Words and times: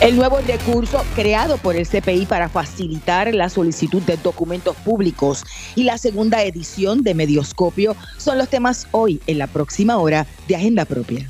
El 0.00 0.16
nuevo 0.16 0.38
recurso 0.46 1.02
creado 1.14 1.56
por 1.56 1.74
el 1.74 1.86
CPI 1.86 2.26
para 2.26 2.50
facilitar 2.50 3.34
la 3.34 3.48
solicitud 3.48 4.02
de 4.02 4.18
documentos 4.18 4.76
públicos 4.76 5.42
y 5.74 5.84
la 5.84 5.96
segunda 5.96 6.42
edición 6.42 7.02
de 7.02 7.14
Medioscopio 7.14 7.96
son 8.18 8.36
los 8.36 8.48
temas 8.48 8.88
hoy 8.90 9.22
en 9.26 9.38
la 9.38 9.46
próxima 9.46 9.96
hora 9.96 10.26
de 10.48 10.56
Agenda 10.56 10.84
Propia. 10.84 11.26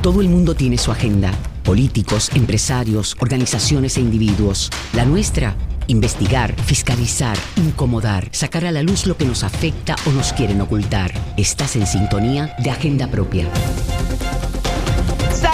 Todo 0.00 0.22
el 0.22 0.30
mundo 0.30 0.54
tiene 0.54 0.78
su 0.78 0.90
agenda. 0.90 1.32
Políticos, 1.64 2.30
empresarios, 2.34 3.14
organizaciones 3.20 3.98
e 3.98 4.00
individuos. 4.00 4.70
La 4.94 5.04
nuestra, 5.04 5.54
investigar, 5.86 6.54
fiscalizar, 6.62 7.36
incomodar, 7.56 8.28
sacar 8.32 8.64
a 8.64 8.72
la 8.72 8.82
luz 8.82 9.06
lo 9.06 9.18
que 9.18 9.26
nos 9.26 9.44
afecta 9.44 9.96
o 10.06 10.10
nos 10.12 10.32
quieren 10.32 10.62
ocultar. 10.62 11.12
Estás 11.36 11.76
en 11.76 11.86
sintonía 11.86 12.56
de 12.64 12.70
Agenda 12.70 13.06
Propia. 13.08 13.46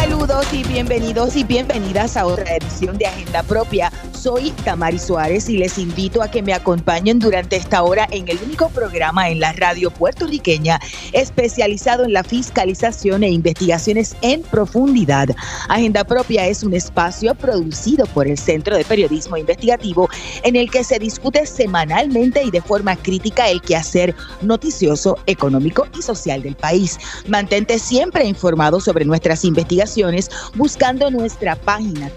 Saludos 0.09 0.47
y 0.55 0.65
bienvenidos 0.65 1.37
y 1.37 1.45
bienvenidas 1.45 2.17
a 2.17 2.25
otra 2.25 2.57
edición 2.57 2.97
de 2.97 3.05
Agenda 3.05 3.43
Propia. 3.43 3.93
Soy 4.15 4.53
Tamari 4.65 4.99
Suárez 4.99 5.51
y 5.51 5.59
les 5.59 5.77
invito 5.77 6.23
a 6.23 6.31
que 6.31 6.43
me 6.43 6.55
acompañen 6.55 7.19
durante 7.19 7.57
esta 7.57 7.83
hora 7.83 8.09
en 8.11 8.27
el 8.27 8.39
único 8.43 8.71
programa 8.71 9.29
en 9.29 9.39
la 9.39 9.53
radio 9.53 9.91
puertorriqueña 9.91 10.81
especializado 11.13 12.05
en 12.05 12.15
la 12.15 12.25
fiscalización 12.25 13.23
e 13.23 13.29
investigaciones 13.29 14.17
en 14.23 14.41
profundidad. 14.43 15.29
Agenda 15.69 16.05
Propia 16.05 16.47
es 16.47 16.63
un 16.63 16.73
espacio 16.73 17.35
producido 17.35 18.07
por 18.07 18.27
el 18.27 18.39
Centro 18.39 18.77
de 18.79 18.87
Periodismo 18.87 19.37
Investigativo 19.37 20.09
en 20.43 20.57
el 20.57 20.71
que 20.71 20.85
se 20.85 20.99
discute 20.99 21.45
semanalmente 21.45 22.43
y 22.43 22.51
de 22.51 22.63
forma 22.63 22.97
crítica 22.97 23.51
el 23.51 23.61
quehacer 23.61 24.17
noticioso, 24.41 25.19
económico 25.27 25.87
y 25.97 26.01
social 26.01 26.43
del 26.43 26.57
país. 26.57 26.99
Mantente 27.29 27.79
siempre 27.79 28.25
informado 28.25 28.81
sobre 28.81 29.05
nuestras 29.05 29.45
investigaciones 29.45 29.98
buscando 30.55 31.11
nuestra 31.11 31.57
página 31.57 32.11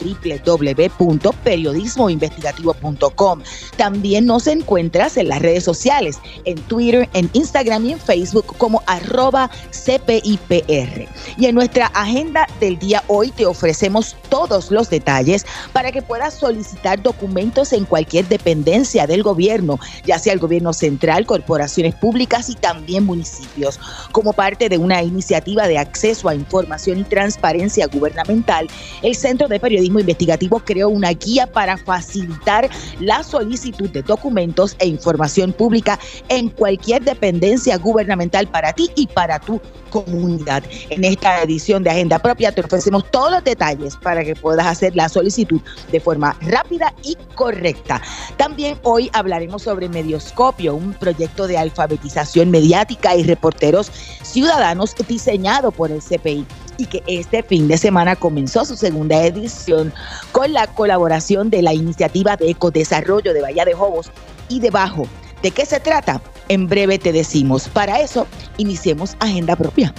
www.periodismoinvestigativo.com. 0.45 3.41
También 3.77 4.25
nos 4.25 4.47
encuentras 4.47 5.15
en 5.17 5.27
las 5.29 5.41
redes 5.41 5.63
sociales, 5.63 6.19
en 6.45 6.59
Twitter, 6.63 7.07
en 7.13 7.29
Instagram 7.33 7.85
y 7.85 7.93
en 7.93 7.99
Facebook 7.99 8.57
como 8.57 8.83
arroba 8.87 9.49
CPIPR. 9.71 11.07
Y 11.37 11.45
en 11.45 11.55
nuestra 11.55 11.85
agenda 11.87 12.45
del 12.59 12.77
día 12.77 13.01
hoy 13.07 13.31
te 13.31 13.45
ofrecemos 13.45 14.17
todos 14.29 14.69
los 14.71 14.89
detalles 14.89 15.45
para 15.73 15.91
que 15.91 16.01
puedas 16.01 16.33
solicitar 16.33 17.01
documentos 17.01 17.73
en 17.73 17.85
cualquier 17.85 18.27
dependencia 18.27 19.07
del 19.07 19.23
gobierno, 19.23 19.79
ya 20.05 20.19
sea 20.19 20.33
el 20.33 20.39
gobierno 20.39 20.73
central, 20.73 21.25
corporaciones 21.25 21.95
públicas 21.95 22.49
y 22.49 22.55
también 22.55 23.05
municipios. 23.05 23.79
Como 24.11 24.33
parte 24.33 24.69
de 24.69 24.77
una 24.77 25.01
iniciativa 25.03 25.67
de 25.67 25.77
acceso 25.77 26.29
a 26.29 26.35
información 26.35 26.99
y 26.99 27.03
transparencia 27.03 27.70
gubernamental, 27.91 28.67
el 29.01 29.15
Centro 29.15 29.47
de 29.47 29.59
Periodismo 29.59 29.99
Investigativo 29.99 30.59
creó 30.59 30.89
una 30.89 31.11
guía 31.11 31.47
para 31.47 31.77
facilitar 31.77 32.69
la 32.99 33.23
solicitud 33.23 33.89
de 33.89 34.01
documentos 34.01 34.75
e 34.79 34.87
información 34.87 35.53
pública 35.53 35.99
en 36.29 36.49
cualquier 36.49 37.03
dependencia 37.03 37.77
gubernamental 37.77 38.47
para 38.47 38.73
ti 38.73 38.89
y 38.95 39.07
para 39.07 39.39
tu 39.39 39.61
comunidad. 39.89 40.63
En 40.89 41.03
esta 41.03 41.41
edición 41.41 41.83
de 41.83 41.89
Agenda 41.89 42.19
Propia 42.19 42.51
te 42.51 42.61
ofrecemos 42.61 43.09
todos 43.11 43.31
los 43.31 43.43
detalles 43.43 43.95
para 43.97 44.23
que 44.23 44.35
puedas 44.35 44.65
hacer 44.65 44.95
la 44.95 45.09
solicitud 45.09 45.61
de 45.91 45.99
forma 45.99 46.35
rápida 46.41 46.93
y 47.03 47.17
correcta. 47.35 48.01
También 48.37 48.77
hoy 48.83 49.09
hablaremos 49.13 49.63
sobre 49.63 49.89
Medioscopio, 49.89 50.75
un 50.75 50.93
proyecto 50.93 51.47
de 51.47 51.57
alfabetización 51.57 52.51
mediática 52.51 53.15
y 53.15 53.23
reporteros 53.23 53.91
ciudadanos 54.23 54.95
diseñado 55.07 55.71
por 55.71 55.91
el 55.91 56.01
CPI 56.01 56.45
y 56.77 56.85
que 56.85 57.03
este 57.07 57.43
fin 57.43 57.67
de 57.67 57.77
semana 57.77 58.15
comenzó 58.15 58.65
su 58.65 58.75
segunda 58.75 59.23
edición 59.23 59.93
con 60.31 60.53
la 60.53 60.67
colaboración 60.67 61.49
de 61.49 61.61
la 61.61 61.73
iniciativa 61.73 62.37
de 62.37 62.51
ecodesarrollo 62.51 63.33
de 63.33 63.41
Bahía 63.41 63.65
de 63.65 63.73
Jobos 63.73 64.11
y 64.49 64.59
de 64.59 64.69
Bajo. 64.69 65.07
¿De 65.41 65.51
qué 65.51 65.65
se 65.65 65.79
trata? 65.79 66.21
En 66.49 66.67
breve 66.67 66.99
te 66.99 67.11
decimos. 67.11 67.67
Para 67.67 68.01
eso, 68.01 68.27
iniciemos 68.57 69.15
agenda 69.19 69.55
propia. 69.55 69.93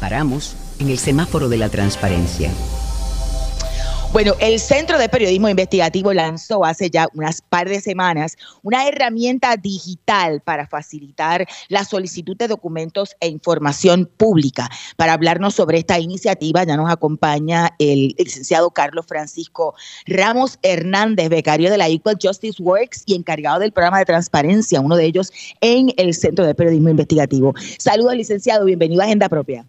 Paramos 0.00 0.54
en 0.78 0.90
el 0.90 0.98
semáforo 0.98 1.48
de 1.48 1.56
la 1.56 1.68
transparencia. 1.68 2.50
Bueno, 4.14 4.34
el 4.38 4.60
Centro 4.60 4.96
de 4.96 5.08
Periodismo 5.08 5.48
Investigativo 5.48 6.12
lanzó 6.12 6.64
hace 6.64 6.88
ya 6.88 7.08
unas 7.14 7.42
par 7.42 7.68
de 7.68 7.80
semanas 7.80 8.36
una 8.62 8.86
herramienta 8.86 9.56
digital 9.56 10.40
para 10.40 10.68
facilitar 10.68 11.44
la 11.68 11.82
solicitud 11.82 12.36
de 12.36 12.46
documentos 12.46 13.16
e 13.18 13.26
información 13.26 14.08
pública. 14.16 14.68
Para 14.96 15.14
hablarnos 15.14 15.54
sobre 15.54 15.78
esta 15.78 15.98
iniciativa 15.98 16.62
ya 16.62 16.76
nos 16.76 16.92
acompaña 16.92 17.70
el 17.80 18.14
licenciado 18.16 18.70
Carlos 18.70 19.04
Francisco 19.08 19.74
Ramos 20.06 20.60
Hernández, 20.62 21.28
becario 21.28 21.68
de 21.68 21.78
la 21.78 21.88
Equal 21.88 22.16
Justice 22.22 22.62
Works 22.62 23.02
y 23.06 23.16
encargado 23.16 23.58
del 23.58 23.72
programa 23.72 23.98
de 23.98 24.04
transparencia, 24.04 24.80
uno 24.80 24.94
de 24.94 25.06
ellos 25.06 25.32
en 25.60 25.88
el 25.96 26.14
Centro 26.14 26.46
de 26.46 26.54
Periodismo 26.54 26.88
Investigativo. 26.88 27.52
Saludos, 27.80 28.14
licenciado, 28.14 28.64
bienvenido 28.64 29.02
a 29.02 29.06
Agenda 29.06 29.28
Propia. 29.28 29.66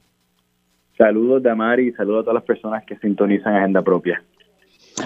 Saludos, 0.99 1.41
Damari, 1.41 1.87
y 1.87 1.91
saludos 1.93 2.21
a 2.21 2.23
todas 2.25 2.35
las 2.35 2.43
personas 2.43 2.85
que 2.85 2.95
sintonizan 2.99 3.55
Agenda 3.55 3.81
Propia. 3.81 4.23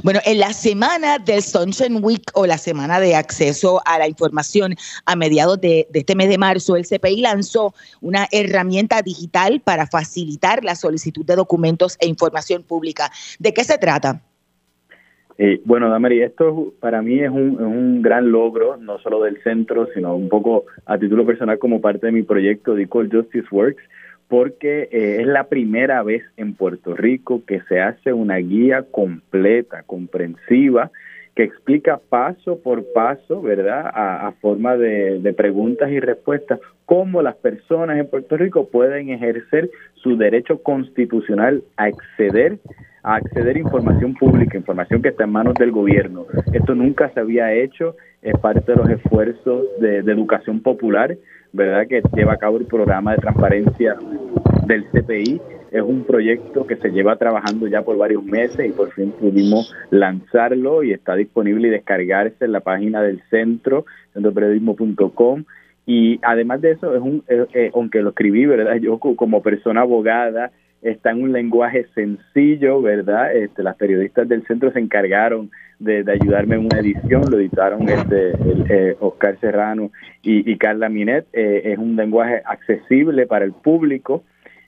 Bueno, 0.03 0.19
en 0.23 0.39
la 0.39 0.53
semana 0.53 1.17
del 1.17 1.41
Sunshine 1.41 2.00
Week 2.03 2.22
o 2.33 2.45
la 2.45 2.57
semana 2.57 3.00
de 3.00 3.16
acceso 3.16 3.81
a 3.85 3.97
la 3.97 4.07
información 4.07 4.75
a 5.05 5.16
mediados 5.16 5.59
de, 5.59 5.88
este 5.91 6.16
mes 6.16 6.29
de 6.29 6.38
marzo, 6.38 6.75
el 6.75 6.85
CPI 6.85 7.22
lanzó 7.22 7.73
una 7.99 8.28
herramienta 8.31 9.01
digital 9.01 9.61
para 9.61 9.88
facilitar 9.88 10.63
la 10.63 10.75
solicitud 10.75 11.25
de 11.25 11.35
documentos 11.35 11.97
e 11.99 12.07
información 12.07 12.63
pública. 12.63 13.09
¿De 13.39 13.51
qué 13.51 13.63
se 13.63 13.79
trata? 13.79 14.22
Eh, 15.39 15.59
bueno, 15.66 15.89
Damari, 15.89 16.22
esto 16.22 16.73
para 16.79 17.01
mí 17.01 17.19
es 17.19 17.29
un, 17.29 17.53
es 17.53 17.61
un, 17.61 18.01
gran 18.01 18.31
logro, 18.31 18.78
no 18.78 18.99
solo 18.99 19.23
del 19.23 19.41
centro, 19.41 19.88
sino 19.94 20.16
un 20.16 20.29
poco 20.29 20.66
a 20.85 20.99
título 20.99 21.25
personal 21.25 21.57
como 21.57 21.81
parte 21.81 22.07
de 22.07 22.11
mi 22.11 22.23
proyecto 22.23 22.75
de 22.75 22.83
Equal 22.83 23.09
Justice 23.11 23.47
Works 23.49 23.81
porque 24.29 24.88
eh, 24.91 25.17
es 25.22 25.28
la 25.28 25.45
primera 25.45 26.01
vez 26.03 26.23
en 26.38 26.53
Puerto 26.53 26.95
Rico 26.95 27.41
que 27.45 27.62
se 27.67 27.81
hace 27.81 28.13
una 28.13 28.38
guía 28.38 28.85
completa, 28.90 29.84
comprensiva, 29.84 30.91
que 31.35 31.44
explica 31.44 32.00
paso 32.09 32.59
por 32.59 32.84
paso, 32.94 33.41
¿verdad?, 33.41 33.90
a, 33.94 34.34
forma 34.41 34.75
de, 34.78 35.34
preguntas 35.35 35.90
y 35.90 36.00
respuestas, 36.00 36.59
cómo 36.85 37.22
las 37.22 37.38
personas 37.38 37.97
en 37.97 38.09
Puerto 38.09 38.38
Rico 38.38 38.67
pueden 38.67 39.09
ejercer 39.09 39.69
su 39.95 40.17
derecho 40.17 40.61
constitucional 40.61 41.63
a 41.78 41.85
acceder 41.85 42.59
a 43.01 43.16
acceder 43.16 43.56
a 43.56 43.59
información 43.59 44.13
pública, 44.13 44.57
información 44.57 45.01
que 45.01 45.07
está 45.07 45.23
en 45.23 45.31
manos 45.31 45.53
del 45.53 45.72
gobierno. 45.72 46.25
Esto 46.51 46.75
nunca 46.75 47.09
se 47.13 47.22
había 47.22 47.53
hecho, 47.53 47.96
es 48.22 48.38
parte 48.40 48.73
de 48.73 48.78
los 48.78 48.90
esfuerzos 48.90 49.63
de, 49.79 50.00
educación 50.00 50.59
popular, 50.59 51.16
¿verdad? 51.53 51.87
Que 51.87 52.01
lleva 52.15 52.33
a 52.33 52.37
cabo 52.37 52.57
el 52.57 52.65
programa 52.65 53.13
de 53.13 53.19
transparencia 53.19 53.97
del 54.65 54.85
CPI. 54.89 55.41
Es 55.71 55.81
un 55.81 56.03
proyecto 56.03 56.65
que 56.65 56.77
se 56.77 56.89
lleva 56.89 57.15
trabajando 57.17 57.67
ya 57.67 57.83
por 57.83 57.97
varios 57.97 58.23
meses 58.23 58.67
y 58.67 58.71
por 58.71 58.91
fin 58.91 59.11
pudimos 59.11 59.73
lanzarlo 59.91 60.83
y 60.83 60.91
está 60.91 61.15
disponible 61.15 61.67
y 61.67 61.71
descargarse 61.71 62.45
en 62.45 62.51
la 62.51 62.61
página 62.61 63.01
del 63.01 63.21
centro, 63.29 63.85
centroperiodismo.com. 64.13 65.43
Y 65.85 66.19
además 66.21 66.61
de 66.61 66.71
eso, 66.71 66.95
es 66.95 67.01
un, 67.01 67.23
eh, 67.27 67.45
eh, 67.53 67.71
aunque 67.73 68.01
lo 68.01 68.09
escribí, 68.09 68.45
¿verdad? 68.45 68.75
Yo 68.81 68.99
como 68.99 69.41
persona 69.41 69.81
abogada, 69.81 70.51
está 70.81 71.12
en 71.12 71.23
un 71.23 71.31
lenguaje 71.31 71.85
sencillo, 71.94 72.81
¿verdad? 72.81 73.35
Este, 73.35 73.63
las 73.63 73.75
periodistas 73.75 74.28
del 74.28 74.45
centro 74.45 74.72
se 74.72 74.79
encargaron 74.79 75.51
de, 75.79 76.03
ayudarme 76.12 76.56
en 76.56 76.66
una 76.66 76.79
edición, 76.79 77.23
lo 77.29 77.40
editaron 77.40 77.88
este, 77.88 78.31
eh, 78.69 78.95
Oscar 79.00 79.38
Serrano 79.40 79.91
y, 80.22 80.57
Carla 80.57 80.90
Minet. 80.90 81.28
Eh, 81.34 81.62
es 81.66 81.78
un 81.78 81.95
lenguaje 81.95 82.41
accesible 82.45 83.28
para 83.28 83.45
el 83.45 83.53
público 83.53 84.23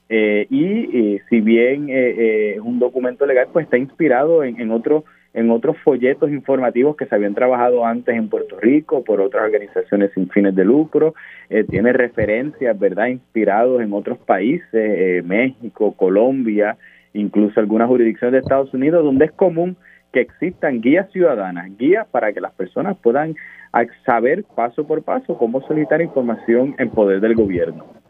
eh, 0.10 0.48
y, 0.50 1.20
si 1.30 1.42
bien 1.42 1.88
es 1.90 2.60
un 2.60 2.80
documento 2.80 3.26
legal, 3.26 3.48
pues 3.52 3.66
está 3.66 3.78
inspirado 3.78 4.44
en, 4.44 4.60
en 4.60 4.72
otros 4.72 5.04
en 5.34 5.50
otros 5.50 5.78
folletos 5.84 6.30
informativos 6.30 6.96
que 6.96 7.06
se 7.06 7.16
habían 7.16 7.34
trabajado 7.34 7.86
antes 7.86 8.16
en 8.16 8.30
Puerto 8.30 8.60
Rico 8.60 9.04
por 9.04 9.22
otras 9.22 9.44
organizaciones 9.44 10.12
sin 10.14 10.30
fines 10.30 10.56
de 10.56 10.66
lucro, 10.66 11.14
eh, 11.50 11.64
tiene 11.64 11.94
referencias, 11.94 12.78
¿verdad?, 12.78 13.08
inspirados 13.08 13.82
en 13.82 13.94
otros 13.94 14.18
países, 14.20 14.68
eh, 14.74 15.22
México, 15.26 15.94
Colombia, 15.94 16.78
incluso 17.14 17.60
algunas 17.60 17.88
jurisdicciones 17.88 18.34
de 18.34 18.40
Estados 18.40 18.74
Unidos, 18.74 19.04
donde 19.04 19.26
es 19.26 19.32
común 19.32 19.78
que 20.12 20.22
existan 20.22 20.82
guías 20.82 21.10
ciudadanas, 21.12 21.70
guías 21.78 22.06
para 22.08 22.34
que 22.34 22.42
las 22.42 22.52
personas 22.54 22.98
puedan 22.98 23.36
saber 24.06 24.44
paso 24.56 24.86
por 24.86 25.02
paso 25.04 25.38
cómo 25.38 25.62
solicitar 25.62 26.02
información 26.02 26.76
en 26.78 26.90
poder 26.90 27.22
del 27.22 27.36
gobierno. 27.36 28.01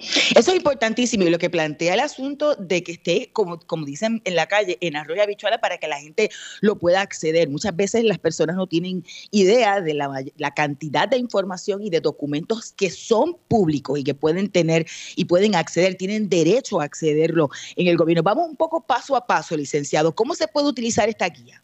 Eso 0.00 0.50
es 0.50 0.56
importantísimo 0.56 1.24
y 1.24 1.30
lo 1.30 1.38
que 1.38 1.50
plantea 1.50 1.94
el 1.94 2.00
asunto 2.00 2.54
de 2.56 2.82
que 2.82 2.92
esté, 2.92 3.30
como, 3.32 3.58
como 3.60 3.84
dicen 3.84 4.22
en 4.24 4.34
la 4.34 4.46
calle, 4.46 4.78
en 4.80 4.96
arroyo 4.96 5.22
habichuela 5.22 5.60
para 5.60 5.78
que 5.78 5.88
la 5.88 6.00
gente 6.00 6.30
lo 6.62 6.76
pueda 6.76 7.02
acceder. 7.02 7.48
Muchas 7.50 7.76
veces 7.76 8.04
las 8.04 8.18
personas 8.18 8.56
no 8.56 8.66
tienen 8.66 9.04
idea 9.30 9.80
de 9.80 9.94
la, 9.94 10.10
la 10.36 10.50
cantidad 10.52 11.08
de 11.08 11.18
información 11.18 11.82
y 11.82 11.90
de 11.90 12.00
documentos 12.00 12.72
que 12.72 12.90
son 12.90 13.36
públicos 13.48 13.98
y 13.98 14.04
que 14.04 14.14
pueden 14.14 14.48
tener 14.48 14.86
y 15.16 15.26
pueden 15.26 15.54
acceder, 15.54 15.96
tienen 15.96 16.28
derecho 16.28 16.80
a 16.80 16.84
accederlo 16.84 17.50
en 17.76 17.86
el 17.86 17.96
gobierno. 17.96 18.22
Vamos 18.22 18.48
un 18.48 18.56
poco 18.56 18.86
paso 18.86 19.16
a 19.16 19.26
paso, 19.26 19.56
licenciado. 19.56 20.14
¿Cómo 20.14 20.34
se 20.34 20.48
puede 20.48 20.68
utilizar 20.68 21.08
esta 21.08 21.28
guía? 21.28 21.62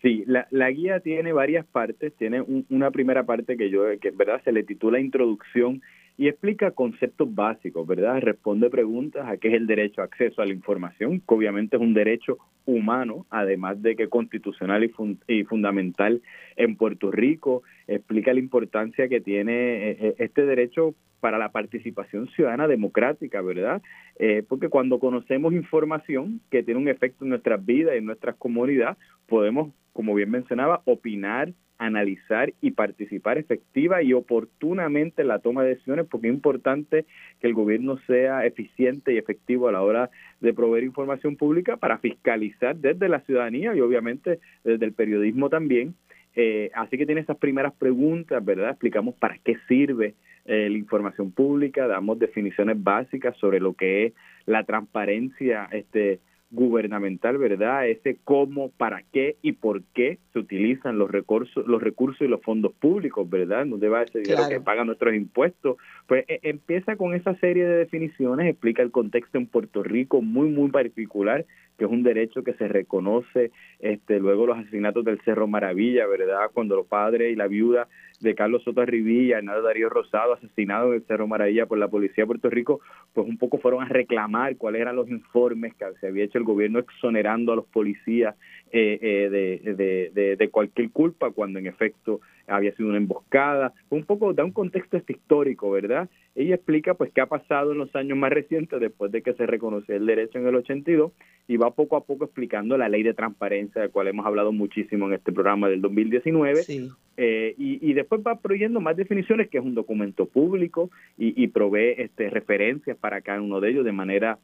Sí, 0.00 0.22
la, 0.26 0.46
la 0.50 0.70
guía 0.70 1.00
tiene 1.00 1.32
varias 1.32 1.66
partes. 1.66 2.12
Tiene 2.16 2.40
una 2.70 2.90
primera 2.90 3.26
parte 3.26 3.56
que 3.56 3.68
yo, 3.68 3.82
que 4.00 4.10
verdad 4.10 4.40
se 4.44 4.52
le 4.52 4.62
titula 4.62 5.00
Introducción 5.00 5.82
y 6.18 6.26
explica 6.26 6.72
conceptos 6.72 7.32
básicos, 7.32 7.86
¿verdad? 7.86 8.20
Responde 8.20 8.68
preguntas 8.70 9.24
a 9.28 9.36
qué 9.36 9.48
es 9.48 9.54
el 9.54 9.68
derecho 9.68 10.00
a 10.00 10.04
acceso 10.06 10.42
a 10.42 10.46
la 10.46 10.52
información, 10.52 11.20
que 11.20 11.34
obviamente 11.34 11.76
es 11.76 11.82
un 11.82 11.94
derecho 11.94 12.38
humano, 12.66 13.24
además 13.30 13.80
de 13.80 13.94
que 13.94 14.08
constitucional 14.08 14.90
y, 15.28 15.44
fundamental 15.44 16.20
en 16.56 16.76
Puerto 16.76 17.12
Rico. 17.12 17.62
Explica 17.86 18.34
la 18.34 18.40
importancia 18.40 19.08
que 19.08 19.20
tiene 19.20 19.52
eh, 19.52 19.96
eh, 20.00 20.14
este 20.18 20.44
derecho 20.44 20.96
para 21.20 21.38
la 21.38 21.52
participación 21.52 22.28
ciudadana 22.30 22.66
democrática, 22.66 23.40
¿verdad? 23.40 23.80
Eh, 24.18 24.42
porque 24.48 24.68
cuando 24.68 24.98
conocemos 24.98 25.52
información 25.52 26.40
que 26.50 26.64
tiene 26.64 26.80
un 26.80 26.88
efecto 26.88 27.24
en 27.24 27.30
nuestras 27.30 27.64
vidas 27.64 27.94
y 27.94 27.98
en 27.98 28.06
nuestras 28.06 28.34
comunidades, 28.34 28.98
podemos, 29.26 29.72
como 29.92 30.14
bien 30.14 30.32
mencionaba, 30.32 30.82
opinar, 30.84 31.52
analizar 31.78 32.52
y 32.60 32.72
participar 32.72 33.38
efectiva 33.38 34.02
y 34.02 34.12
oportunamente 34.12 35.22
en 35.22 35.28
la 35.28 35.38
toma 35.38 35.62
de 35.62 35.70
decisiones, 35.70 36.06
porque 36.10 36.28
es 36.28 36.34
importante 36.34 37.06
que 37.40 37.46
el 37.46 37.54
gobierno 37.54 37.98
sea 38.06 38.44
eficiente 38.44 39.12
y 39.12 39.18
efectivo 39.18 39.68
a 39.68 39.72
la 39.72 39.82
hora 39.82 40.10
de 40.40 40.52
proveer 40.52 40.84
información 40.84 41.36
pública 41.36 41.76
para 41.76 41.98
fiscalizar 41.98 42.76
desde 42.76 43.08
la 43.08 43.20
ciudadanía 43.20 43.74
y 43.74 43.80
obviamente 43.80 44.40
desde 44.64 44.84
el 44.84 44.92
periodismo 44.92 45.48
también. 45.48 45.94
Eh, 46.34 46.70
así 46.74 46.98
que 46.98 47.06
tiene 47.06 47.22
esas 47.22 47.38
primeras 47.38 47.72
preguntas, 47.74 48.44
¿verdad? 48.44 48.70
Explicamos 48.70 49.14
para 49.14 49.38
qué 49.38 49.56
sirve 49.66 50.14
eh, 50.44 50.68
la 50.70 50.78
información 50.78 51.30
pública, 51.30 51.86
damos 51.86 52.18
definiciones 52.18 52.82
básicas 52.82 53.36
sobre 53.38 53.60
lo 53.60 53.74
que 53.74 54.06
es 54.06 54.12
la 54.46 54.64
transparencia 54.64 55.68
este, 55.72 56.20
gubernamental, 56.50 57.36
¿verdad? 57.36 57.88
Ese 57.88 58.18
cómo, 58.24 58.70
para 58.70 59.02
qué 59.12 59.36
y 59.42 59.52
por 59.52 59.82
qué 59.94 60.18
se 60.32 60.38
utilizan 60.38 60.98
los 60.98 61.10
recursos, 61.10 61.66
los 61.66 61.82
recursos 61.82 62.22
y 62.22 62.28
los 62.28 62.40
fondos 62.42 62.72
públicos, 62.72 63.28
¿verdad? 63.28 63.66
No 63.66 63.76
deba 63.76 64.02
ese 64.02 64.20
dinero 64.20 64.48
que 64.48 64.60
pagan 64.60 64.86
nuestros 64.86 65.14
impuestos. 65.14 65.76
Pues 66.06 66.24
e, 66.28 66.40
empieza 66.44 66.96
con 66.96 67.14
esa 67.14 67.34
serie 67.36 67.66
de 67.66 67.76
definiciones, 67.76 68.48
explica 68.48 68.82
el 68.82 68.90
contexto 68.90 69.36
en 69.36 69.46
Puerto 69.46 69.82
Rico 69.82 70.22
muy, 70.22 70.48
muy 70.48 70.70
particular, 70.70 71.44
que 71.78 71.84
es 71.84 71.90
un 71.90 72.02
derecho 72.02 72.42
que 72.42 72.54
se 72.54 72.66
reconoce, 72.66 73.52
este, 73.78 74.18
luego 74.18 74.46
los 74.46 74.58
asesinatos 74.58 75.04
del 75.04 75.20
Cerro 75.20 75.46
Maravilla, 75.46 76.06
¿verdad? 76.06 76.50
Cuando 76.52 76.74
los 76.74 76.86
padres 76.86 77.32
y 77.32 77.36
la 77.36 77.46
viuda 77.46 77.88
de 78.20 78.34
Carlos 78.34 78.64
Soto 78.64 78.84
Rivilla, 78.84 79.38
Hernando 79.38 79.62
Darío 79.62 79.88
Rosado, 79.88 80.34
asesinado 80.34 80.88
en 80.88 80.94
el 80.94 81.06
Cerro 81.06 81.28
Maravilla 81.28 81.66
por 81.66 81.78
la 81.78 81.86
policía 81.86 82.24
de 82.24 82.26
Puerto 82.26 82.50
Rico, 82.50 82.80
pues 83.14 83.28
un 83.28 83.38
poco 83.38 83.58
fueron 83.58 83.84
a 83.84 83.88
reclamar 83.88 84.56
cuáles 84.56 84.80
eran 84.80 84.96
los 84.96 85.08
informes 85.08 85.74
que 85.74 85.84
se 86.00 86.08
había 86.08 86.24
hecho 86.24 86.38
el 86.38 86.44
gobierno 86.44 86.80
exonerando 86.80 87.52
a 87.52 87.56
los 87.56 87.66
policías 87.66 88.34
eh, 88.72 88.98
eh, 89.00 89.30
de, 89.30 90.10
de, 90.12 90.36
de, 90.36 90.48
cualquier 90.50 90.90
culpa, 90.90 91.30
cuando 91.30 91.58
en 91.58 91.66
efecto 91.66 92.20
había 92.46 92.74
sido 92.74 92.88
una 92.88 92.98
emboscada. 92.98 93.72
Un 93.90 94.04
poco 94.04 94.32
da 94.32 94.44
un 94.44 94.52
contexto 94.52 94.96
este 94.96 95.14
histórico, 95.14 95.70
¿verdad? 95.70 96.08
Ella 96.34 96.54
explica 96.54 96.94
pues 96.94 97.10
qué 97.12 97.20
ha 97.20 97.26
pasado 97.26 97.72
en 97.72 97.78
los 97.78 97.94
años 97.94 98.18
más 98.18 98.30
recientes 98.30 98.80
después 98.80 99.12
de 99.12 99.22
que 99.22 99.34
se 99.34 99.46
reconoció 99.46 99.96
el 99.96 100.06
derecho 100.06 100.38
en 100.38 100.46
el 100.46 100.56
82 100.56 101.12
y 101.46 101.56
va 101.56 101.70
poco 101.70 101.96
a 101.96 102.04
poco 102.04 102.24
explicando 102.24 102.76
la 102.76 102.88
ley 102.88 103.02
de 103.02 103.14
transparencia, 103.14 103.80
de 103.80 103.88
la 103.88 103.92
cual 103.92 104.08
hemos 104.08 104.26
hablado 104.26 104.52
muchísimo 104.52 105.06
en 105.06 105.14
este 105.14 105.32
programa 105.32 105.68
del 105.68 105.80
2019. 105.80 106.62
Eh, 107.20 107.54
y, 107.58 107.92
después 107.94 108.20
va 108.24 108.38
proveyendo 108.38 108.80
más 108.80 108.96
definiciones, 108.96 109.48
que 109.48 109.58
es 109.58 109.64
un 109.64 109.74
documento 109.74 110.26
público 110.26 110.90
y, 111.16 111.42
y 111.42 111.48
provee 111.48 111.94
este, 111.98 112.30
referencias 112.30 112.96
para 112.96 113.22
cada 113.22 113.40
uno 113.40 113.60
de 113.60 113.70
ellos 113.70 113.84
de 113.84 113.92
manera 113.92 114.38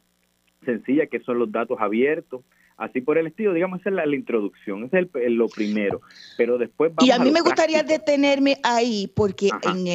sencilla, 0.65 1.05
que 1.05 1.19
son 1.21 1.39
los 1.39 1.51
datos 1.51 1.77
abiertos 1.79 2.41
así 2.77 3.01
por 3.01 3.17
el 3.17 3.27
estilo, 3.27 3.53
digamos, 3.53 3.79
esa 3.79 3.89
es 3.89 3.95
la, 3.95 4.15
introducción, 4.15 4.83
ese 4.83 4.99
es 4.99 5.07
el, 5.15 5.33
lo 5.33 5.47
primero, 5.47 6.01
pero 6.37 6.57
después 6.57 6.93
vamos 6.93 7.07
Y 7.07 7.11
a 7.11 7.19
mí 7.19 7.31
me 7.31 7.41
gustaría 7.41 7.83
detenerme 7.83 8.57
ahí 8.63 9.11
porque 9.15 9.49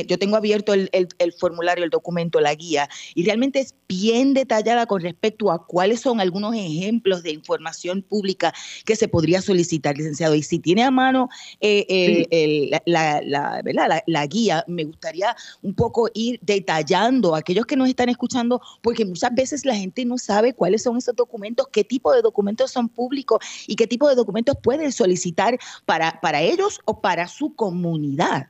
yo 0.06 0.18
tengo 0.18 0.36
abierto 0.36 0.72
el, 0.72 0.88
el, 0.92 1.32
formulario, 1.32 1.84
el 1.84 1.90
documento, 1.90 2.40
la 2.40 2.54
guía, 2.54 2.88
y 3.14 3.24
realmente 3.24 3.60
es 3.60 3.74
bien 3.88 4.34
detallada 4.34 4.86
con 4.86 5.02
respecto 5.02 5.50
a 5.50 5.66
cuáles 5.66 6.00
son 6.00 6.20
algunos 6.20 6.54
ejemplos 6.54 7.22
de 7.22 7.32
información 7.32 8.02
pública 8.02 8.54
que 8.86 8.96
se 8.96 9.08
podría 9.08 9.42
solicitar, 9.42 9.96
licenciado. 9.96 10.34
Y 10.34 10.42
si 10.42 10.58
tiene 10.58 10.82
a 10.84 10.90
mano 10.90 11.28
eh, 11.60 12.68
la, 12.86 13.20
la, 13.24 13.62
la, 13.64 14.02
la, 14.06 14.26
guía, 14.26 14.64
me 14.68 14.84
gustaría 14.84 15.34
un 15.62 15.74
poco 15.74 16.08
ir 16.14 16.38
detallando 16.42 17.34
a 17.34 17.38
aquellos 17.38 17.66
que 17.66 17.76
nos 17.76 17.88
están 17.88 18.08
escuchando, 18.08 18.60
porque 18.80 19.04
muchas 19.04 19.34
veces 19.34 19.66
la 19.66 19.74
gente 19.74 20.04
no 20.04 20.16
sabe 20.18 20.54
cuáles 20.54 20.82
son 20.82 20.96
esos 20.96 21.14
documentos, 21.14 21.66
qué 21.72 21.84
tipo 21.84 22.12
de 22.12 22.22
documentos 22.22 22.69
son 22.72 22.88
públicos 22.88 23.38
y 23.66 23.76
qué 23.76 23.86
tipo 23.86 24.08
de 24.08 24.14
documentos 24.14 24.56
pueden 24.62 24.92
solicitar 24.92 25.58
para, 25.86 26.20
para 26.20 26.40
ellos 26.40 26.80
o 26.84 27.00
para 27.00 27.26
su 27.26 27.54
comunidad. 27.54 28.48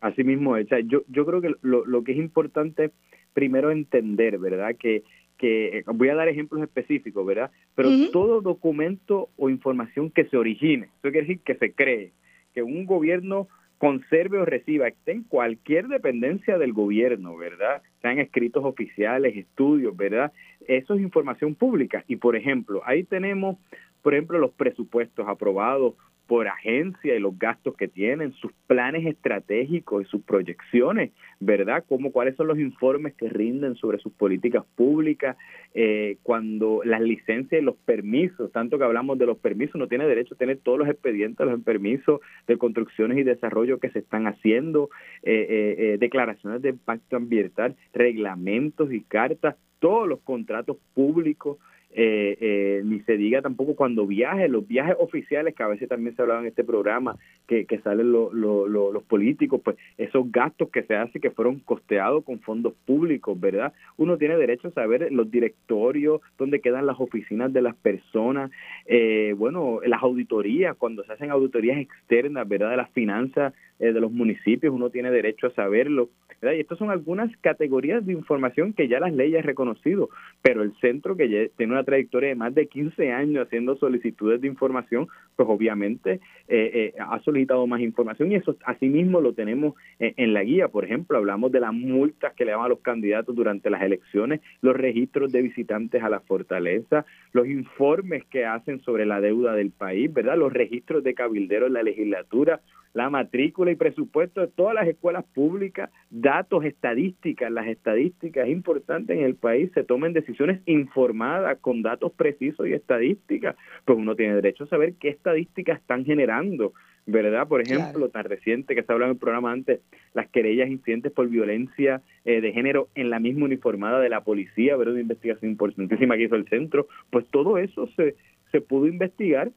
Así 0.00 0.22
mismo, 0.22 0.56
yo, 0.58 1.02
yo 1.08 1.26
creo 1.26 1.40
que 1.40 1.54
lo, 1.62 1.84
lo 1.84 2.04
que 2.04 2.12
es 2.12 2.18
importante 2.18 2.92
primero 3.32 3.70
entender, 3.70 4.38
¿verdad? 4.38 4.76
Que, 4.78 5.02
que 5.38 5.84
voy 5.86 6.08
a 6.08 6.14
dar 6.14 6.28
ejemplos 6.28 6.62
específicos, 6.62 7.24
¿verdad? 7.24 7.50
Pero 7.74 7.90
todo 8.12 8.40
documento 8.40 9.30
o 9.36 9.48
información 9.48 10.10
que 10.10 10.24
se 10.24 10.36
origine, 10.36 10.86
eso 10.86 11.12
quiere 11.12 11.20
decir 11.20 11.40
que 11.40 11.54
se 11.54 11.72
cree, 11.72 12.12
que 12.52 12.62
un 12.62 12.84
gobierno 12.84 13.48
conserve 13.78 14.38
o 14.38 14.44
reciba, 14.44 14.88
esté 14.88 15.12
en 15.12 15.22
cualquier 15.22 15.86
dependencia 15.86 16.58
del 16.58 16.72
gobierno, 16.72 17.36
¿verdad? 17.36 17.82
Sean 18.02 18.18
escritos 18.18 18.64
oficiales, 18.64 19.36
estudios, 19.36 19.96
¿verdad? 19.96 20.32
Eso 20.68 20.94
es 20.94 21.00
información 21.00 21.54
pública. 21.54 22.04
Y, 22.06 22.16
por 22.16 22.36
ejemplo, 22.36 22.82
ahí 22.84 23.02
tenemos, 23.02 23.56
por 24.02 24.14
ejemplo, 24.14 24.38
los 24.38 24.52
presupuestos 24.52 25.26
aprobados 25.26 25.94
por 26.28 26.46
agencia 26.46 27.16
y 27.16 27.20
los 27.20 27.38
gastos 27.38 27.74
que 27.74 27.88
tienen, 27.88 28.34
sus 28.34 28.52
planes 28.66 29.06
estratégicos 29.06 30.02
y 30.02 30.10
sus 30.10 30.20
proyecciones, 30.22 31.10
¿verdad? 31.40 31.84
Como 31.88 32.12
cuáles 32.12 32.36
son 32.36 32.48
los 32.48 32.58
informes 32.58 33.14
que 33.14 33.30
rinden 33.30 33.76
sobre 33.76 33.96
sus 33.98 34.12
políticas 34.12 34.62
públicas, 34.76 35.38
eh, 35.72 36.18
cuando 36.22 36.82
las 36.84 37.00
licencias 37.00 37.62
y 37.62 37.64
los 37.64 37.76
permisos, 37.76 38.52
tanto 38.52 38.76
que 38.76 38.84
hablamos 38.84 39.18
de 39.18 39.24
los 39.24 39.38
permisos, 39.38 39.76
no 39.76 39.88
tiene 39.88 40.06
derecho 40.06 40.34
a 40.34 40.38
tener 40.38 40.58
todos 40.58 40.78
los 40.78 40.88
expedientes, 40.88 41.46
los 41.46 41.62
permisos 41.62 42.20
de 42.46 42.58
construcciones 42.58 43.16
y 43.16 43.22
desarrollo 43.22 43.78
que 43.78 43.88
se 43.88 44.00
están 44.00 44.26
haciendo, 44.26 44.90
eh, 45.22 45.76
eh, 45.78 45.96
declaraciones 45.98 46.60
de 46.60 46.68
impacto 46.68 47.16
ambiental, 47.16 47.74
reglamentos 47.94 48.92
y 48.92 49.00
cartas, 49.00 49.56
todos 49.78 50.08
los 50.08 50.20
contratos 50.20 50.76
públicos 50.94 51.58
eh, 51.90 52.36
eh, 52.40 52.82
ni 52.84 53.00
se 53.00 53.16
diga 53.16 53.40
tampoco 53.40 53.74
cuando 53.74 54.06
viaje, 54.06 54.46
los 54.48 54.68
viajes 54.68 54.94
oficiales 54.98 55.54
que 55.54 55.62
a 55.62 55.68
veces 55.68 55.88
también 55.88 56.14
se 56.14 56.20
hablaba 56.20 56.40
en 56.40 56.46
este 56.46 56.62
programa, 56.62 57.16
que, 57.46 57.64
que 57.64 57.78
salen 57.78 58.12
los 58.12 59.02
políticos, 59.04 59.62
pues 59.64 59.76
esos 59.96 60.30
gastos 60.30 60.68
que 60.68 60.82
se 60.82 60.94
hacen 60.94 61.20
que 61.20 61.30
fueron 61.30 61.60
costeados 61.60 62.24
con 62.24 62.40
fondos 62.40 62.74
públicos, 62.84 63.40
¿verdad? 63.40 63.72
Uno 63.96 64.18
tiene 64.18 64.36
derecho 64.36 64.68
a 64.68 64.72
saber 64.72 65.10
los 65.10 65.30
directorios, 65.30 66.20
dónde 66.36 66.60
quedan 66.60 66.86
las 66.86 67.00
oficinas 67.00 67.52
de 67.52 67.62
las 67.62 67.74
personas, 67.74 68.50
eh, 68.84 69.34
bueno, 69.36 69.80
las 69.86 70.02
auditorías, 70.02 70.76
cuando 70.76 71.04
se 71.04 71.12
hacen 71.12 71.30
auditorías 71.30 71.78
externas, 71.78 72.46
¿verdad? 72.46 72.70
De 72.70 72.76
las 72.76 72.90
finanzas 72.90 73.54
eh, 73.78 73.92
de 73.92 74.00
los 74.00 74.10
municipios, 74.10 74.74
uno 74.74 74.90
tiene 74.90 75.10
derecho 75.10 75.46
a 75.46 75.54
saberlo. 75.54 76.10
¿verdad? 76.40 76.56
Y 76.56 76.60
estas 76.60 76.78
son 76.78 76.90
algunas 76.90 77.34
categorías 77.38 78.04
de 78.06 78.12
información 78.12 78.72
que 78.72 78.88
ya 78.88 79.00
las 79.00 79.12
leyes 79.12 79.40
han 79.40 79.46
reconocido, 79.46 80.08
pero 80.40 80.62
el 80.62 80.72
centro 80.80 81.16
que 81.16 81.50
tiene 81.56 81.72
una 81.72 81.84
trayectoria 81.84 82.28
de 82.28 82.34
más 82.36 82.54
de 82.54 82.68
15 82.68 83.12
años 83.12 83.46
haciendo 83.46 83.76
solicitudes 83.76 84.40
de 84.40 84.46
información, 84.46 85.08
pues 85.34 85.48
obviamente 85.48 86.20
eh, 86.46 86.92
eh, 86.94 86.94
ha 86.98 87.18
solicitado 87.20 87.66
más 87.66 87.80
información 87.80 88.30
y 88.30 88.36
eso 88.36 88.56
asimismo 88.64 89.20
lo 89.20 89.32
tenemos 89.32 89.74
en 89.98 90.32
la 90.32 90.44
guía. 90.44 90.68
Por 90.68 90.84
ejemplo, 90.84 91.16
hablamos 91.16 91.50
de 91.50 91.60
las 91.60 91.72
multas 91.72 92.34
que 92.34 92.44
le 92.44 92.52
dan 92.52 92.60
a 92.60 92.68
los 92.68 92.80
candidatos 92.80 93.34
durante 93.34 93.70
las 93.70 93.82
elecciones, 93.82 94.40
los 94.60 94.76
registros 94.76 95.32
de 95.32 95.42
visitantes 95.42 96.02
a 96.02 96.08
la 96.08 96.20
fortaleza, 96.20 97.04
los 97.32 97.48
informes 97.48 98.24
que 98.26 98.44
hacen 98.44 98.80
sobre 98.80 99.06
la 99.06 99.20
deuda 99.20 99.54
del 99.54 99.70
país, 99.70 100.12
¿verdad? 100.12 100.36
Los 100.36 100.52
registros 100.52 101.02
de 101.02 101.14
cabilderos 101.14 101.68
en 101.68 101.74
la 101.74 101.82
legislatura, 101.82 102.60
la 102.94 103.10
matrícula 103.10 103.70
y 103.70 103.76
presupuesto 103.76 104.40
de 104.40 104.48
todas 104.48 104.74
las 104.74 104.86
escuelas 104.88 105.24
públicas, 105.34 105.90
datos, 106.10 106.64
estadísticas, 106.64 107.50
las 107.50 107.66
estadísticas 107.66 108.48
importantes 108.48 109.16
en 109.16 109.24
el 109.24 109.34
país, 109.34 109.70
se 109.74 109.84
tomen 109.84 110.12
decisiones 110.12 110.60
informadas 110.66 111.58
con 111.60 111.82
datos 111.82 112.12
precisos 112.12 112.66
y 112.66 112.72
estadísticas, 112.72 113.56
pues 113.84 113.98
uno 113.98 114.14
tiene 114.16 114.34
derecho 114.34 114.64
a 114.64 114.68
saber 114.68 114.94
qué 114.94 115.08
estadísticas 115.08 115.80
están 115.80 116.04
generando 116.04 116.72
¿verdad? 117.08 117.48
Por 117.48 117.62
ejemplo, 117.62 118.10
tan 118.10 118.24
reciente 118.24 118.74
que 118.74 118.82
se 118.82 118.92
hablado 118.92 119.10
en 119.10 119.16
el 119.16 119.20
programa 119.20 119.50
antes, 119.50 119.80
las 120.12 120.28
querellas 120.28 120.68
incidentes 120.68 121.10
por 121.10 121.26
violencia 121.28 122.02
eh, 122.26 122.42
de 122.42 122.52
género 122.52 122.88
en 122.94 123.08
la 123.08 123.18
misma 123.18 123.46
uniformada 123.46 123.98
de 123.98 124.10
la 124.10 124.20
policía, 124.20 124.76
¿verdad? 124.76 124.92
Una 124.92 125.02
investigación 125.02 125.50
importantísima 125.52 126.16
que 126.18 126.24
hizo 126.24 126.34
el 126.34 126.46
centro, 126.50 126.86
pues 127.08 127.26
todo 127.30 127.56
eso 127.56 127.88
se, 127.96 128.14
se 128.52 128.60
pudo 128.60 128.86
investigar 128.86 129.50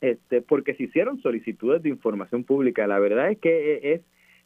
este, 0.00 0.42
porque 0.42 0.74
se 0.74 0.84
hicieron 0.84 1.20
solicitudes 1.20 1.82
de 1.82 1.88
información 1.88 2.44
pública. 2.44 2.86
La 2.86 2.98
verdad 2.98 3.30
es 3.30 3.38
que 3.38 3.74
eh, 3.74 3.92
es 3.94 4.00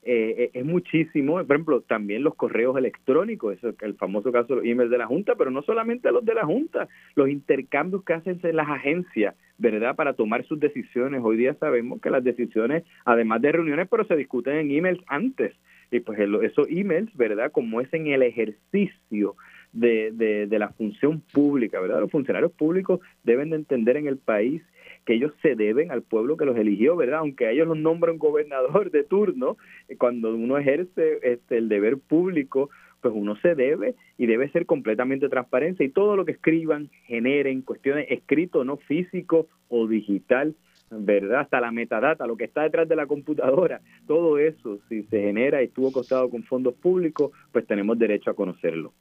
eh, 0.05 0.51
es 0.53 0.65
muchísimo, 0.65 1.35
por 1.45 1.55
ejemplo, 1.55 1.81
también 1.83 2.25
los 2.25 2.35
correos 2.35 2.77
electrónicos, 2.77 3.57
eso, 3.57 3.73
el 3.83 3.95
famoso 3.95 4.33
caso 4.33 4.49
de 4.49 4.57
los 4.57 4.65
emails 4.65 4.91
de 4.91 4.99
la 4.99 5.07
Junta, 5.07 5.37
pero 5.37 5.53
no 5.53 5.63
solamente 5.63 6.11
los 6.11 6.25
de 6.25 6.35
la 6.35 6.45
Junta, 6.45 6.89
los 7.15 7.29
intercambios 7.29 8.03
que 8.03 8.15
hacen 8.15 8.41
las 8.53 8.69
agencias, 8.69 9.37
¿verdad? 9.59 9.95
Para 9.95 10.15
tomar 10.15 10.45
sus 10.45 10.59
decisiones. 10.59 11.21
Hoy 11.23 11.37
día 11.37 11.55
sabemos 11.55 12.01
que 12.01 12.11
las 12.11 12.25
decisiones, 12.25 12.83
además 13.05 13.43
de 13.43 13.53
reuniones, 13.53 13.87
pero 13.89 14.05
se 14.05 14.17
discuten 14.17 14.57
en 14.57 14.73
emails 14.73 15.05
antes. 15.07 15.55
Y 15.93 16.01
pues 16.01 16.19
esos 16.19 16.67
emails, 16.69 17.15
¿verdad? 17.17 17.53
Como 17.53 17.81
es 17.81 17.93
en 17.93 18.09
el 18.09 18.23
ejercicio 18.23 19.37
de, 19.73 20.11
de, 20.13 20.47
de 20.49 20.59
la 20.59 20.71
función 20.71 21.23
pública, 21.33 21.81
¿verdad? 21.81 22.01
Los 22.01 22.11
funcionarios 22.11 22.51
públicos 22.53 22.99
deben 23.23 23.51
de 23.51 23.57
entender 23.57 23.97
en 23.97 24.09
el 24.09 24.17
país 24.17 24.63
que 25.05 25.15
ellos 25.15 25.33
se 25.43 25.55
deben 25.55 25.91
al 25.91 26.03
pueblo 26.03 26.37
que 26.37 26.45
los 26.45 26.57
eligió, 26.57 26.97
¿verdad? 26.97 27.21
Aunque 27.21 27.51
ellos 27.51 27.67
los 27.67 27.79
nombran 27.79 28.19
gobernador 28.19 28.91
de 28.91 29.05
turno, 29.05 29.57
eh, 29.89 29.97
cuando 29.97 30.35
uno 30.35 30.59
ejerce 30.59 31.19
este, 31.23 31.59
el 31.59 31.69
deber 31.69 31.99
público, 31.99 32.71
pues 33.01 33.13
uno 33.17 33.37
se 33.37 33.55
debe 33.55 33.97
y 34.17 34.27
debe 34.27 34.49
ser 34.51 34.65
completamente 34.65 35.29
transparente 35.29 35.85
y 35.85 35.89
todo 35.89 36.17
lo 36.17 36.25
que 36.25 36.33
escriban, 36.33 36.89
generen 37.07 37.63
cuestiones 37.63 38.07
escrito, 38.11 38.65
no 38.65 38.77
físico 38.77 39.49
o 39.69 39.89
digital, 39.89 40.55
¿verdad? 40.91 41.41
Hasta 41.41 41.61
la 41.61 41.73
metadata, 41.73 42.27
lo 42.27 42.37
que 42.37 42.45
está 42.45 42.63
detrás 42.63 42.89
de 42.89 42.97
la 42.97 43.07
computadora, 43.07 43.81
todo 44.07 44.39
eso, 44.39 44.79
si 44.89 45.03
se 45.05 45.21
genera 45.21 45.63
y 45.63 45.67
estuvo 45.67 45.91
costado 45.91 46.31
con 46.31 46.45
fondos 46.45 46.75
públicos, 46.75 47.33
pues 47.51 47.67
tenemos 47.67 47.99
derecho 47.99 48.31
a 48.31 48.35
conocerlo. 48.35 48.93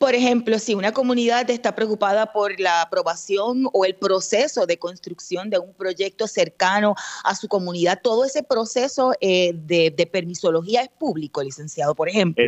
Por 0.00 0.14
ejemplo, 0.14 0.58
si 0.58 0.74
una 0.74 0.92
comunidad 0.92 1.50
está 1.50 1.74
preocupada 1.74 2.32
por 2.32 2.58
la 2.58 2.80
aprobación 2.80 3.66
o 3.74 3.84
el 3.84 3.94
proceso 3.94 4.64
de 4.64 4.78
construcción 4.78 5.50
de 5.50 5.58
un 5.58 5.74
proyecto 5.74 6.26
cercano 6.26 6.94
a 7.22 7.34
su 7.34 7.48
comunidad, 7.48 8.00
todo 8.02 8.24
ese 8.24 8.42
proceso 8.42 9.12
eh, 9.20 9.52
de, 9.52 10.08
permisología 10.10 10.80
es 10.80 10.88
público, 10.88 11.42
licenciado, 11.42 11.94
por 11.94 12.08
ejemplo. 12.08 12.42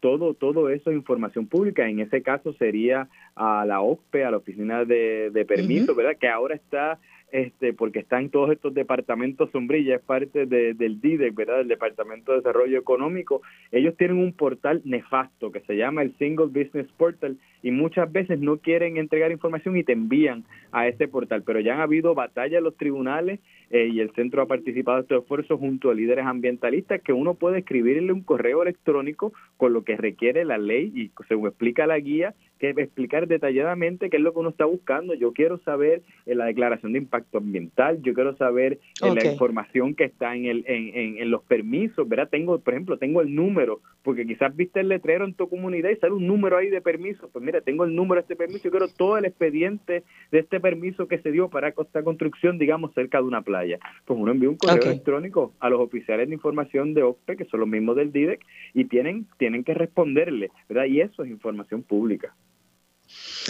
todo, 0.00 0.32
todo 0.32 0.70
eso 0.70 0.90
es 0.90 0.96
información 0.96 1.46
pública. 1.46 1.86
En 1.86 2.00
ese 2.00 2.22
caso 2.22 2.54
sería 2.54 3.10
a 3.34 3.66
la 3.66 3.82
OCPE, 3.82 4.24
a 4.24 4.30
la 4.30 4.38
Oficina 4.38 4.86
de, 4.86 5.44
Permiso, 5.46 5.94
¿verdad? 5.94 6.16
Que 6.18 6.28
ahora 6.28 6.54
está 6.54 6.98
este, 7.32 7.72
porque 7.72 7.98
está 7.98 8.20
en 8.20 8.30
todos 8.30 8.50
estos 8.50 8.72
departamentos 8.72 9.50
sombrilla, 9.50 9.96
es 9.96 10.02
parte 10.02 10.46
del 10.46 11.00
DIDEC, 11.00 11.34
¿verdad? 11.34 11.58
Del 11.58 11.68
Departamento 11.68 12.32
de 12.32 12.38
Desarrollo 12.38 12.78
Económico. 12.78 13.42
Ellos 13.72 13.96
tienen 13.96 14.18
un 14.18 14.32
portal 14.32 14.80
nefasto 14.84 15.50
que 15.50 15.60
se 15.60 15.76
llama 15.76 16.02
el 16.02 16.16
Single 16.18 16.46
Business 16.46 16.86
Portal 16.96 17.36
y 17.62 17.72
muchas 17.72 18.10
veces 18.12 18.38
no 18.38 18.58
quieren 18.58 18.96
entregar 18.96 19.32
información 19.32 19.76
y 19.76 19.82
te 19.82 19.92
envían 19.92 20.44
a 20.70 20.86
ese 20.86 21.08
portal, 21.08 21.42
pero 21.42 21.58
ya 21.60 21.74
han 21.74 21.80
habido 21.80 22.14
batallas 22.14 22.58
en 22.58 22.64
los 22.64 22.76
tribunales 22.76 23.40
eh, 23.70 23.88
y 23.92 24.00
el 24.00 24.12
centro 24.12 24.42
ha 24.42 24.46
participado 24.46 24.98
en 24.98 25.02
este 25.02 25.16
esfuerzo 25.16 25.58
junto 25.58 25.90
a 25.90 25.94
líderes 25.94 26.26
ambientalistas 26.26 27.02
que 27.02 27.12
uno 27.12 27.34
puede 27.34 27.58
escribirle 27.58 28.12
un 28.12 28.22
correo 28.22 28.62
electrónico 28.62 29.32
con 29.56 29.72
lo 29.72 29.82
que 29.82 29.96
requiere 29.96 30.44
la 30.44 30.58
ley 30.58 30.92
y 30.94 31.10
según 31.26 31.48
explica 31.48 31.86
la 31.86 31.98
guía 31.98 32.34
que 32.58 32.70
explicar 32.70 33.26
detalladamente 33.26 34.10
qué 34.10 34.16
es 34.16 34.22
lo 34.22 34.32
que 34.32 34.38
uno 34.38 34.50
está 34.50 34.64
buscando. 34.64 35.14
Yo 35.14 35.32
quiero 35.32 35.58
saber 35.58 36.02
en 36.24 36.32
eh, 36.32 36.34
la 36.36 36.46
declaración 36.46 36.92
de 36.92 36.98
impacto 36.98 37.38
ambiental, 37.38 38.00
yo 38.02 38.14
quiero 38.14 38.36
saber 38.36 38.78
en 39.02 39.12
eh, 39.12 39.20
la 39.22 39.30
información 39.30 39.94
que 39.94 40.04
está 40.04 40.34
en, 40.34 40.46
el, 40.46 40.64
en, 40.66 41.18
en, 41.18 41.30
los 41.30 41.42
permisos, 41.42 42.08
¿verdad? 42.08 42.28
Tengo, 42.30 42.58
por 42.58 42.74
ejemplo, 42.74 42.98
tengo 42.98 43.20
el 43.20 43.34
número, 43.34 43.80
porque 44.02 44.26
quizás 44.26 44.54
viste 44.56 44.80
el 44.80 44.88
letrero 44.88 45.24
en 45.24 45.34
tu 45.34 45.48
comunidad 45.48 45.90
y 45.90 45.96
sale 45.96 46.14
un 46.14 46.26
número 46.26 46.56
ahí 46.56 46.70
de 46.70 46.80
permiso. 46.80 47.28
Pues 47.32 47.44
mira, 47.44 47.60
tengo 47.60 47.84
el 47.84 47.94
número 47.94 48.16
de 48.16 48.22
este 48.22 48.36
permiso, 48.36 48.64
yo 48.64 48.70
quiero 48.70 48.88
todo 48.88 49.18
el 49.18 49.24
expediente 49.24 50.04
de 50.30 50.38
este 50.38 50.60
permiso 50.60 51.08
que 51.08 51.18
se 51.18 51.32
dio 51.32 51.48
para 51.48 51.68
esta 51.68 52.02
construcción, 52.02 52.58
digamos, 52.58 52.94
cerca 52.94 53.18
de 53.18 53.24
una 53.24 53.42
playa. 53.42 53.78
Pues 54.04 54.18
uno 54.18 54.32
envía 54.32 54.48
un 54.48 54.56
correo 54.56 54.82
electrónico 54.82 55.52
a 55.60 55.68
los 55.68 55.80
oficiales 55.80 56.28
de 56.28 56.34
información 56.34 56.94
de 56.94 57.02
OPE, 57.02 57.36
que 57.36 57.44
son 57.44 57.60
los 57.60 57.68
mismos 57.68 57.96
del 57.96 58.12
DIDEC, 58.12 58.40
y 58.74 58.84
tienen, 58.86 59.26
tienen 59.38 59.64
que 59.64 59.74
responderle, 59.74 60.50
¿verdad? 60.68 60.86
Y 60.86 61.00
eso 61.00 61.22
es 61.22 61.30
información 61.30 61.82
pública. 61.82 62.34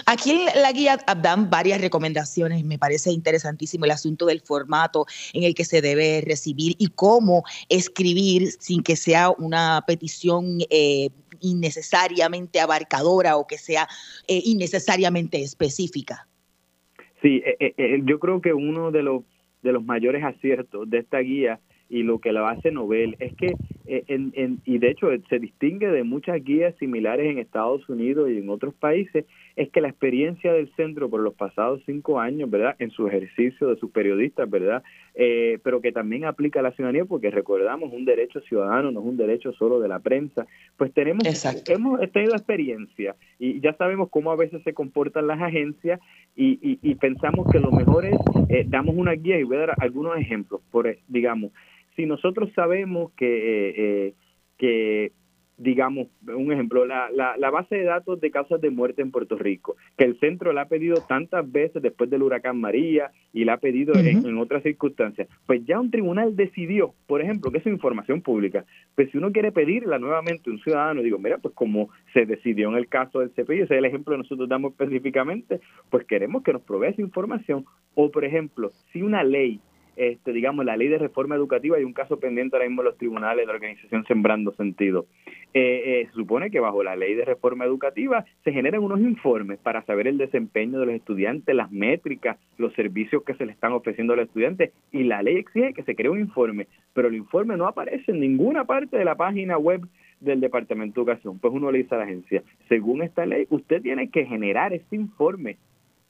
Aquí 0.07 0.31
en 0.31 0.63
la 0.63 0.73
guía 0.73 0.99
dan 1.23 1.51
varias 1.51 1.81
recomendaciones, 1.81 2.65
me 2.65 2.79
parece 2.79 3.13
interesantísimo 3.13 3.85
el 3.85 3.91
asunto 3.91 4.27
del 4.27 4.41
formato 4.41 5.07
en 5.33 5.45
el 5.45 5.55
que 5.55 5.65
se 5.65 5.81
debe 5.81 6.23
recibir 6.27 6.75
y 6.79 6.89
cómo 6.89 7.45
escribir 7.69 8.51
sin 8.59 8.83
que 8.83 8.97
sea 8.97 9.31
una 9.31 9.83
petición 9.87 10.59
eh, 10.71 11.09
innecesariamente 11.41 12.61
abarcadora 12.61 13.37
o 13.37 13.47
que 13.47 13.59
sea 13.59 13.89
eh, 14.29 14.41
innecesariamente 14.45 15.43
específica. 15.43 16.27
Sí, 17.23 17.43
eh, 17.45 18.01
yo 18.05 18.19
creo 18.19 18.41
que 18.41 18.53
uno 18.53 18.91
de 18.91 19.03
los, 19.03 19.23
de 19.63 19.73
los 19.73 19.85
mayores 19.85 20.23
aciertos 20.23 20.89
de 20.89 20.99
esta 20.99 21.19
guía 21.19 21.61
y 21.89 22.03
lo 22.03 22.21
que 22.21 22.33
la 22.33 22.49
hace 22.51 22.71
novel 22.71 23.17
es 23.21 23.35
que, 23.37 23.55
eh, 23.89 24.05
en, 24.09 24.61
y 24.65 24.79
de 24.79 24.91
hecho 24.91 25.09
se 25.29 25.39
distingue 25.39 25.89
de 25.89 26.03
muchas 26.03 26.43
guías 26.43 26.75
similares 26.79 27.31
en 27.31 27.39
Estados 27.39 27.89
Unidos 27.89 28.31
y 28.31 28.39
en 28.39 28.49
otros 28.49 28.75
países, 28.75 29.25
es 29.57 29.71
que 29.71 29.81
la 29.81 29.89
experiencia 29.89 30.53
del 30.53 30.71
centro 30.77 31.09
por 31.09 31.21
los 31.21 31.35
pasados 31.35 31.81
cinco 31.87 32.21
años, 32.21 32.51
¿verdad? 32.51 32.77
En 32.79 32.91
su 32.91 33.07
ejercicio 33.07 33.69
de 33.69 33.77
sus 33.77 33.91
periodistas, 33.91 34.49
¿verdad? 34.51 34.83
Eh, 35.15 35.59
pero 35.63 35.81
que 35.81 35.93
también 35.93 36.25
aplica 36.25 36.61
a 36.61 36.63
la 36.63 36.73
ciudadanía 36.73 37.05
porque 37.05 37.31
recordamos 37.31 37.93
un 37.93 38.05
derecho 38.05 38.41
ciudadano, 38.41 38.91
no 38.91 39.01
es 39.01 39.07
un 39.07 39.17
derecho 39.17 39.53
solo 39.53 39.81
de 39.81 39.89
la 39.89 39.99
prensa, 39.99 40.47
pues 40.77 40.93
tenemos, 40.93 41.25
hemos 41.69 42.13
tenido 42.13 42.35
experiencia 42.35 43.17
y 43.39 43.61
ya 43.61 43.73
sabemos 43.75 44.11
cómo 44.11 44.31
a 44.31 44.37
veces 44.37 44.63
se 44.63 44.75
comportan 44.75 45.27
las 45.27 45.41
agencias 45.41 46.01
y, 46.35 46.79
y, 46.83 46.95
pensamos 46.97 47.47
que 47.51 47.59
lo 47.59 47.71
mejor 47.71 48.05
es, 48.05 48.19
eh, 48.51 48.67
damos 48.69 48.95
una 48.95 49.13
guía 49.13 49.39
y 49.39 49.45
voy 49.45 49.57
a 49.57 49.61
dar 49.61 49.75
algunos 49.79 50.19
ejemplos, 50.19 50.61
por 50.71 50.95
digamos, 51.09 51.51
si 51.97 52.07
nosotros 52.07 52.51
sabemos 52.55 53.13
que, 53.13 53.27
eh, 53.27 53.75
eh, 53.77 54.15
que 54.59 55.13
digamos, 55.59 56.09
un 56.27 56.53
ejemplo, 56.53 56.85
la, 56.85 57.09
la, 57.11 57.51
base 57.51 57.77
de 57.77 57.85
datos 57.85 58.21
de 58.21 58.31
causas 58.31 58.61
de 58.61 58.69
muerte 58.69 59.01
en 59.01 59.11
Puerto 59.11 59.37
Rico, 59.39 59.77
que 59.97 60.05
el 60.05 60.19
centro 60.21 60.53
la 60.53 60.63
ha 60.63 60.69
pedido 60.69 60.97
tantas 61.09 61.51
veces 61.51 61.83
después 61.83 62.11
del 62.11 62.23
huracán 62.23 62.61
María 62.61 63.11
y 63.33 63.45
la 63.45 63.55
ha 63.55 63.57
pedido 63.57 63.95
en, 63.95 64.37
otras 64.37 64.63
circunstancias, 64.63 65.29
pues 65.47 65.65
ya 65.65 65.81
un 65.81 65.91
tribunal 65.91 66.37
decidió, 66.37 66.95
por 67.07 67.23
ejemplo, 67.23 67.51
que 67.51 67.59
es 67.59 67.67
información 67.67 68.21
pública, 68.21 68.67
pues 68.95 69.11
si 69.11 69.19
uno 69.19 69.33
quiere 69.33 69.51
pedirla 69.51 69.99
nuevamente 69.99 70.51
a 70.51 70.53
un 70.53 70.61
ciudadano, 70.61 71.03
digo, 71.03 71.19
mira, 71.19 71.39
pues 71.39 71.55
como 71.55 71.89
se 72.13 72.27
decidió 72.27 72.69
en 72.69 72.77
el 72.77 72.89
caso 72.89 73.21
del 73.21 73.31
CPI, 73.31 73.61
ese 73.61 73.75
es 73.75 73.79
el 73.79 73.87
ejemplo 73.87 74.13
que 74.13 74.19
nosotros 74.19 74.49
damos 74.49 74.73
específicamente, 74.73 75.61
pues 75.91 76.07
queremos 76.07 76.43
que 76.43 76.53
nos 76.53 76.63
provea 76.63 76.91
esa 76.91 77.01
información, 77.01 77.65
o 77.95 78.11
por 78.11 78.27
ejemplo, 78.27 78.73
si 78.93 79.01
una 79.01 79.25
ley 79.25 79.61
este, 79.97 80.33
digamos, 80.33 80.65
la 80.65 80.77
ley 80.77 80.89
de 80.89 80.99
reforma 80.99 81.35
educativa, 81.35 81.77
hay 81.77 81.85
un 81.85 81.93
caso 81.93 82.21
pendiente 82.21 82.55
ahora 82.55 82.69
mismo 82.69 82.83
en 82.83 82.87
los 82.87 82.99
tribunales 82.99 83.39
de 83.39 83.47
la 83.47 83.55
organización 83.55 84.05
Sembrando 84.07 84.53
Sentido. 84.53 85.07
Eh, 85.55 85.83
eh, 86.03 86.07
se 86.09 86.13
supone 86.13 86.51
que 86.51 86.61
bajo 86.61 86.83
la 86.83 86.97
ley 86.97 87.15
de 87.15 87.25
reforma 87.25 87.65
educativa 87.65 88.27
se 88.45 88.53
generan 88.53 88.83
unos 88.83 89.01
informes 89.01 89.59
para 89.59 89.83
saber 89.85 90.07
el 90.07 90.19
desempeño 90.19 90.79
de 90.79 90.87
los 90.87 90.95
estudiantes, 90.95 91.55
las 91.55 91.73
métricas, 91.73 92.37
los 92.59 92.75
servicios 92.75 93.23
que 93.23 93.35
se 93.35 93.47
le 93.47 93.53
están 93.53 93.73
ofreciendo 93.73 94.13
a 94.13 94.17
los 94.17 94.27
estudiantes 94.27 94.73
y 94.93 95.05
la 95.05 95.23
ley 95.23 95.37
exige 95.37 95.73
que 95.73 95.83
se 95.83 95.97
cree 95.97 96.11
un 96.11 96.21
informe, 96.21 96.67
pero 96.93 97.09
el 97.09 97.15
informe 97.15 97.57
no 97.57 97.67
aparece 97.67 98.13
en 98.13 98.21
ninguna 98.21 98.65
parte 98.65 98.99
de 98.99 99.05
la 99.05 99.15
página 99.15 99.57
web 99.57 99.81
del 100.21 100.41
Departamento 100.41 101.01
de 101.01 101.13
Educación. 101.13 101.39
Pues 101.39 101.55
uno 101.55 101.71
le 101.71 101.79
dice 101.79 101.95
a 101.95 101.99
la 101.99 102.05
agencia, 102.05 102.43
según 102.69 103.03
esta 103.03 103.25
ley, 103.25 103.47
usted 103.49 103.81
tiene 103.81 104.11
que 104.11 104.27
generar 104.27 104.75
este 104.75 104.97
informe 104.97 105.57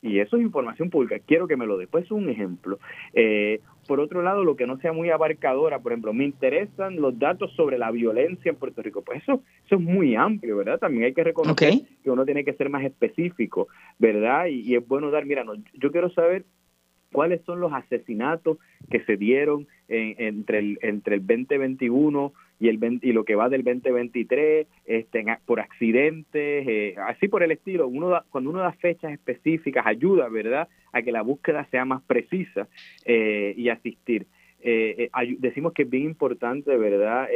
y 0.03 0.21
eso 0.21 0.37
es 0.37 0.43
información 0.43 0.91
pública. 0.91 1.19
Quiero 1.25 1.49
que 1.49 1.57
me 1.57 1.67
lo 1.67 1.77
dé. 1.77 1.87
Pues 1.87 2.11
un 2.11 2.29
ejemplo. 2.29 2.79
Eh, 3.13 3.61
por 3.87 4.01
otro 4.01 4.23
lado, 4.23 4.45
lo 4.45 4.57
que 4.57 4.67
no 4.67 4.79
sea 4.79 4.93
muy 4.93 5.11
abarcadora, 5.11 5.79
por 5.79 5.93
ejemplo, 5.93 6.13
me 6.13 6.25
interesan 6.25 6.97
los 6.97 7.19
datos 7.19 7.53
sobre 7.53 7.79
la 7.79 7.91
violencia 7.91 8.51
en 8.51 8.57
Puerto 8.57 8.83
Rico. 8.83 9.03
Pues 9.03 9.23
eso, 9.23 9.43
eso 9.65 9.77
es 9.77 9.81
muy 9.81 10.15
amplio, 10.15 10.57
¿verdad? 10.57 10.79
También 10.79 11.05
hay 11.05 11.15
que 11.15 11.25
reconocer 11.25 11.75
que 12.03 12.11
uno 12.11 12.25
tiene 12.25 12.45
que 12.45 12.55
ser 12.55 12.71
más 12.71 12.85
específico, 12.85 13.69
¿verdad? 13.99 14.47
Y, 14.47 14.75
es 14.75 14.87
bueno 14.87 15.11
dar, 15.11 15.25
mira, 15.25 15.45
yo 15.75 15.93
quiero 15.93 16.11
saber 16.11 16.45
cuáles 17.13 17.41
son 17.43 17.61
los 17.61 17.73
asesinatos 17.73 18.59
que 18.91 19.01
se 19.05 19.17
dieron 19.17 19.67
entre, 19.89 20.59
el, 20.59 20.79
entre 20.83 21.17
el 21.17 21.27
2021 21.27 22.33
y 22.59 22.69
el 22.69 22.79
y 23.03 23.13
lo 23.13 23.25
que 23.25 23.35
va 23.35 23.49
del 23.49 23.63
2023 23.63 24.67
este 24.87 25.25
por 25.45 25.61
accidentes 25.61 26.67
eh, 26.67 26.95
así 27.07 27.29
por 27.29 27.43
el 27.43 27.51
estilo 27.51 27.87
uno 27.87 28.23
cuando 28.31 28.51
uno 28.51 28.61
da 28.61 28.73
fechas 28.73 29.13
específicas 29.13 29.87
ayuda 29.87 30.29
verdad 30.29 30.69
a 30.93 31.03
que 31.03 31.13
la 31.13 31.23
búsqueda 31.23 31.67
sea 31.71 31.85
más 31.85 32.03
precisa 32.03 32.69
eh, 33.05 33.55
y 33.57 33.69
asistir 33.69 34.27
eh, 34.69 35.11
decimos 35.39 35.75
que 35.75 35.83
es 35.83 35.91
bien 35.91 36.05
importante, 36.05 36.77
¿verdad?, 36.77 37.29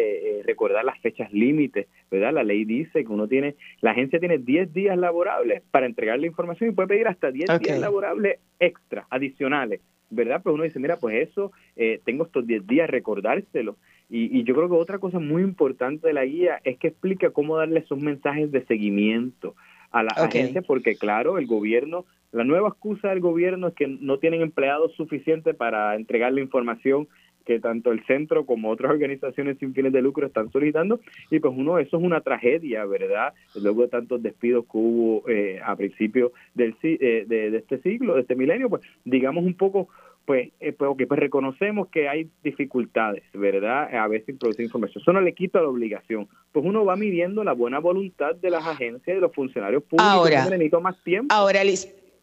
recordar 0.46 0.84
las 0.84 0.98
fechas 0.98 1.32
límites, 1.32 1.86
¿verdad? 2.10 2.32
La 2.32 2.42
ley 2.42 2.64
dice 2.64 3.04
que 3.04 3.12
uno 3.12 3.28
tiene, 3.28 3.54
la 3.82 3.92
agencia 3.92 4.18
tiene 4.18 4.38
10 4.38 4.72
días 4.72 4.98
laborables 4.98 5.62
para 5.70 5.86
entregar 5.86 6.18
la 6.18 6.26
información 6.26 6.70
y 6.70 6.72
puede 6.72 6.88
pedir 6.88 7.06
hasta 7.06 7.30
10 7.30 7.60
días 7.60 7.78
laborables 7.78 8.40
extra, 8.58 9.06
adicionales 9.10 9.80
¿verdad? 10.10 10.42
Pues 10.42 10.54
uno 10.54 10.64
dice, 10.64 10.78
mira, 10.78 10.98
pues 10.98 11.28
eso, 11.28 11.52
eh, 11.76 12.00
tengo 12.04 12.24
estos 12.24 12.46
10 12.46 12.66
días, 12.66 12.90
recordárselo. 12.90 13.76
Y, 14.10 14.42
yo 14.42 14.54
creo 14.54 14.68
que 14.68 14.74
otra 14.74 14.98
cosa 14.98 15.20
muy 15.20 15.42
importante 15.42 16.08
de 16.08 16.12
la 16.12 16.24
guía 16.24 16.60
es 16.64 16.78
que 16.78 16.88
explica 16.88 17.30
cómo 17.30 17.56
darle 17.56 17.80
esos 17.80 17.98
mensajes 17.98 18.50
de 18.50 18.64
seguimiento 18.66 19.54
a 19.92 20.02
la 20.02 20.28
gente, 20.30 20.62
porque 20.62 20.96
claro, 20.96 21.38
el 21.38 21.46
gobierno, 21.46 22.04
la 22.32 22.44
nueva 22.44 22.68
excusa 22.68 23.10
del 23.10 23.20
gobierno 23.20 23.68
es 23.68 23.74
que 23.74 23.86
no 23.86 24.18
tienen 24.18 24.40
empleados 24.40 24.92
suficientes 24.94 25.54
para 25.54 25.94
entregar 25.94 26.32
la 26.32 26.40
información 26.40 27.08
que 27.44 27.58
tanto 27.58 27.90
el 27.90 28.04
centro 28.04 28.46
como 28.46 28.70
otras 28.70 28.92
organizaciones 28.92 29.58
sin 29.58 29.74
fines 29.74 29.92
de 29.92 30.02
lucro 30.02 30.26
están 30.26 30.50
solicitando. 30.52 31.00
Y 31.30 31.40
pues 31.40 31.54
uno 31.56 31.78
eso 31.78 31.96
es 31.96 32.02
una 32.02 32.20
tragedia 32.20 32.84
verdad 32.84 33.32
luego 33.60 33.82
de 33.82 33.88
tantos 33.88 34.22
despidos 34.22 34.64
que 34.66 34.78
hubo 34.78 35.28
eh, 35.28 35.60
a 35.64 35.74
principios 35.76 36.32
del 36.54 36.76
eh, 36.82 37.24
de, 37.26 37.56
este 37.56 37.78
siglo 37.78 38.14
de 38.14 38.20
este 38.22 38.36
milenio 38.36 38.68
pues 38.68 38.82
digamos 39.04 39.44
un 39.44 39.54
poco 39.54 39.88
pues, 40.24 40.50
eh, 40.60 40.72
pues, 40.72 40.90
pues 41.08 41.20
reconocemos 41.20 41.88
que 41.88 42.08
hay 42.08 42.30
dificultades, 42.44 43.24
¿verdad? 43.32 43.94
A 43.94 44.06
veces 44.06 44.36
producir 44.38 44.64
información. 44.64 45.02
Eso 45.02 45.12
no 45.12 45.20
le 45.20 45.34
quita 45.34 45.60
la 45.60 45.68
obligación. 45.68 46.28
Pues 46.52 46.64
uno 46.64 46.84
va 46.84 46.96
midiendo 46.96 47.42
la 47.42 47.52
buena 47.52 47.78
voluntad 47.78 48.36
de 48.36 48.50
las 48.50 48.66
agencias 48.66 49.08
y 49.08 49.12
de 49.12 49.20
los 49.20 49.34
funcionarios 49.34 49.82
públicos. 49.82 50.12
Ahora, 50.12 50.44
necesito 50.44 50.80
más 50.80 50.96
tiempo. 51.02 51.34
Ahora, 51.34 51.62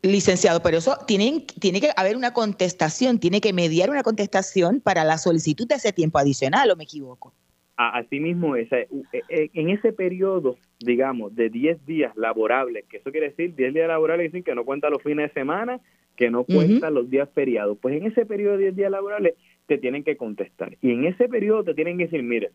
licenciado, 0.01 0.61
pero 0.61 0.77
eso 0.77 0.97
tiene, 1.05 1.45
tiene 1.59 1.81
que 1.81 1.89
haber 1.95 2.15
una 2.15 2.33
contestación, 2.33 3.19
tiene 3.19 3.41
que 3.41 3.53
mediar 3.53 3.89
una 3.89 4.03
contestación 4.03 4.79
para 4.79 5.03
la 5.03 5.17
solicitud 5.17 5.67
de 5.67 5.75
ese 5.75 5.91
tiempo 5.91 6.19
adicional, 6.19 6.71
¿o 6.71 6.75
me 6.75 6.83
equivoco? 6.83 7.33
Asimismo, 7.77 8.55
ese, 8.55 8.87
e, 9.13 9.21
e, 9.29 9.51
en 9.53 9.69
ese 9.69 9.93
periodo, 9.93 10.57
digamos, 10.79 11.35
de 11.35 11.49
10 11.49 11.85
días 11.85 12.15
laborables, 12.17 12.85
que 12.87 12.97
eso 12.97 13.11
quiere 13.11 13.29
decir 13.29 13.53
10 13.55 13.73
días 13.73 13.87
laborables, 13.87 14.31
dicen 14.31 14.43
que 14.43 14.55
no 14.55 14.65
cuenta 14.65 14.89
los 14.89 15.03
fines 15.03 15.29
de 15.29 15.39
semana, 15.39 15.79
que 16.15 16.31
no 16.31 16.43
cuentan 16.43 16.95
los 16.95 17.07
días 17.09 17.29
feriados. 17.35 17.77
Pues 17.79 17.95
en 17.95 18.07
ese 18.07 18.25
periodo 18.25 18.53
de 18.53 18.63
10 18.63 18.75
días 18.75 18.91
laborables 18.91 19.35
te 19.67 19.77
tienen 19.77 20.03
que 20.03 20.17
contestar. 20.17 20.75
Y 20.81 20.91
en 20.91 21.05
ese 21.05 21.29
periodo 21.29 21.63
te 21.63 21.75
tienen 21.75 21.99
que 21.99 22.05
decir, 22.05 22.23
mire, 22.23 22.49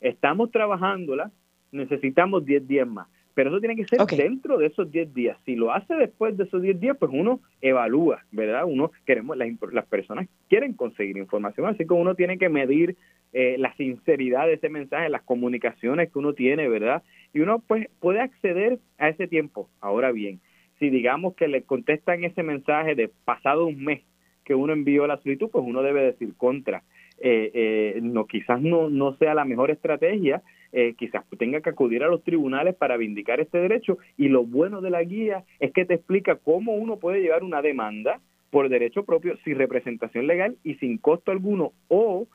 estamos 0.00 0.52
trabajándola, 0.52 1.32
necesitamos 1.72 2.46
10 2.46 2.68
días 2.68 2.86
más. 2.86 3.08
Pero 3.38 3.50
eso 3.50 3.60
tiene 3.60 3.76
que 3.76 3.86
ser 3.86 4.00
dentro 4.16 4.58
de 4.58 4.66
esos 4.66 4.90
10 4.90 5.14
días. 5.14 5.38
Si 5.44 5.54
lo 5.54 5.72
hace 5.72 5.94
después 5.94 6.36
de 6.36 6.42
esos 6.42 6.60
10 6.60 6.80
días, 6.80 6.96
pues 6.98 7.12
uno 7.14 7.38
evalúa, 7.60 8.24
¿verdad? 8.32 8.64
Uno 8.66 8.90
queremos, 9.06 9.36
las, 9.36 9.48
las 9.70 9.86
personas 9.86 10.26
quieren 10.48 10.72
conseguir 10.72 11.16
información, 11.18 11.68
así 11.68 11.86
que 11.86 11.94
uno 11.94 12.16
tiene 12.16 12.36
que 12.36 12.48
medir 12.48 12.96
eh, 13.32 13.54
la 13.56 13.72
sinceridad 13.76 14.46
de 14.48 14.54
ese 14.54 14.68
mensaje, 14.68 15.08
las 15.08 15.22
comunicaciones 15.22 16.10
que 16.10 16.18
uno 16.18 16.32
tiene, 16.32 16.68
¿verdad? 16.68 17.04
Y 17.32 17.38
uno 17.38 17.62
pues 17.64 17.86
puede 18.00 18.18
acceder 18.18 18.80
a 18.98 19.08
ese 19.08 19.28
tiempo. 19.28 19.70
Ahora 19.80 20.10
bien, 20.10 20.40
si 20.80 20.90
digamos 20.90 21.36
que 21.36 21.46
le 21.46 21.62
contestan 21.62 22.24
ese 22.24 22.42
mensaje 22.42 22.96
de 22.96 23.08
pasado 23.24 23.66
un 23.66 23.84
mes 23.84 24.00
que 24.44 24.56
uno 24.56 24.72
envió 24.72 25.06
la 25.06 25.18
solicitud, 25.18 25.50
pues 25.52 25.64
uno 25.64 25.82
debe 25.82 26.02
decir 26.02 26.34
contra. 26.36 26.82
Eh, 27.20 27.52
eh, 27.54 28.00
no 28.02 28.26
quizás 28.26 28.60
no, 28.60 28.90
no 28.90 29.16
sea 29.18 29.34
la 29.34 29.44
mejor 29.44 29.70
estrategia, 29.70 30.42
eh, 30.72 30.94
quizás 30.98 31.24
tenga 31.38 31.60
que 31.60 31.70
acudir 31.70 32.02
a 32.02 32.08
los 32.08 32.22
tribunales 32.22 32.74
para 32.74 32.96
vindicar 32.96 33.40
este 33.40 33.58
derecho 33.58 33.98
y 34.16 34.28
lo 34.28 34.44
bueno 34.44 34.80
de 34.80 34.90
la 34.90 35.02
guía 35.02 35.44
es 35.60 35.72
que 35.72 35.84
te 35.84 35.94
explica 35.94 36.36
cómo 36.36 36.74
uno 36.74 36.98
puede 36.98 37.20
llevar 37.20 37.42
una 37.42 37.62
demanda 37.62 38.20
por 38.50 38.68
derecho 38.68 39.04
propio 39.04 39.36
sin 39.44 39.56
representación 39.56 40.26
legal 40.26 40.56
y 40.64 40.74
sin 40.74 40.98
costo 40.98 41.30
alguno 41.30 41.72
o 41.88 42.26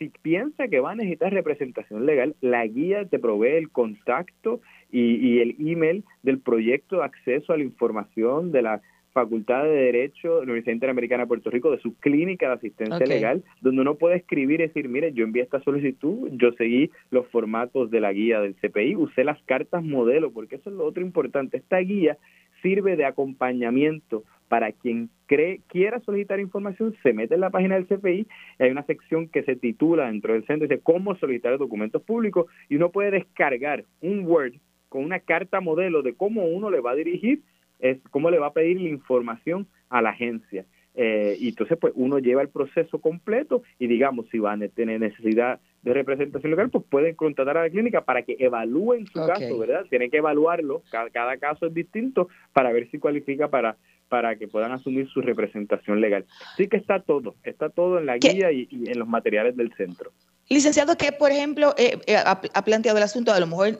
si 0.00 0.10
piensa 0.22 0.68
que 0.68 0.80
va 0.80 0.92
a 0.92 0.94
necesitar 0.94 1.32
representación 1.32 2.06
legal, 2.06 2.34
la 2.40 2.66
guía 2.66 3.04
te 3.04 3.18
provee 3.18 3.56
el 3.56 3.70
contacto 3.70 4.60
y, 4.90 5.40
el 5.40 5.56
email 5.60 6.04
del 6.22 6.38
proyecto 6.38 6.96
de 6.96 7.04
acceso 7.04 7.52
a 7.52 7.58
la 7.58 7.64
información 7.64 8.50
de 8.50 8.62
la 8.62 8.80
Facultad 9.12 9.64
de 9.64 9.70
Derecho 9.70 10.28
de 10.28 10.46
la 10.46 10.52
Universidad 10.52 10.74
Interamericana 10.74 11.24
de 11.24 11.28
Puerto 11.28 11.50
Rico, 11.50 11.70
de 11.70 11.80
su 11.80 11.94
clínica 11.96 12.48
de 12.48 12.54
asistencia 12.54 13.06
legal, 13.06 13.42
donde 13.60 13.82
uno 13.82 13.96
puede 13.96 14.16
escribir 14.16 14.60
y 14.60 14.68
decir, 14.68 14.88
mire, 14.88 15.12
yo 15.12 15.24
envié 15.24 15.42
esta 15.42 15.60
solicitud, 15.62 16.28
yo 16.32 16.52
seguí 16.52 16.90
los 17.10 17.26
formatos 17.28 17.90
de 17.90 18.00
la 18.00 18.12
guía 18.12 18.40
del 18.40 18.54
CPI, 18.54 18.96
usé 18.96 19.24
las 19.24 19.42
cartas 19.42 19.82
modelo, 19.82 20.32
porque 20.32 20.56
eso 20.56 20.70
es 20.70 20.76
lo 20.76 20.84
otro 20.84 21.02
importante. 21.02 21.56
Esta 21.56 21.78
guía 21.78 22.18
sirve 22.62 22.96
de 22.96 23.04
acompañamiento 23.04 24.24
para 24.48 24.72
quien 24.72 25.10
cree, 25.26 25.60
quiera 25.68 26.00
solicitar 26.00 26.40
información, 26.40 26.94
se 27.02 27.12
mete 27.12 27.34
en 27.34 27.40
la 27.40 27.50
página 27.50 27.76
del 27.76 27.86
CPI, 27.86 28.26
hay 28.58 28.70
una 28.70 28.84
sección 28.84 29.28
que 29.28 29.44
se 29.44 29.54
titula 29.54 30.06
dentro 30.06 30.32
del 30.32 30.44
centro, 30.44 30.66
dice 30.66 30.82
cómo 30.82 31.14
solicitar 31.16 31.56
documentos 31.56 32.02
públicos, 32.02 32.46
y 32.68 32.76
uno 32.76 32.90
puede 32.90 33.12
descargar 33.12 33.84
un 34.00 34.26
Word 34.26 34.54
con 34.88 35.04
una 35.04 35.20
carta 35.20 35.60
modelo 35.60 36.02
de 36.02 36.14
cómo 36.14 36.44
uno 36.46 36.68
le 36.68 36.80
va 36.80 36.90
a 36.90 36.96
dirigir, 36.96 37.42
es 37.80 37.98
cómo 38.10 38.30
le 38.30 38.38
va 38.38 38.48
a 38.48 38.52
pedir 38.52 38.80
la 38.80 38.88
información 38.88 39.66
a 39.88 40.02
la 40.02 40.10
agencia. 40.10 40.64
Eh, 40.94 41.36
y 41.38 41.50
entonces, 41.50 41.78
pues 41.80 41.92
uno 41.96 42.18
lleva 42.18 42.42
el 42.42 42.48
proceso 42.48 43.00
completo 43.00 43.62
y 43.78 43.86
digamos, 43.86 44.26
si 44.30 44.38
van 44.38 44.62
a 44.62 44.68
tener 44.68 45.00
necesidad 45.00 45.60
de 45.82 45.94
representación 45.94 46.50
legal, 46.50 46.68
pues 46.70 46.84
pueden 46.90 47.14
contratar 47.14 47.56
a 47.56 47.62
la 47.62 47.70
clínica 47.70 48.04
para 48.04 48.22
que 48.22 48.36
evalúen 48.38 49.06
su 49.06 49.24
caso, 49.24 49.58
¿verdad? 49.58 49.86
Tienen 49.88 50.10
que 50.10 50.18
evaluarlo, 50.18 50.82
cada, 50.90 51.08
cada 51.10 51.36
caso 51.38 51.66
es 51.66 51.74
distinto 51.74 52.28
para 52.52 52.72
ver 52.72 52.90
si 52.90 52.98
cualifica 52.98 53.48
para 53.48 53.76
para 54.10 54.36
que 54.36 54.48
puedan 54.48 54.72
asumir 54.72 55.08
su 55.08 55.22
representación 55.22 56.00
legal. 56.00 56.26
Sí 56.56 56.66
que 56.66 56.76
está 56.76 57.00
todo, 57.00 57.36
está 57.44 57.70
todo 57.70 57.98
en 57.98 58.06
la 58.06 58.18
guía 58.18 58.50
y, 58.52 58.68
en 58.70 58.98
los 58.98 59.08
materiales 59.08 59.56
del 59.56 59.72
centro. 59.74 60.10
Licenciado, 60.52 60.96
que 60.96 61.12
por 61.12 61.30
ejemplo 61.30 61.74
eh, 61.78 61.96
eh, 62.08 62.16
ha, 62.16 62.64
planteado 62.64 62.98
el 62.98 63.04
asunto, 63.04 63.32
a 63.32 63.38
lo 63.38 63.46
mejor 63.46 63.78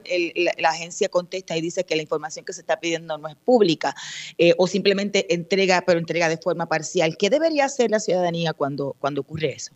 la, 0.57 0.69
agencia 0.69 1.09
contesta 1.09 1.57
y 1.57 1.61
dice 1.61 1.83
que 1.83 1.97
la 1.97 2.03
información 2.03 2.45
que 2.45 2.53
se 2.53 2.61
está 2.61 2.79
pidiendo 2.79 3.19
no 3.19 3.27
es 3.27 3.35
pública 3.35 3.93
eh, 4.39 4.55
o 4.57 4.69
simplemente 4.69 5.35
entrega, 5.35 5.83
pero 5.85 5.99
entrega 5.99 6.29
de 6.29 6.37
forma 6.37 6.67
parcial. 6.67 7.17
¿Qué 7.19 7.29
debería 7.29 7.65
hacer 7.65 7.91
la 7.91 7.99
ciudadanía 7.99 8.53
cuando, 8.53 8.95
cuando 9.01 9.23
ocurre 9.23 9.49
eso? 9.49 9.75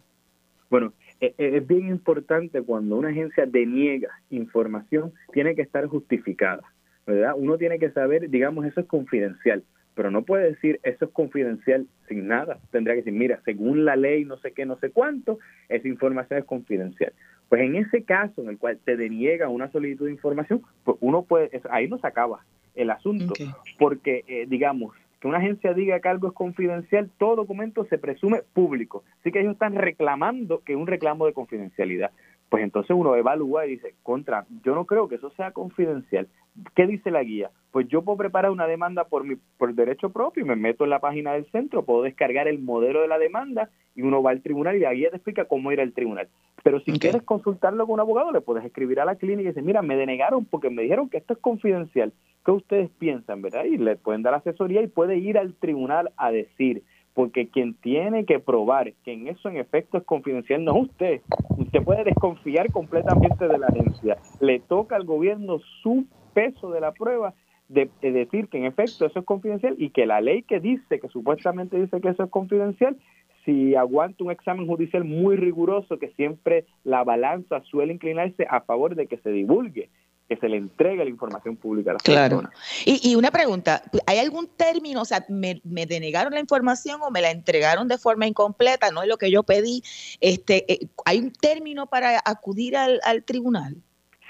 Bueno, 0.70 0.92
es 1.18 1.66
bien 1.66 1.88
importante 1.88 2.62
cuando 2.62 2.96
una 2.96 3.08
agencia 3.08 3.44
deniega 3.44 4.10
información, 4.30 5.12
tiene 5.32 5.56
que 5.56 5.62
estar 5.62 5.86
justificada, 5.86 6.62
¿verdad? 7.06 7.32
Uno 7.36 7.58
tiene 7.58 7.80
que 7.80 7.90
saber, 7.90 8.30
digamos, 8.30 8.66
eso 8.66 8.80
es 8.80 8.86
confidencial 8.86 9.64
pero 9.94 10.10
no 10.10 10.22
puede 10.22 10.50
decir 10.50 10.80
eso 10.82 11.06
es 11.06 11.10
confidencial 11.12 11.86
sin 12.08 12.26
nada. 12.28 12.58
Tendría 12.70 12.94
que 12.94 13.02
decir, 13.02 13.12
mira, 13.12 13.40
según 13.44 13.84
la 13.84 13.96
ley, 13.96 14.24
no 14.24 14.36
sé 14.38 14.52
qué, 14.52 14.66
no 14.66 14.76
sé 14.78 14.90
cuánto, 14.90 15.38
esa 15.68 15.88
información 15.88 16.38
es 16.38 16.44
confidencial. 16.44 17.12
Pues 17.48 17.62
en 17.62 17.76
ese 17.76 18.02
caso 18.02 18.42
en 18.42 18.48
el 18.48 18.58
cual 18.58 18.78
te 18.84 18.96
deniega 18.96 19.48
una 19.48 19.70
solicitud 19.70 20.06
de 20.06 20.12
información, 20.12 20.62
pues 20.84 20.96
uno 21.00 21.22
puede, 21.22 21.50
ahí 21.70 21.88
no 21.88 21.98
se 21.98 22.06
acaba 22.06 22.44
el 22.74 22.90
asunto, 22.90 23.34
porque 23.78 24.24
eh, 24.26 24.46
digamos 24.48 24.92
que 25.20 25.28
una 25.28 25.38
agencia 25.38 25.72
diga 25.72 26.00
que 26.00 26.08
algo 26.08 26.28
es 26.28 26.34
confidencial, 26.34 27.10
todo 27.18 27.36
documento 27.36 27.84
se 27.84 27.98
presume 27.98 28.42
público. 28.52 29.04
Así 29.20 29.30
que 29.30 29.40
ellos 29.40 29.52
están 29.52 29.74
reclamando 29.74 30.62
que 30.64 30.74
un 30.76 30.86
reclamo 30.86 31.26
de 31.26 31.32
confidencialidad 31.32 32.10
pues 32.54 32.62
entonces 32.62 32.94
uno 32.96 33.16
evalúa 33.16 33.66
y 33.66 33.70
dice, 33.70 33.96
contra, 34.04 34.46
yo 34.62 34.76
no 34.76 34.84
creo 34.84 35.08
que 35.08 35.16
eso 35.16 35.28
sea 35.30 35.50
confidencial. 35.50 36.28
¿Qué 36.76 36.86
dice 36.86 37.10
la 37.10 37.24
guía? 37.24 37.50
Pues 37.72 37.88
yo 37.88 38.02
puedo 38.02 38.16
preparar 38.16 38.52
una 38.52 38.68
demanda 38.68 39.08
por 39.08 39.24
mi 39.24 39.34
por 39.58 39.74
derecho 39.74 40.10
propio 40.10 40.44
y 40.44 40.46
me 40.46 40.54
meto 40.54 40.84
en 40.84 40.90
la 40.90 41.00
página 41.00 41.32
del 41.32 41.50
centro, 41.50 41.84
puedo 41.84 42.04
descargar 42.04 42.46
el 42.46 42.60
modelo 42.60 43.02
de 43.02 43.08
la 43.08 43.18
demanda 43.18 43.70
y 43.96 44.02
uno 44.02 44.22
va 44.22 44.30
al 44.30 44.40
tribunal 44.40 44.76
y 44.76 44.78
la 44.78 44.94
guía 44.94 45.10
te 45.10 45.16
explica 45.16 45.46
cómo 45.46 45.72
ir 45.72 45.80
al 45.80 45.92
tribunal. 45.94 46.28
Pero 46.62 46.78
si 46.78 46.92
quieres 46.92 47.24
consultarlo 47.24 47.86
con 47.86 47.94
un 47.94 48.00
abogado, 48.00 48.30
le 48.30 48.40
puedes 48.40 48.64
escribir 48.64 49.00
a 49.00 49.04
la 49.04 49.16
clínica 49.16 49.42
y 49.42 49.46
decir, 49.46 49.64
mira, 49.64 49.82
me 49.82 49.96
denegaron 49.96 50.44
porque 50.44 50.70
me 50.70 50.82
dijeron 50.82 51.08
que 51.08 51.16
esto 51.16 51.32
es 51.32 51.40
confidencial. 51.40 52.12
¿Qué 52.44 52.52
ustedes 52.52 52.88
piensan, 53.00 53.42
verdad? 53.42 53.64
Y 53.64 53.78
le 53.78 53.96
pueden 53.96 54.22
dar 54.22 54.34
asesoría 54.34 54.80
y 54.80 54.86
puede 54.86 55.16
ir 55.18 55.38
al 55.38 55.54
tribunal 55.54 56.12
a 56.16 56.30
decir, 56.30 56.84
porque 57.14 57.48
quien 57.48 57.74
tiene 57.74 58.24
que 58.24 58.40
probar 58.40 58.92
que 59.04 59.12
en 59.12 59.28
eso 59.28 59.48
en 59.48 59.56
efecto 59.56 59.98
es 59.98 60.04
confidencial 60.04 60.64
no 60.64 60.76
es 60.76 60.82
usted. 60.90 61.20
Usted 61.56 61.82
puede 61.82 62.04
desconfiar 62.04 62.70
completamente 62.72 63.46
de 63.46 63.58
la 63.58 63.68
agencia. 63.68 64.18
Le 64.40 64.60
toca 64.60 64.96
al 64.96 65.04
gobierno 65.04 65.60
su 65.82 66.04
peso 66.34 66.70
de 66.70 66.80
la 66.80 66.92
prueba 66.92 67.32
de, 67.68 67.88
decir 68.02 68.48
que 68.48 68.58
en 68.58 68.64
efecto 68.64 69.06
eso 69.06 69.20
es 69.20 69.24
confidencial 69.24 69.76
y 69.78 69.90
que 69.90 70.06
la 70.06 70.20
ley 70.20 70.42
que 70.42 70.60
dice, 70.60 71.00
que 71.00 71.08
supuestamente 71.08 71.80
dice 71.80 72.00
que 72.00 72.08
eso 72.08 72.24
es 72.24 72.30
confidencial, 72.30 72.96
si 73.44 73.74
aguanta 73.76 74.24
un 74.24 74.30
examen 74.30 74.66
judicial 74.66 75.04
muy 75.04 75.36
riguroso, 75.36 75.98
que 75.98 76.08
siempre 76.12 76.64
la 76.82 77.04
balanza 77.04 77.60
suele 77.62 77.92
inclinarse 77.92 78.46
a 78.48 78.62
favor 78.62 78.96
de 78.96 79.06
que 79.06 79.18
se 79.18 79.30
divulgue 79.30 79.88
que 80.28 80.36
se 80.36 80.48
le 80.48 80.56
entregue 80.56 81.04
la 81.04 81.10
información 81.10 81.56
pública 81.56 81.90
a 81.90 81.94
las 81.94 82.02
claro. 82.02 82.42
Y, 82.86 83.14
una 83.14 83.30
pregunta, 83.30 83.82
¿hay 84.06 84.18
algún 84.18 84.48
término, 84.56 85.02
o 85.02 85.04
sea, 85.04 85.24
me, 85.28 85.60
denegaron 85.64 86.32
la 86.32 86.40
información 86.40 87.00
o 87.02 87.10
me 87.10 87.20
la 87.20 87.30
entregaron 87.30 87.88
de 87.88 87.98
forma 87.98 88.26
incompleta, 88.26 88.90
no 88.90 89.02
es 89.02 89.08
lo 89.08 89.18
que 89.18 89.30
yo 89.30 89.42
pedí, 89.42 89.82
este, 90.20 90.72
eh, 90.72 90.86
¿hay 91.04 91.18
un 91.18 91.32
término 91.32 91.86
para 91.86 92.20
acudir 92.24 92.76
al, 92.76 93.00
tribunal? 93.24 93.76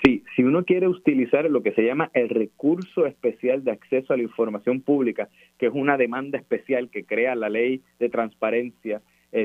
Sí, 0.05 0.23
si 0.37 0.43
uno 0.43 0.65
quiere 0.65 0.89
utilizar 0.89 1.49
lo 1.49 1.63
que 1.63 1.73
se 1.73 1.83
llama 1.83 2.11
el 2.13 2.29
recurso 2.29 3.07
especial 3.07 3.65
de 3.65 3.71
acceso 3.71 4.13
a 4.13 4.17
la 4.17 4.23
información 4.23 4.83
pública, 4.83 5.29
que 5.59 5.67
es 5.67 5.73
una 5.73 5.97
demanda 5.97 6.39
especial 6.39 6.91
que 6.91 7.05
crea 7.05 7.35
la 7.35 7.49
ley 7.49 7.81
de 7.99 8.11
transparencia 8.11 9.01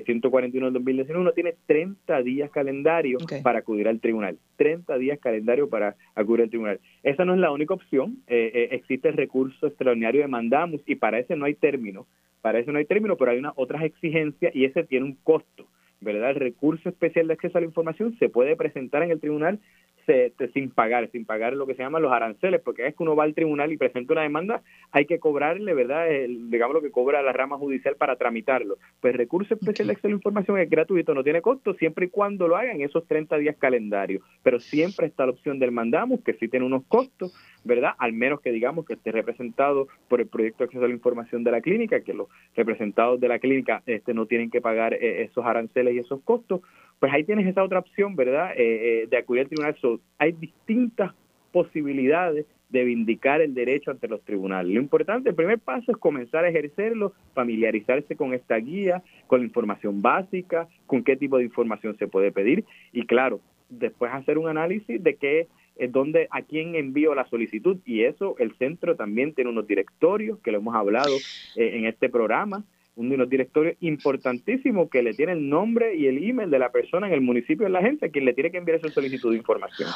141 0.05 0.67
del 0.67 0.73
2019, 0.73 1.21
uno 1.21 1.31
tiene 1.31 1.55
30 1.65 2.21
días 2.21 2.51
calendario 2.51 3.17
para 3.41 3.59
acudir 3.59 3.87
al 3.87 3.99
tribunal. 3.99 4.37
30 4.57 4.97
días 4.99 5.19
calendario 5.19 5.67
para 5.67 5.95
acudir 6.13 6.43
al 6.43 6.49
tribunal. 6.49 6.79
Esa 7.01 7.25
no 7.25 7.33
es 7.33 7.39
la 7.39 7.51
única 7.51 7.73
opción. 7.73 8.19
existe 8.27 9.09
el 9.09 9.17
recurso 9.17 9.67
extraordinario 9.67 10.21
de 10.21 10.27
mandamus 10.27 10.81
y 10.85 10.95
para 10.95 11.17
ese 11.19 11.35
no 11.35 11.45
hay 11.45 11.55
término. 11.55 12.05
Para 12.41 12.59
eso 12.59 12.71
no 12.71 12.77
hay 12.77 12.85
término, 12.85 13.17
pero 13.17 13.31
hay 13.31 13.39
unas 13.39 13.53
otras 13.55 13.83
exigencias 13.83 14.55
y 14.55 14.65
ese 14.65 14.83
tiene 14.83 15.05
un 15.05 15.15
costo. 15.23 15.65
¿verdad? 16.01 16.29
El 16.29 16.35
recurso 16.35 16.87
especial 16.87 17.27
de 17.27 17.33
acceso 17.33 17.57
a 17.57 17.61
la 17.61 17.67
información 17.67 18.15
se 18.19 18.29
puede 18.29 18.55
presentar 18.55 19.03
en 19.03 19.11
el 19.11 19.19
tribunal 19.19 19.59
sin 20.53 20.71
pagar, 20.71 21.09
sin 21.11 21.25
pagar 21.25 21.53
lo 21.53 21.65
que 21.67 21.75
se 21.75 21.83
llaman 21.83 22.01
los 22.01 22.11
aranceles, 22.11 22.61
porque 22.61 22.87
es 22.87 22.95
que 22.95 23.03
uno 23.03 23.15
va 23.15 23.23
al 23.23 23.33
tribunal 23.33 23.71
y 23.71 23.77
presenta 23.77 24.13
una 24.13 24.23
demanda, 24.23 24.61
hay 24.91 25.05
que 25.05 25.19
cobrarle, 25.19 25.73
¿verdad? 25.73 26.09
El, 26.09 26.49
digamos 26.49 26.73
lo 26.73 26.81
que 26.81 26.91
cobra 26.91 27.21
la 27.21 27.33
rama 27.33 27.57
judicial 27.57 27.95
para 27.95 28.15
tramitarlo. 28.15 28.77
Pues 29.01 29.13
el 29.13 29.17
recurso 29.17 29.53
especial 29.53 29.87
de 29.87 29.93
acceso 29.93 30.07
a 30.07 30.11
la 30.11 30.15
información 30.15 30.59
es 30.59 30.69
gratuito, 30.69 31.13
no 31.13 31.23
tiene 31.23 31.41
costo, 31.41 31.73
siempre 31.75 32.07
y 32.07 32.09
cuando 32.09 32.47
lo 32.47 32.57
hagan 32.57 32.81
esos 32.81 33.05
30 33.07 33.37
días 33.37 33.55
calendarios. 33.57 34.23
Pero 34.43 34.59
siempre 34.59 35.07
está 35.07 35.25
la 35.25 35.31
opción 35.31 35.59
del 35.59 35.71
mandamos, 35.71 36.21
que 36.21 36.33
sí 36.33 36.47
tiene 36.47 36.65
unos 36.65 36.83
costos, 36.87 37.33
¿verdad? 37.63 37.93
Al 37.97 38.13
menos 38.13 38.41
que 38.41 38.51
digamos 38.51 38.85
que 38.85 38.93
esté 38.93 39.11
representado 39.11 39.87
por 40.07 40.21
el 40.21 40.27
proyecto 40.27 40.59
de 40.59 40.65
acceso 40.65 40.85
a 40.85 40.87
la 40.87 40.93
información 40.93 41.43
de 41.43 41.51
la 41.51 41.61
clínica, 41.61 42.01
que 42.01 42.13
los 42.13 42.27
representados 42.55 43.19
de 43.19 43.27
la 43.27 43.39
clínica 43.39 43.83
este, 43.85 44.13
no 44.13 44.25
tienen 44.25 44.49
que 44.49 44.61
pagar 44.61 44.93
eh, 44.93 45.23
esos 45.23 45.45
aranceles 45.45 45.95
y 45.95 45.99
esos 45.99 46.21
costos, 46.21 46.61
pues 46.99 47.13
ahí 47.13 47.23
tienes 47.23 47.47
esa 47.47 47.63
otra 47.63 47.79
opción, 47.79 48.15
¿verdad?, 48.15 48.51
eh, 48.51 49.03
eh, 49.03 49.07
de 49.09 49.17
acudir 49.17 49.41
al 49.41 49.47
tribunal. 49.47 49.75
hay 50.17 50.31
distintas 50.33 51.13
posibilidades 51.51 52.45
de 52.69 52.83
vindicar 52.83 53.41
el 53.41 53.55
derecho 53.55 53.89
ante 53.89 54.07
los 54.07 54.21
tribunales. 54.23 54.71
Lo 54.73 54.79
importante, 54.79 55.29
el 55.29 55.35
primer 55.35 55.59
paso 55.59 55.91
es 55.91 55.97
comenzar 55.97 56.45
a 56.45 56.49
ejercerlo, 56.49 57.13
familiarizarse 57.33 58.15
con 58.15 58.33
esta 58.33 58.57
guía, 58.57 59.01
con 59.27 59.39
la 59.39 59.47
información 59.47 60.01
básica, 60.01 60.67
con 60.85 61.03
qué 61.03 61.15
tipo 61.15 61.37
de 61.37 61.45
información 61.45 61.97
se 61.97 62.07
puede 62.07 62.31
pedir 62.31 62.65
y 62.93 63.05
claro, 63.05 63.39
después 63.69 64.11
hacer 64.13 64.37
un 64.37 64.49
análisis 64.49 65.01
de 65.03 65.15
qué 65.15 65.47
es 65.77 65.91
donde 65.91 66.27
a 66.29 66.41
quién 66.41 66.75
envío 66.75 67.15
la 67.15 67.25
solicitud 67.27 67.77
y 67.85 68.03
eso 68.03 68.35
el 68.37 68.53
centro 68.57 68.95
también 68.95 69.33
tiene 69.33 69.49
unos 69.49 69.65
directorios 69.65 70.37
que 70.39 70.51
lo 70.51 70.57
hemos 70.57 70.75
hablado 70.75 71.15
eh, 71.55 71.77
en 71.77 71.85
este 71.85 72.09
programa 72.09 72.63
uno 72.99 73.11
de 73.11 73.17
los 73.17 73.29
directorios 73.29 73.77
importantísimos 73.79 74.89
que 74.89 75.01
le 75.01 75.13
tiene 75.13 75.31
el 75.31 75.47
nombre 75.49 75.95
y 75.95 76.07
el 76.07 76.21
email 76.21 76.51
de 76.51 76.59
la 76.59 76.69
persona 76.69 77.07
en 77.07 77.13
el 77.13 77.21
municipio 77.21 77.65
de 77.65 77.71
la 77.71 77.79
agencia 77.79 78.09
quien 78.09 78.25
le 78.25 78.33
tiene 78.33 78.51
que 78.51 78.57
enviar 78.57 78.77
esa 78.77 78.89
solicitud 78.89 79.31
de 79.31 79.37
información. 79.37 79.89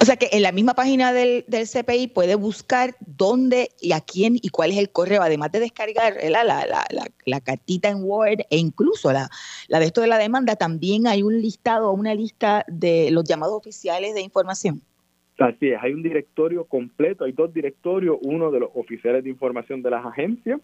O 0.00 0.04
sea 0.04 0.16
que 0.16 0.28
en 0.32 0.42
la 0.42 0.50
misma 0.50 0.74
página 0.74 1.12
del, 1.12 1.44
del 1.46 1.66
CPI 1.66 2.08
puede 2.08 2.34
buscar 2.34 2.96
dónde 3.00 3.68
y 3.80 3.92
a 3.92 4.00
quién 4.00 4.36
y 4.36 4.48
cuál 4.48 4.72
es 4.72 4.78
el 4.78 4.90
correo, 4.90 5.22
además 5.22 5.52
de 5.52 5.60
descargar 5.60 6.14
la, 6.28 6.42
la, 6.42 6.66
la, 6.66 6.84
la, 7.24 7.40
cartita 7.40 7.88
en 7.88 8.02
Word 8.02 8.40
e 8.50 8.58
incluso 8.58 9.12
la, 9.12 9.28
la 9.68 9.78
de 9.78 9.86
esto 9.86 10.00
de 10.00 10.08
la 10.08 10.18
demanda, 10.18 10.56
también 10.56 11.06
hay 11.06 11.22
un 11.22 11.40
listado 11.40 11.90
o 11.90 11.92
una 11.92 12.14
lista 12.14 12.64
de 12.68 13.10
los 13.12 13.24
llamados 13.24 13.54
oficiales 13.56 14.14
de 14.14 14.22
información. 14.22 14.80
Así 15.38 15.68
es, 15.68 15.78
hay 15.80 15.92
un 15.92 16.02
directorio 16.02 16.64
completo, 16.64 17.24
hay 17.24 17.32
dos 17.32 17.54
directorios, 17.54 18.18
uno 18.22 18.50
de 18.50 18.60
los 18.60 18.70
oficiales 18.74 19.22
de 19.22 19.30
información 19.30 19.82
de 19.82 19.90
las 19.90 20.04
agencias 20.04 20.60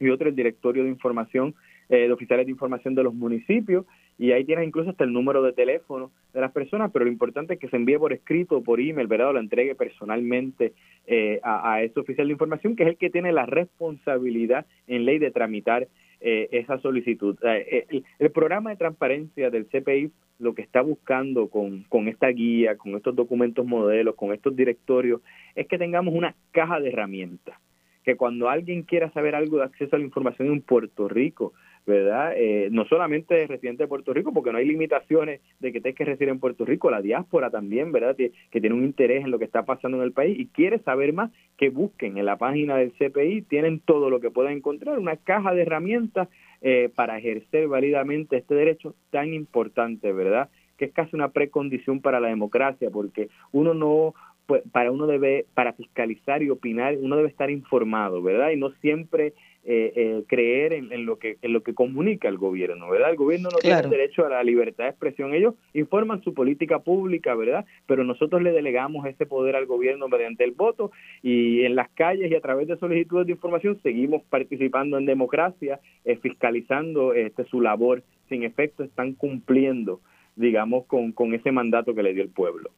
y 0.00 0.08
otro 0.08 0.28
el 0.28 0.36
directorio 0.36 0.84
de 0.84 0.90
información 0.90 1.54
eh, 1.88 2.06
de 2.06 2.12
oficiales 2.12 2.46
de 2.46 2.52
información 2.52 2.94
de 2.94 3.02
los 3.02 3.14
municipios 3.14 3.84
y 4.18 4.32
ahí 4.32 4.44
tienes 4.44 4.66
incluso 4.66 4.90
hasta 4.90 5.04
el 5.04 5.12
número 5.12 5.42
de 5.42 5.52
teléfono 5.52 6.10
de 6.32 6.40
las 6.40 6.52
personas, 6.52 6.90
pero 6.92 7.04
lo 7.04 7.10
importante 7.10 7.54
es 7.54 7.60
que 7.60 7.68
se 7.68 7.76
envíe 7.76 7.98
por 7.98 8.12
escrito 8.12 8.56
o 8.56 8.62
por 8.62 8.80
email, 8.80 9.06
¿verdad? 9.06 9.30
O 9.30 9.32
lo 9.34 9.40
entregue 9.40 9.74
personalmente 9.74 10.72
eh, 11.06 11.40
a, 11.42 11.82
ese 11.82 12.00
oficial 12.00 12.28
de 12.28 12.32
información, 12.32 12.74
que 12.74 12.84
es 12.84 12.88
el 12.90 12.96
que 12.96 13.10
tiene 13.10 13.32
la 13.32 13.44
responsabilidad 13.44 14.66
en 14.86 15.04
ley 15.04 15.18
de 15.18 15.30
tramitar 15.30 15.88
eh, 16.20 16.48
esa 16.52 16.78
solicitud. 16.78 17.36
El, 17.42 18.04
el, 18.18 18.30
programa 18.30 18.70
de 18.70 18.76
transparencia 18.76 19.50
del 19.50 19.66
CPI 19.66 20.10
lo 20.38 20.54
que 20.54 20.62
está 20.62 20.80
buscando 20.80 21.48
con, 21.48 21.82
con 21.84 22.08
esta 22.08 22.28
guía, 22.28 22.76
con 22.76 22.94
estos 22.94 23.14
documentos 23.14 23.66
modelos, 23.66 24.14
con 24.14 24.32
estos 24.32 24.56
directorios, 24.56 25.20
es 25.54 25.66
que 25.66 25.76
tengamos 25.76 26.14
una 26.14 26.34
caja 26.52 26.80
de 26.80 26.88
herramientas 26.88 27.58
que 28.04 28.16
cuando 28.16 28.48
alguien 28.48 28.82
quiera 28.82 29.10
saber 29.12 29.34
algo 29.34 29.58
de 29.58 29.64
acceso 29.64 29.96
a 29.96 29.98
la 29.98 30.04
información 30.04 30.48
en 30.48 30.60
Puerto 30.60 31.08
Rico, 31.08 31.52
¿verdad? 31.86 32.32
Eh, 32.36 32.68
no 32.70 32.86
solamente 32.86 33.46
residente 33.46 33.82
de 33.82 33.88
Puerto 33.88 34.14
Rico, 34.14 34.32
porque 34.32 34.52
no 34.52 34.58
hay 34.58 34.66
limitaciones 34.66 35.40
de 35.60 35.72
que 35.72 35.80
tengas 35.80 35.98
que 35.98 36.04
residir 36.04 36.30
en 36.30 36.38
Puerto 36.38 36.64
Rico, 36.64 36.90
la 36.90 37.02
diáspora 37.02 37.50
también, 37.50 37.92
¿verdad? 37.92 38.16
Que, 38.16 38.32
tiene 38.50 38.74
un 38.74 38.84
interés 38.84 39.24
en 39.24 39.30
lo 39.30 39.38
que 39.38 39.44
está 39.44 39.64
pasando 39.64 39.98
en 39.98 40.04
el 40.04 40.12
país 40.12 40.38
y 40.38 40.46
quiere 40.46 40.78
saber 40.78 41.12
más, 41.12 41.30
que 41.58 41.68
busquen 41.68 42.16
en 42.16 42.24
la 42.24 42.36
página 42.36 42.76
del 42.76 42.92
CPI, 42.92 43.42
tienen 43.42 43.80
todo 43.80 44.08
lo 44.08 44.20
que 44.20 44.30
puedan 44.30 44.54
encontrar, 44.54 44.98
una 44.98 45.16
caja 45.16 45.52
de 45.54 45.62
herramientas 45.62 46.28
eh, 46.62 46.90
para 46.94 47.18
ejercer 47.18 47.68
válidamente 47.68 48.38
este 48.38 48.54
derecho 48.54 48.94
tan 49.10 49.34
importante, 49.34 50.12
¿verdad? 50.12 50.48
Que 50.78 50.86
es 50.86 50.92
casi 50.92 51.14
una 51.14 51.28
precondición 51.28 52.00
para 52.00 52.20
la 52.20 52.28
democracia, 52.28 52.88
porque 52.90 53.28
uno 53.52 53.74
no 53.74 54.14
pues, 54.46 54.62
para 54.72 54.90
uno 54.90 55.06
debe, 55.06 55.46
para 55.54 55.72
fiscalizar 55.72 56.42
y 56.42 56.50
opinar, 56.50 56.96
uno 57.00 57.16
debe 57.16 57.28
estar 57.28 57.50
informado, 57.50 58.22
¿verdad? 58.22 58.50
Y 58.50 58.56
no 58.56 58.70
siempre 58.80 59.32
eh, 59.66 59.92
eh, 59.96 60.24
creer 60.26 60.74
en, 60.74 61.06
lo 61.06 61.18
que 61.18 61.38
en 61.40 61.54
lo 61.54 61.62
que 61.62 61.72
comunica 61.72 62.28
el 62.28 62.36
gobierno, 62.36 62.90
¿verdad? 62.90 63.08
El 63.08 63.16
gobierno 63.16 63.48
no 63.50 63.56
tiene 63.56 63.80
derecho 63.88 64.26
a 64.26 64.28
la 64.28 64.44
libertad 64.44 64.84
de 64.84 64.90
expresión. 64.90 65.32
Ellos 65.32 65.54
informan 65.72 66.22
su 66.22 66.34
política 66.34 66.80
pública, 66.80 67.34
¿verdad? 67.34 67.64
Pero 67.86 68.04
nosotros 68.04 68.42
le 68.42 68.52
delegamos 68.52 69.06
ese 69.06 69.24
poder 69.24 69.56
al 69.56 69.64
gobierno 69.64 70.06
mediante 70.06 70.44
el 70.44 70.50
voto 70.50 70.90
y 71.22 71.64
en 71.64 71.76
las 71.76 71.88
calles 71.92 72.30
y 72.30 72.34
a 72.34 72.42
través 72.42 72.68
de 72.68 72.76
solicitudes 72.76 73.24
de 73.24 73.32
información 73.32 73.80
seguimos 73.82 74.22
participando 74.24 74.98
en 74.98 75.06
democracia, 75.06 75.80
eh, 76.04 76.16
fiscalizando 76.16 77.14
este 77.14 77.46
su 77.46 77.62
labor. 77.62 78.02
Sin 78.28 78.42
efecto, 78.42 78.84
están 78.84 79.14
cumpliendo, 79.14 80.00
digamos, 80.36 80.84
con, 80.84 81.12
con 81.12 81.32
ese 81.32 81.52
mandato 81.52 81.94
que 81.94 82.02
le 82.02 82.12
dio 82.12 82.22
el 82.22 82.28
pueblo. 82.28 82.70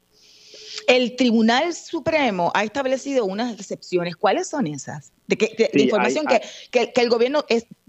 El 0.87 1.17
Tribunal 1.17 1.73
Supremo 1.73 2.53
ha 2.55 2.63
establecido 2.63 3.25
unas 3.25 3.59
excepciones. 3.59 4.15
¿Cuáles 4.17 4.49
son 4.49 4.67
esas? 4.67 5.13
De, 5.27 5.37
que, 5.37 5.71
información 5.75 6.25
Que, 6.71 6.93
el 6.97 7.09
gobierno 7.09 7.45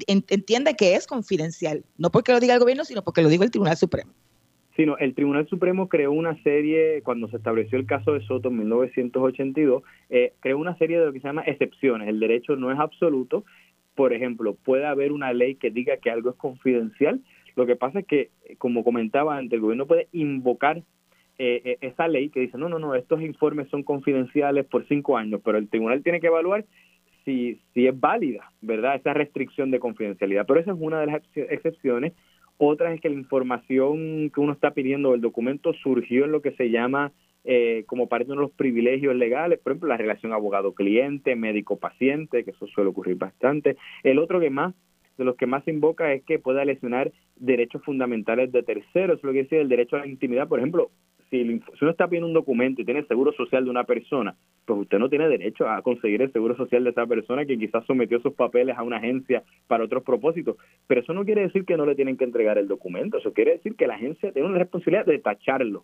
entiende 0.08 0.76
que 0.76 0.96
es 0.96 1.06
confidencial. 1.06 1.84
No 1.98 2.10
porque 2.10 2.32
lo 2.32 2.40
diga 2.40 2.56
el 2.56 2.60
gobierno, 2.60 2.86
sino 2.86 3.04
porque 3.04 3.22
lo 3.22 3.30
diga 3.30 3.46
el 3.46 3.52
Tribunal 3.52 3.78
Supremo. 3.78 4.12
Sino 4.76 4.98
el 4.98 5.14
Tribunal 5.14 5.48
Supremo 5.48 5.90
creó 5.90 6.12
una 6.12 6.42
serie, 6.44 7.02
cuando 7.04 7.28
se 7.30 7.38
estableció 7.38 7.78
el 7.78 7.86
caso 7.86 8.14
de 8.14 8.26
Soto 8.26 8.50
en 8.50 8.58
1982, 8.58 9.84
eh, 10.10 10.34
creó 10.40 10.58
una 10.58 10.78
serie 10.78 11.00
de 11.00 11.06
lo 11.06 11.14
que 11.14 11.20
se 11.20 11.28
llama 11.28 11.44
excepciones. 11.44 12.08
El 12.08 12.20
derecho 12.20 12.56
no 12.56 12.72
es 12.72 12.80
absoluto. 12.80 13.44
Por 13.96 14.14
ejemplo, 14.14 14.56
puede 14.56 14.86
haber 14.86 15.12
una 15.12 15.34
ley 15.34 15.56
que 15.56 15.72
diga 15.72 15.98
que 15.98 16.10
algo 16.10 16.32
es 16.32 16.36
confidencial. 16.36 17.22
Lo 17.56 17.66
que 17.66 17.76
pasa 17.76 18.00
es 18.00 18.06
que, 18.06 18.30
como 18.60 18.84
comentaba 18.84 19.38
antes, 19.38 19.54
el 19.54 19.62
gobierno 19.62 19.88
puede 19.88 20.08
invocar 20.12 20.84
eh, 21.40 21.62
eh, 21.64 21.78
esa 21.82 22.08
ley 22.08 22.30
que 22.30 22.40
dice, 22.40 22.58
no, 22.58 22.70
no, 22.70 22.80
no, 22.80 22.96
estos 22.96 23.22
informes 23.22 23.70
son 23.70 23.84
confidenciales 23.84 24.66
por 24.66 24.88
cinco 24.88 25.18
años, 25.18 25.42
pero 25.44 25.58
el 25.58 25.70
tribunal 25.70 26.02
tiene 26.04 26.20
que 26.20 26.28
evaluar 26.28 26.66
si, 27.26 27.60
si 27.74 27.88
es 27.88 28.00
válida, 28.00 28.52
¿verdad? 28.62 28.96
Esa 28.96 29.14
restricción 29.14 29.70
de 29.70 29.80
confidencialidad. 29.80 30.46
Pero 30.48 30.60
esa 30.60 30.72
es 30.72 30.78
una 30.80 31.00
de 31.00 31.08
las 31.08 31.22
excepciones. 31.36 32.14
Otra 32.58 32.92
es 32.94 33.02
que 33.02 33.10
la 33.10 33.16
información 33.16 34.32
que 34.34 34.40
uno 34.40 34.54
está 34.54 34.72
pidiendo, 34.72 35.14
el 35.14 35.22
documento 35.22 35.74
surgió 35.74 36.26
en 36.26 36.32
lo 36.32 36.42
que 36.42 36.54
se 36.54 36.72
llama 36.72 37.12
eh, 37.44 37.84
como 37.86 38.10
parte 38.10 38.30
de 38.30 38.36
los 38.36 38.52
privilegios 38.52 39.16
legales, 39.16 39.60
por 39.60 39.72
ejemplo, 39.72 39.90
la 39.90 39.98
relación 39.98 40.34
abogado-cliente, 40.34 41.36
médico-paciente, 41.36 42.44
que 42.44 42.52
eso 42.52 42.68
suele 42.68 42.90
ocurrir 42.90 43.16
bastante. 43.16 43.78
El 44.04 44.20
otro 44.20 44.40
que 44.40 44.50
más 44.50 44.74
de 45.18 45.24
los 45.24 45.36
que 45.36 45.46
más 45.46 45.64
se 45.64 45.72
invoca 45.72 46.12
es 46.14 46.24
que 46.24 46.40
pueda 46.40 46.66
lesionar 46.66 47.12
derechos 47.36 47.84
fundamentales 47.84 48.52
de 48.52 48.64
terceros, 48.64 49.24
lo 49.24 49.32
que 49.32 49.44
dice 49.44 49.62
el 49.62 49.70
derecho 49.70 49.96
a 49.96 50.00
la 50.00 50.08
intimidad, 50.08 50.48
por 50.48 50.60
ejemplo, 50.60 50.92
si, 51.30 51.42
uno 51.42 51.92
está 51.92 52.08
pidiendo 52.08 52.28
un 52.28 52.34
documento 52.34 52.82
y 52.82 52.86
tiene 52.86 53.02
el 53.02 53.08
seguro 53.08 53.32
social 53.34 53.64
de 53.64 53.70
una 53.70 53.84
persona, 53.84 54.36
pues 54.66 54.80
usted 54.82 55.00
no 55.00 55.10
tiene 55.10 55.28
derecho 55.28 55.68
a 55.70 55.82
conseguir 55.82 56.22
el 56.22 56.32
seguro 56.32 56.56
social 56.56 56.84
de 56.84 56.92
esa 56.92 57.06
persona 57.06 57.46
que 57.46 57.58
quizás 57.58 57.86
sometió 57.86 58.20
sus 58.22 58.34
papeles 58.34 58.78
a 58.78 58.84
una 58.84 58.98
agencia 58.98 59.44
para 59.68 59.84
otros 59.84 60.04
propósitos. 60.04 60.58
Pero 60.88 61.02
eso 61.02 61.14
no 61.14 61.26
quiere 61.26 61.42
decir 61.42 61.66
que 61.66 61.78
no 61.78 61.86
le 61.86 61.96
tienen 61.96 62.18
que 62.18 62.24
entregar 62.24 62.58
el 62.58 62.68
documento, 62.68 63.18
eso 63.18 63.34
quiere 63.34 63.54
decir 63.54 63.76
que 63.76 63.88
la 63.88 63.96
agencia 63.96 64.32
tiene 64.32 64.48
una 64.48 64.60
responsabilidad 64.60 65.06
de 65.06 65.20
tacharlo, 65.20 65.84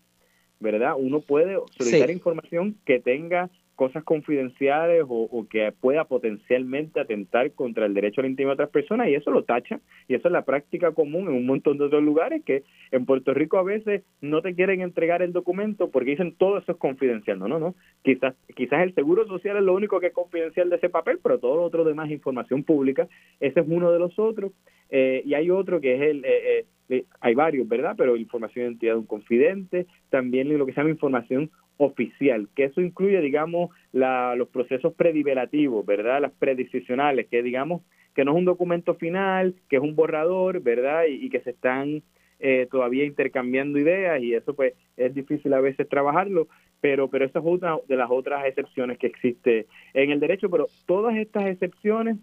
¿verdad? 0.60 0.94
Uno 0.98 1.22
puede 1.22 1.58
solicitar 1.72 2.10
información 2.10 2.78
que 2.86 3.00
tenga 3.00 3.50
cosas 3.76 4.04
confidenciales 4.04 5.04
o, 5.08 5.48
que 5.50 5.72
pueda 5.72 6.06
potencialmente 6.06 7.00
atentar 7.00 7.52
contra 7.54 7.86
el 7.86 7.94
derecho 7.94 8.22
a 8.22 8.24
la 8.24 8.30
intimidad 8.30 8.52
de 8.52 8.64
otras 8.64 8.70
personas 8.70 9.08
y 9.08 9.16
eso 9.16 9.32
lo 9.32 9.44
tacha 9.44 9.80
y 10.08 10.16
eso 10.16 10.28
es 10.28 10.32
la 10.32 10.46
práctica 10.46 10.92
común 10.92 11.28
en 11.28 11.34
un 11.34 11.46
montón 11.46 11.78
de 11.78 11.86
otros 11.86 12.04
lugares 12.04 12.44
que 12.46 12.64
en 12.92 13.06
Puerto 13.06 13.34
Rico 13.34 13.58
a 13.58 13.64
veces 13.64 14.04
no 14.22 14.42
te 14.42 14.54
quieren 14.54 14.82
entregar 14.82 15.22
el 15.22 15.34
documento 15.34 15.90
porque 15.90 16.12
dicen 16.12 16.36
todo 16.38 16.58
eso 16.58 16.74
es 16.74 16.78
confidencial. 16.78 17.40
No 17.40 17.48
no 17.48 17.60
no. 17.60 17.76
Quizás 18.04 18.36
quizás 18.56 18.84
el 18.84 18.94
seguro 18.94 19.26
social 19.28 19.58
es 19.58 19.64
lo 19.64 19.74
único 19.74 20.00
que 20.00 20.08
es 20.08 20.14
confidencial 20.14 20.70
de 20.70 20.76
ese 20.76 20.90
papel 20.90 21.20
pero 21.22 21.40
todo 21.40 21.56
lo 21.56 21.64
otro 21.64 21.84
demás 21.84 22.12
información 22.12 22.64
pública 22.64 23.08
ese 23.40 23.60
es 23.60 23.66
uno 23.68 23.92
de 23.92 24.00
los 24.00 24.18
otros. 24.20 24.52
Eh, 24.90 25.24
y 25.26 25.34
hay 25.34 25.50
otro 25.50 25.82
que 25.82 25.96
es 25.96 26.02
el 26.02 26.24
eh, 26.26 26.66
eh, 26.90 27.06
hay 27.22 27.34
varios 27.34 27.68
verdad 27.68 27.96
pero 27.98 28.16
información 28.16 28.66
de 28.66 28.70
identidad 28.72 28.94
de 28.94 29.00
un 29.00 29.06
confidente 29.08 29.88
también 30.10 30.56
lo 30.56 30.66
que 30.66 30.74
se 30.74 30.82
llama 30.82 30.92
información 30.92 31.50
oficial, 31.78 32.48
que 32.56 32.66
eso 32.66 32.82
incluye, 32.82 33.20
digamos, 33.22 33.72
la, 33.92 34.36
los 34.36 34.50
procesos 34.50 34.94
prediberativos, 34.94 35.86
¿verdad? 35.86 36.22
Las 36.22 36.32
predecisionales, 36.32 37.28
que 37.28 37.42
digamos 37.42 37.82
que 38.14 38.26
no 38.26 38.32
es 38.32 38.38
un 38.38 38.46
documento 38.46 38.96
final, 38.96 39.56
que 39.70 39.78
es 39.78 39.82
un 39.82 39.96
borrador, 39.96 40.62
¿verdad? 40.62 41.06
Y, 41.10 41.30
que 41.30 41.42
se 41.42 41.52
están 41.52 42.04
eh, 42.40 42.68
todavía 42.70 43.06
intercambiando 43.06 43.80
ideas 43.80 44.22
y 44.22 44.34
eso 44.34 44.54
pues 44.54 44.74
es 44.98 45.14
difícil 45.14 45.54
a 45.54 45.62
veces 45.62 45.88
trabajarlo, 45.90 46.48
pero, 46.82 47.10
pero 47.10 47.26
esa 47.26 47.40
es 47.40 47.46
una 47.46 47.78
de 47.88 47.96
las 47.96 48.12
otras 48.12 48.46
excepciones 48.46 48.98
que 48.98 49.08
existe 49.08 49.68
en 49.94 50.12
el 50.12 50.20
derecho, 50.20 50.50
pero 50.50 50.68
todas 50.86 51.16
estas 51.16 51.46
excepciones, 51.46 52.18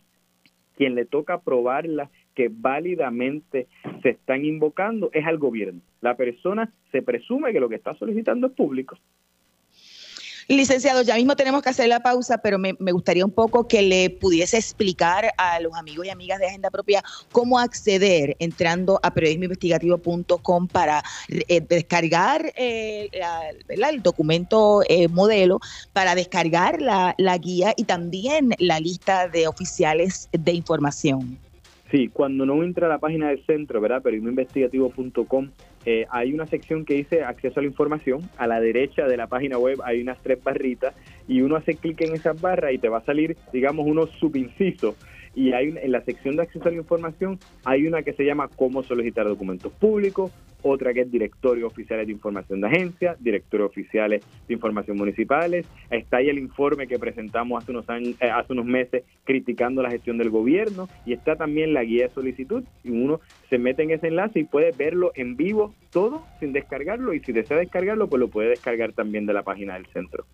quien 0.76 0.94
le 0.94 1.04
toca 1.04 1.40
probarlas 1.40 2.10
que 2.34 2.50
válidamente 2.50 3.66
se 4.02 4.10
están 4.10 4.44
invocando 4.44 5.10
es 5.12 5.26
al 5.26 5.38
gobierno. 5.38 5.80
La 6.00 6.16
persona 6.16 6.72
se 6.92 7.02
presume 7.02 7.52
que 7.52 7.60
lo 7.60 7.68
que 7.68 7.74
está 7.74 7.94
solicitando 7.94 8.46
es 8.46 8.52
público. 8.54 8.96
Licenciado, 10.50 11.02
ya 11.02 11.14
mismo 11.14 11.36
tenemos 11.36 11.62
que 11.62 11.68
hacer 11.68 11.86
la 11.86 12.00
pausa, 12.00 12.38
pero 12.38 12.58
me, 12.58 12.72
gustaría 12.72 13.24
un 13.24 13.30
poco 13.30 13.68
que 13.68 13.82
le 13.82 14.10
pudiese 14.10 14.56
explicar 14.56 15.26
a 15.38 15.60
los 15.60 15.72
amigos 15.76 16.06
y 16.06 16.10
amigas 16.10 16.40
de 16.40 16.48
Agenda 16.48 16.72
Propia 16.72 17.04
cómo 17.30 17.60
acceder 17.60 18.34
entrando 18.40 18.98
a 19.04 19.14
periodismoinvestigativo.com 19.14 20.66
para 20.66 21.04
eh, 21.28 21.60
descargar 21.60 22.52
eh, 22.56 23.10
el 23.68 24.02
documento 24.02 24.82
eh, 24.88 25.06
modelo, 25.06 25.60
para 25.92 26.16
descargar 26.16 26.82
la, 26.82 27.14
guía 27.38 27.72
y 27.76 27.84
también 27.84 28.50
la 28.58 28.80
lista 28.80 29.28
de 29.28 29.46
oficiales 29.46 30.28
de 30.32 30.50
información. 30.50 31.38
Sí, 31.92 32.08
cuando 32.08 32.44
no 32.44 32.64
entra 32.64 32.88
a 32.88 32.90
la 32.90 32.98
página 32.98 33.28
del 33.28 33.46
centro, 33.46 33.80
¿verdad? 33.80 34.02
Periodismoinvestigativo.com, 34.02 35.50
eh, 35.86 36.06
hay 36.10 36.32
una 36.32 36.46
sección 36.46 36.84
que 36.84 36.94
dice 36.94 37.24
acceso 37.24 37.60
a 37.60 37.62
la 37.62 37.68
información. 37.68 38.28
A 38.36 38.46
la 38.46 38.60
derecha 38.60 39.06
de 39.06 39.16
la 39.16 39.26
página 39.26 39.58
web 39.58 39.80
hay 39.84 40.00
unas 40.00 40.18
tres 40.22 40.42
barritas 40.42 40.94
y 41.26 41.40
uno 41.40 41.56
hace 41.56 41.76
clic 41.76 42.00
en 42.02 42.14
esas 42.14 42.40
barras 42.40 42.72
y 42.72 42.78
te 42.78 42.88
va 42.88 42.98
a 42.98 43.04
salir, 43.04 43.36
digamos, 43.52 43.86
unos 43.86 44.10
subincisos 44.18 44.96
y 45.34 45.52
hay 45.52 45.74
en 45.80 45.92
la 45.92 46.02
sección 46.02 46.36
de 46.36 46.42
acceso 46.42 46.68
a 46.68 46.72
la 46.72 46.78
información 46.78 47.38
hay 47.64 47.86
una 47.86 48.02
que 48.02 48.12
se 48.12 48.24
llama 48.24 48.48
cómo 48.48 48.82
solicitar 48.82 49.26
documentos 49.26 49.72
públicos, 49.72 50.32
otra 50.62 50.92
que 50.92 51.02
es 51.02 51.10
directorio 51.10 51.66
oficiales 51.66 52.06
de 52.06 52.12
información 52.12 52.60
de 52.60 52.66
agencia, 52.66 53.16
directorio 53.18 53.66
oficiales 53.66 54.22
de 54.46 54.54
información 54.54 54.96
municipales, 54.96 55.66
está 55.90 56.18
ahí 56.18 56.28
el 56.28 56.38
informe 56.38 56.86
que 56.86 56.98
presentamos 56.98 57.62
hace 57.62 57.72
unos 57.72 57.88
años, 57.88 58.16
eh, 58.20 58.30
hace 58.30 58.52
unos 58.52 58.66
meses 58.66 59.04
criticando 59.24 59.82
la 59.82 59.90
gestión 59.90 60.18
del 60.18 60.30
gobierno 60.30 60.88
y 61.06 61.12
está 61.12 61.36
también 61.36 61.72
la 61.72 61.84
guía 61.84 62.08
de 62.08 62.14
solicitud 62.14 62.64
y 62.84 62.90
uno 62.90 63.20
se 63.48 63.58
mete 63.58 63.82
en 63.82 63.92
ese 63.92 64.08
enlace 64.08 64.40
y 64.40 64.44
puede 64.44 64.72
verlo 64.72 65.12
en 65.14 65.36
vivo 65.36 65.74
todo 65.90 66.24
sin 66.40 66.52
descargarlo 66.52 67.14
y 67.14 67.20
si 67.20 67.32
desea 67.32 67.56
descargarlo 67.56 68.08
pues 68.08 68.20
lo 68.20 68.28
puede 68.28 68.50
descargar 68.50 68.92
también 68.92 69.26
de 69.26 69.32
la 69.32 69.42
página 69.42 69.74
del 69.74 69.86
centro. 69.86 70.26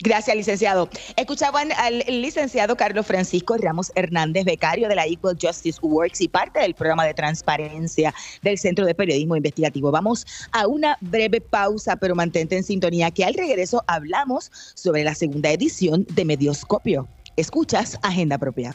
Gracias, 0.00 0.36
licenciado. 0.36 0.88
Escuchaban 1.16 1.70
al 1.72 2.04
licenciado 2.08 2.76
Carlos 2.76 3.06
Francisco 3.06 3.56
Ramos 3.56 3.92
Hernández, 3.94 4.44
becario 4.44 4.88
de 4.88 4.96
la 4.96 5.06
Equal 5.06 5.38
Justice 5.40 5.78
Works 5.80 6.20
y 6.20 6.28
parte 6.28 6.60
del 6.60 6.74
programa 6.74 7.04
de 7.06 7.14
transparencia 7.14 8.12
del 8.42 8.58
Centro 8.58 8.84
de 8.84 8.94
Periodismo 8.94 9.36
Investigativo. 9.36 9.92
Vamos 9.92 10.26
a 10.50 10.66
una 10.66 10.98
breve 11.00 11.40
pausa, 11.40 11.96
pero 11.96 12.16
mantente 12.16 12.56
en 12.56 12.64
sintonía 12.64 13.12
que 13.12 13.24
al 13.24 13.34
regreso 13.34 13.84
hablamos 13.86 14.50
sobre 14.74 15.04
la 15.04 15.14
segunda 15.14 15.50
edición 15.50 16.04
de 16.10 16.24
Medioscopio. 16.24 17.06
Escuchas 17.36 17.98
Agenda 18.02 18.38
Propia. 18.38 18.74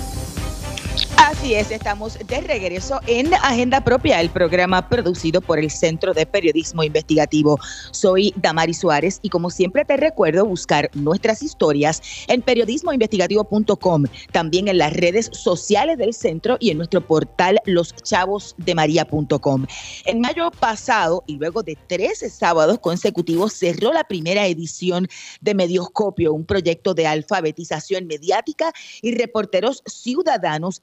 Así 1.41 1.55
es, 1.55 1.71
estamos 1.71 2.19
de 2.27 2.41
regreso 2.41 2.99
en 3.07 3.33
Agenda 3.33 3.83
Propia, 3.83 4.21
el 4.21 4.29
programa 4.29 4.87
producido 4.87 5.41
por 5.41 5.57
el 5.57 5.71
Centro 5.71 6.13
de 6.13 6.27
Periodismo 6.27 6.83
Investigativo. 6.83 7.59
Soy 7.89 8.31
Damari 8.35 8.75
Suárez 8.75 9.17
y 9.23 9.29
como 9.29 9.49
siempre 9.49 9.83
te 9.83 9.97
recuerdo 9.97 10.45
buscar 10.45 10.91
nuestras 10.93 11.41
historias 11.41 11.99
en 12.27 12.43
periodismoinvestigativo.com, 12.43 14.03
también 14.31 14.67
en 14.67 14.77
las 14.77 14.93
redes 14.93 15.31
sociales 15.33 15.97
del 15.97 16.13
centro 16.13 16.57
y 16.59 16.69
en 16.69 16.77
nuestro 16.77 17.01
portal 17.01 17.59
loschavosdemaria.com. 17.65 19.65
En 20.05 20.21
mayo 20.21 20.51
pasado 20.51 21.23
y 21.25 21.37
luego 21.37 21.63
de 21.63 21.75
13 21.87 22.29
sábados 22.29 22.77
consecutivos 22.77 23.53
cerró 23.53 23.93
la 23.93 24.03
primera 24.03 24.45
edición 24.45 25.07
de 25.41 25.55
Medioscopio, 25.55 26.33
un 26.33 26.45
proyecto 26.45 26.93
de 26.93 27.07
alfabetización 27.07 28.05
mediática 28.05 28.71
y 29.01 29.15
reporteros 29.15 29.81
ciudadanos 29.87 30.79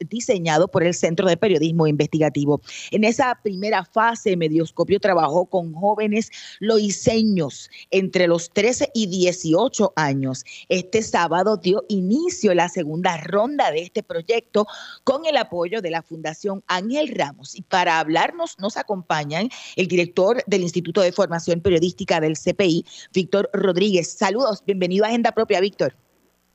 por 0.68 0.82
el 0.82 0.94
Centro 0.94 1.28
de 1.28 1.36
Periodismo 1.36 1.86
Investigativo. 1.86 2.62
En 2.90 3.04
esa 3.04 3.38
primera 3.42 3.84
fase, 3.84 4.36
Medioscopio 4.36 4.98
trabajó 4.98 5.46
con 5.46 5.74
jóvenes 5.74 6.30
loiseños 6.58 7.70
entre 7.90 8.26
los 8.26 8.50
13 8.50 8.90
y 8.94 9.06
18 9.06 9.92
años. 9.96 10.44
Este 10.68 11.02
sábado 11.02 11.58
dio 11.58 11.84
inicio 11.88 12.54
la 12.54 12.68
segunda 12.68 13.18
ronda 13.18 13.70
de 13.70 13.82
este 13.82 14.02
proyecto 14.02 14.66
con 15.04 15.26
el 15.26 15.36
apoyo 15.36 15.82
de 15.82 15.90
la 15.90 16.02
Fundación 16.02 16.64
Ángel 16.66 17.08
Ramos. 17.14 17.54
Y 17.54 17.62
para 17.62 17.98
hablarnos 17.98 18.58
nos 18.58 18.76
acompañan 18.76 19.50
el 19.76 19.86
director 19.86 20.42
del 20.46 20.62
Instituto 20.62 21.02
de 21.02 21.12
Formación 21.12 21.60
Periodística 21.60 22.20
del 22.20 22.38
CPI, 22.38 22.86
Víctor 23.12 23.50
Rodríguez. 23.52 24.10
Saludos, 24.10 24.62
bienvenido 24.64 25.04
a 25.04 25.08
Agenda 25.08 25.32
Propia, 25.32 25.60
Víctor. 25.60 25.94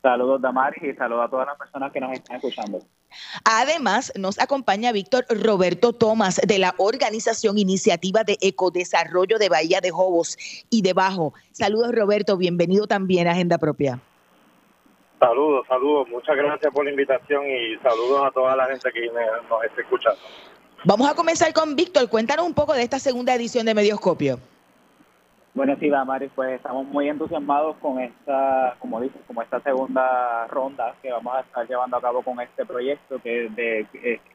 Saludos, 0.04 0.42
Damaris, 0.42 0.84
y 0.84 0.94
saludos 0.96 1.26
a 1.26 1.30
todas 1.30 1.48
las 1.48 1.58
personas 1.58 1.90
que 1.94 2.02
nos 2.02 2.12
están 2.12 2.36
escuchando. 2.36 2.80
Además, 3.46 4.12
nos 4.18 4.38
acompaña 4.38 4.92
Víctor 4.92 5.26
Roberto 5.30 5.94
Tomás 5.94 6.42
de 6.46 6.60
la 6.60 6.76
organización 6.78 7.58
Iniciativa 7.58 8.26
de 8.26 8.38
Ecodesarrollo 8.42 9.38
de 9.38 9.48
Bahía 9.48 9.80
de 9.80 9.92
Jobos 9.92 10.38
y 10.70 10.82
de 10.82 10.92
Bajo. 10.92 11.34
Saludos, 11.54 11.94
Roberto, 11.96 12.36
bienvenido 12.36 12.86
también 12.86 13.30
a 13.30 13.32
Agenda 13.32 13.58
Propia. 13.58 14.02
Saludos, 15.22 15.66
saludos, 15.70 16.10
muchas 16.10 16.36
gracias 16.36 16.74
por 16.74 16.84
la 16.84 16.92
invitación 16.92 17.46
y 17.48 17.78
saludos 17.78 18.26
a 18.26 18.32
toda 18.32 18.58
la 18.58 18.66
gente 18.66 18.92
que 18.92 19.06
nos 19.08 19.64
está 19.64 19.82
escuchando. 19.82 20.20
Vamos 20.84 21.10
a 21.10 21.16
comenzar 21.16 21.54
con 21.54 21.78
Víctor, 21.78 22.10
cuéntanos 22.10 22.46
un 22.46 22.54
poco 22.54 22.74
de 22.74 22.84
esta 22.84 23.00
segunda 23.00 23.34
edición 23.34 23.66
de 23.66 23.74
Medioscopio. 23.74 24.38
Bueno, 25.56 25.76
sí, 25.80 25.88
Damaris, 25.88 26.32
pues 26.34 26.54
estamos 26.54 26.88
muy 26.88 27.08
entusiasmados 27.08 27.78
con 27.78 28.00
esta, 28.00 28.76
como 28.80 29.00
dices, 29.00 29.22
como 29.28 29.44
esta 29.44 29.60
segunda 29.60 30.48
ronda 30.48 30.96
que 31.00 31.12
vamos 31.12 31.36
a 31.36 31.42
estar 31.42 31.68
llevando 31.68 31.96
a 31.96 32.02
cabo 32.02 32.24
con 32.24 32.42
este 32.42 32.66
proyecto, 32.66 33.20
que 33.22 33.50
de, 33.50 33.86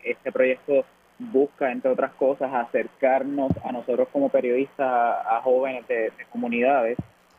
este 0.05 0.31
proyecto 0.31 0.85
busca, 1.19 1.73
entre 1.73 1.91
otras 1.91 2.13
cosas, 2.13 2.55
acercarnos 2.55 3.51
a 3.65 3.73
nosotros 3.73 4.07
como 4.13 4.29
periodistas, 4.29 4.87
a, 4.87 5.41
jóvenes 5.43 5.89
de, 5.89 6.13
comunidades 6.31 6.97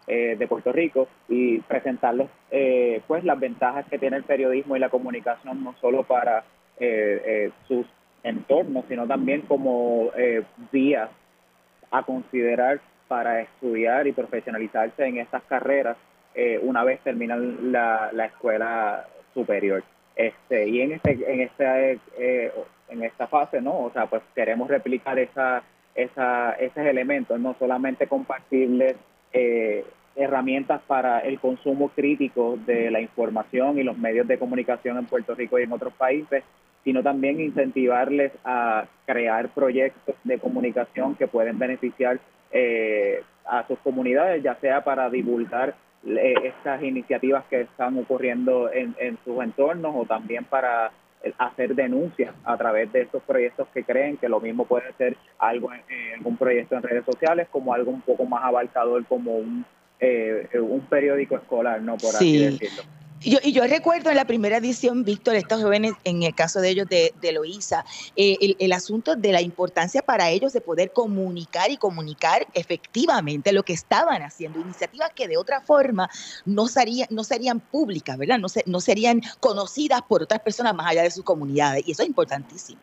eh, 0.07 0.35
de 0.37 0.47
Puerto 0.47 0.73
Rico 0.73 1.07
y 1.29 1.59
presentarles 1.59 2.27
eh, 2.51 3.01
pues 3.07 3.23
las 3.23 3.39
ventajas 3.39 3.85
que 3.85 3.97
tiene 3.97 4.17
el 4.17 4.23
periodismo 4.23 4.75
y 4.75 4.79
la 4.79 4.89
comunicación 4.89 5.63
no 5.63 5.73
solo 5.79 6.03
para 6.03 6.43
eh, 6.81 7.49
sus 7.65 7.85
entornos, 8.23 8.83
sino 8.89 9.07
también 9.07 9.43
como 9.43 10.11
vías 10.69 11.09
a 11.91 12.03
considerar 12.03 12.81
para 13.09 13.41
estudiar 13.41 14.07
y 14.07 14.13
profesionalizarse 14.13 15.05
en 15.05 15.17
estas 15.17 15.43
carreras 15.43 15.97
eh, 16.35 16.59
una 16.63 16.85
vez 16.85 17.01
terminan 17.01 17.71
la, 17.73 18.11
la 18.13 18.25
escuela 18.25 19.05
superior. 19.33 19.83
Este, 20.15 20.69
y 20.69 20.81
en 20.81 20.93
este, 20.93 21.11
en 21.11 21.41
este, 21.41 21.99
eh, 22.17 22.51
en 22.89 23.03
esta 23.03 23.27
fase, 23.27 23.61
¿no? 23.61 23.77
O 23.85 23.91
sea, 23.91 24.05
pues 24.05 24.21
queremos 24.35 24.69
replicar 24.69 25.17
esa, 25.17 25.63
esa, 25.95 26.53
esos 26.53 26.85
elementos, 26.85 27.39
no 27.39 27.55
solamente 27.57 28.07
compartirles 28.07 28.95
eh, 29.33 29.83
herramientas 30.15 30.81
para 30.87 31.19
el 31.19 31.39
consumo 31.39 31.89
crítico 31.89 32.57
de 32.65 32.91
la 32.91 33.01
información 33.01 33.79
y 33.79 33.83
los 33.83 33.97
medios 33.97 34.27
de 34.27 34.37
comunicación 34.37 34.97
en 34.97 35.05
Puerto 35.05 35.35
Rico 35.35 35.57
y 35.57 35.63
en 35.63 35.71
otros 35.71 35.93
países, 35.93 36.43
sino 36.83 37.03
también 37.03 37.39
incentivarles 37.39 38.31
a 38.43 38.85
crear 39.05 39.49
proyectos 39.49 40.15
de 40.23 40.37
comunicación 40.39 41.15
que 41.15 41.27
pueden 41.27 41.57
beneficiar 41.59 42.19
eh, 42.51 43.23
a 43.45 43.65
sus 43.67 43.79
comunidades, 43.79 44.43
ya 44.43 44.55
sea 44.55 44.83
para 44.83 45.09
divulgar 45.09 45.75
eh, 46.05 46.33
estas 46.43 46.81
iniciativas 46.83 47.43
que 47.49 47.62
están 47.62 47.97
ocurriendo 47.97 48.71
en, 48.71 49.17
sus 49.25 49.43
entornos 49.43 49.93
o 49.95 50.05
también 50.05 50.45
para 50.45 50.91
eh, 51.23 51.33
hacer 51.38 51.75
denuncias 51.75 52.33
a 52.43 52.57
través 52.57 52.91
de 52.91 53.01
estos 53.01 53.23
proyectos 53.23 53.67
que 53.73 53.83
creen 53.83 54.17
que 54.17 54.29
lo 54.29 54.39
mismo 54.39 54.65
puede 54.65 54.91
ser 54.97 55.17
algo 55.39 55.71
en, 55.73 56.15
algún 56.15 56.38
proyecto 56.38 56.75
en 56.75 56.83
redes 56.83 57.05
sociales 57.05 57.47
como 57.51 57.73
algo 57.73 57.91
un 57.91 58.01
poco 58.01 58.25
más 58.25 58.43
abarcador 58.43 59.05
como 59.05 59.38
un, 59.38 59.65
un 60.01 60.81
periódico 60.89 61.35
escolar, 61.35 61.81
¿no? 61.81 61.97
Por 61.97 62.15
así 62.15 62.38
decirlo. 62.38 62.83
Y 63.21 63.51
yo 63.51 63.67
recuerdo 63.67 64.10
en 64.10 64.15
la 64.15 64.25
primera 64.25 64.58
edición, 64.58 65.03
Víctor, 65.03 65.36
estos 65.36 65.62
jóvenes, 65.62 65.93
en 66.05 66.23
el 66.23 66.34
caso 66.34 66.62
de 66.62 66.69
ellos 66.69 66.88
de, 66.88 67.13
de 67.21 67.29
eh, 68.15 68.55
el, 68.60 68.71
asunto 68.71 69.15
de 69.15 69.32
la 69.32 69.41
importancia 69.41 70.01
para 70.01 70.29
ellos 70.29 70.53
de 70.53 70.62
poder 70.62 70.91
comunicar 70.91 71.69
y 71.69 71.77
comunicar 71.77 72.47
efectivamente 72.53 73.51
lo 73.51 73.63
que 73.63 73.73
estaban 73.73 74.21
haciendo, 74.21 74.60
iniciativas 74.60 75.12
que 75.13 75.27
de 75.27 75.38
otra 75.38 75.60
forma 75.62 76.10
no 76.45 76.67
serían, 76.67 77.08
no 77.12 77.23
serían 77.23 77.60
públicas, 77.60 78.17
¿verdad? 78.17 78.39
No, 78.39 78.47
no 78.65 78.79
serían 78.79 79.21
conocidas 79.39 80.01
por 80.01 80.23
otras 80.23 80.39
personas 80.39 80.73
más 80.73 80.88
allá 80.88 81.03
de 81.03 81.12
sus 81.12 81.23
comunidades, 81.23 81.88
y 81.88 81.91
eso 81.91 82.03
es 82.03 82.08
importantísimo. 82.08 82.79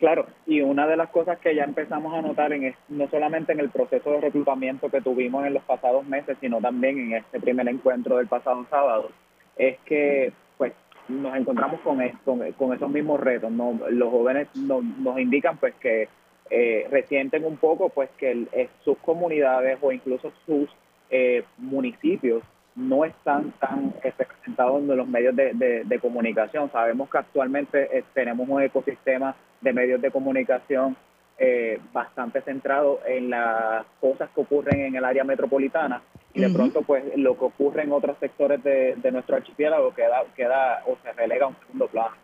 Claro, 0.00 0.26
y 0.46 0.62
una 0.62 0.86
de 0.86 0.96
las 0.96 1.10
cosas 1.10 1.38
que 1.40 1.54
ya 1.54 1.64
empezamos 1.64 2.14
a 2.14 2.22
notar 2.22 2.54
en 2.54 2.74
no 2.88 3.06
solamente 3.10 3.52
en 3.52 3.60
el 3.60 3.68
proceso 3.68 4.12
de 4.12 4.22
reclutamiento 4.22 4.88
que 4.88 5.02
tuvimos 5.02 5.44
en 5.46 5.52
los 5.52 5.62
pasados 5.64 6.06
meses, 6.06 6.38
sino 6.40 6.58
también 6.58 6.98
en 6.98 7.16
este 7.16 7.38
primer 7.38 7.68
encuentro 7.68 8.16
del 8.16 8.26
pasado 8.26 8.66
sábado, 8.70 9.10
es 9.56 9.78
que 9.84 10.32
pues 10.58 10.72
nos 11.08 11.36
encontramos 11.36 11.80
con, 11.80 11.98
con, 12.24 12.72
esos 12.74 12.90
mismos 12.90 13.20
retos. 13.20 13.50
¿no? 13.50 13.78
Los 13.90 14.10
jóvenes 14.10 14.48
nos 14.56 15.18
indican 15.18 15.58
pues 15.58 15.74
que 15.74 16.08
eh, 16.50 16.86
resienten 16.90 17.44
un 17.44 17.56
poco 17.56 17.88
pues 17.90 18.10
que 18.18 18.46
sus 18.84 18.98
comunidades 18.98 19.78
o 19.80 19.92
incluso 19.92 20.32
sus 20.46 20.68
eh, 21.10 21.44
municipios 21.58 22.42
no 22.76 23.04
están 23.04 23.52
tan 23.52 23.92
representados 24.02 24.80
en 24.80 24.96
los 24.96 25.06
medios 25.06 25.34
de, 25.36 25.98
comunicación. 26.00 26.70
Sabemos 26.72 27.10
que 27.10 27.18
actualmente 27.18 27.98
eh, 27.98 28.04
tenemos 28.14 28.48
un 28.48 28.62
ecosistema 28.62 29.34
de 29.60 29.72
medios 29.72 30.00
de 30.00 30.10
comunicación 30.10 30.96
eh, 31.38 31.80
bastante 31.92 32.42
centrado 32.42 33.00
en 33.06 33.30
las 33.30 33.84
cosas 34.00 34.30
que 34.34 34.40
ocurren 34.40 34.80
en 34.80 34.94
el 34.94 35.04
área 35.04 35.24
metropolitana 35.24 36.02
y 36.32 36.40
de 36.40 36.50
pronto 36.50 36.82
pues 36.82 37.04
lo 37.16 37.36
que 37.36 37.44
ocurre 37.44 37.82
en 37.82 37.92
otros 37.92 38.16
sectores 38.18 38.62
de, 38.62 39.10
nuestro 39.10 39.36
archipiélago 39.36 39.94
queda, 39.94 40.24
queda 40.36 40.82
o 40.86 40.96
se 41.02 41.12
relega 41.12 41.46
a 41.46 41.48
un 41.48 41.56
segundo 41.58 41.88
plano. 41.88 42.16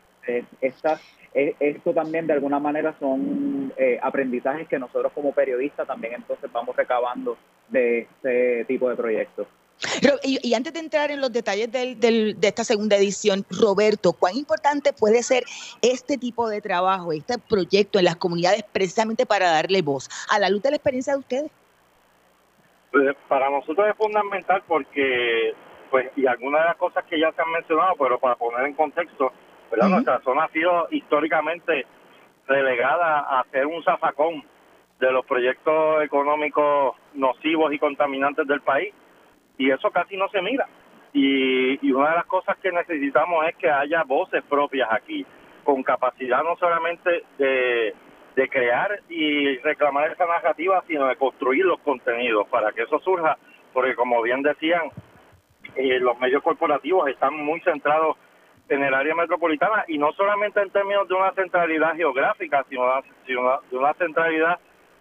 esta, 0.61 1.01
esto 1.35 1.93
también 1.93 2.27
de 2.27 2.33
alguna 2.33 2.59
manera 2.59 2.95
son 2.99 3.73
eh, 3.77 3.99
aprendizajes 4.03 4.69
que 4.69 4.79
nosotros 4.79 5.13
como 5.13 5.33
periodistas 5.33 5.87
también 5.87 6.15
entonces 6.15 6.51
vamos 6.53 6.75
recabando 6.77 7.37
de 7.69 8.01
este 8.01 8.65
tipo 8.67 8.89
de 8.89 8.97
proyectos. 8.97 9.47
Y, 10.23 10.55
antes 10.55 10.73
de 10.73 10.81
entrar 10.81 11.11
en 11.11 11.21
los 11.21 11.31
detalles 11.33 11.71
del, 11.71 12.41
de 12.41 12.49
esta 12.49 12.65
segunda 12.65 12.97
edición, 12.97 13.45
Roberto, 13.51 14.15
¿cuán 14.15 14.37
importante 14.37 14.93
puede 14.93 15.23
ser 15.23 15.45
este 15.83 16.17
tipo 16.17 16.49
de 16.49 16.63
trabajo, 16.63 17.13
este 17.13 17.39
proyecto 17.39 17.99
en 17.99 18.07
las 18.07 18.17
comunidades 18.17 18.65
precisamente 18.73 19.27
para 19.27 19.51
darle 19.51 19.83
voz 19.83 20.09
a 20.31 20.39
la 20.39 20.49
luz 20.49 20.63
de 20.63 20.71
la 20.71 20.77
experiencia 20.77 21.13
de 21.13 21.19
ustedes? 21.19 21.51
Pues, 22.97 23.15
para 23.29 23.51
nosotros 23.51 23.87
es 23.91 23.95
fundamental 23.95 24.63
porque, 24.67 25.53
pues, 25.91 26.11
y 26.17 26.27
algunas 26.27 26.63
de 26.63 26.69
las 26.69 26.77
cosas 26.79 27.05
que 27.05 27.21
ya 27.21 27.31
se 27.33 27.43
han 27.43 27.51
mencionado, 27.51 27.93
pero 27.99 28.19
para 28.19 28.37
poner 28.37 28.65
en 28.65 28.73
contexto, 28.73 29.35
nuestra 29.71 30.19
zona 30.21 30.45
ha 30.45 30.49
sido 30.49 30.89
históricamente 30.91 31.85
relegada 32.47 33.39
a 33.39 33.45
ser 33.51 33.67
un 33.67 33.85
zafacón 33.85 34.43
de 34.99 35.13
los 35.13 35.27
proyectos 35.27 36.05
económicos 36.05 36.97
nocivos 37.13 37.71
y 37.75 37.79
contaminantes 37.79 38.47
del 38.47 38.63
país 38.63 38.95
y 39.59 39.71
eso 39.71 39.91
casi 39.91 40.17
no 40.17 40.31
se 40.31 40.41
mira. 40.41 40.67
Y, 41.13 41.93
una 41.93 42.09
de 42.09 42.17
las 42.17 42.27
cosas 42.27 42.57
que 42.63 42.73
necesitamos 42.73 43.47
es 43.47 43.57
que 43.57 43.71
haya 43.71 44.05
voces 44.05 44.43
propias 44.49 44.89
aquí, 44.91 45.27
con 45.65 45.83
capacidad 45.83 46.43
no 46.43 46.57
solamente 46.57 47.25
de, 47.37 47.95
de 48.37 48.49
crear 48.51 49.01
y 49.09 49.57
reclamar 49.59 50.13
esa 50.13 50.27
narrativa, 50.27 50.85
sino 50.87 51.07
de 51.07 51.17
construir 51.17 51.65
los 51.65 51.81
contenidos 51.81 52.47
para 52.49 52.71
que 52.73 52.83
eso 52.83 53.01
surja, 53.01 53.39
porque 53.73 53.95
como 53.95 54.21
bien 54.23 54.43
decían, 54.43 54.83
eh, 55.75 55.99
los 55.99 56.19
medios 56.21 56.43
corporativos 56.43 57.09
están 57.09 57.35
muy 57.35 57.61
centrados 57.61 58.17
en 58.69 58.83
el 58.83 58.93
área 58.93 59.15
metropolitana 59.15 59.85
y 59.89 59.97
no 59.97 60.13
solamente 60.13 60.61
en 60.61 60.71
términos 60.71 61.09
de 61.09 61.15
una 61.15 61.33
centralidad 61.33 61.97
geográfica, 61.97 62.65
sino, 62.69 62.85
sino 63.27 63.61
de 63.71 63.77
una 63.79 63.95
centralidad 63.95 64.59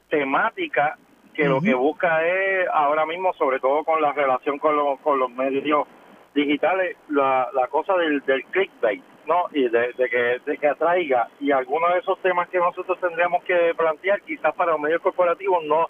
temática 0.09 0.97
que 1.33 1.49
lo 1.49 1.59
que 1.59 1.73
busca 1.73 2.25
es 2.25 2.67
ahora 2.71 3.05
mismo, 3.05 3.33
sobre 3.33 3.59
todo 3.59 3.83
con 3.83 4.01
la 4.01 4.13
relación 4.13 4.59
con, 4.59 4.77
los 4.77 4.97
con 5.01 5.19
los 5.19 5.29
medios 5.29 5.85
digitales, 6.33 6.95
la, 7.09 7.49
la 7.53 7.67
cosa 7.67 7.97
del, 7.97 8.21
del 8.21 8.45
clickbait, 8.45 9.03
¿no? 9.27 9.45
Y 9.51 9.67
de, 9.69 9.93
que, 9.93 10.41
de 10.45 10.57
que 10.57 10.67
atraiga. 10.67 11.29
Y 11.39 11.51
algunos 11.51 11.93
de 11.93 11.99
esos 11.99 12.19
temas 12.21 12.49
que 12.49 12.57
nosotros 12.57 12.99
tendríamos 12.99 13.43
que 13.43 13.73
plantear, 13.75 14.21
quizás 14.21 14.53
para 14.55 14.71
los 14.71 14.81
medios 14.81 15.01
corporativos, 15.01 15.63
no, 15.65 15.89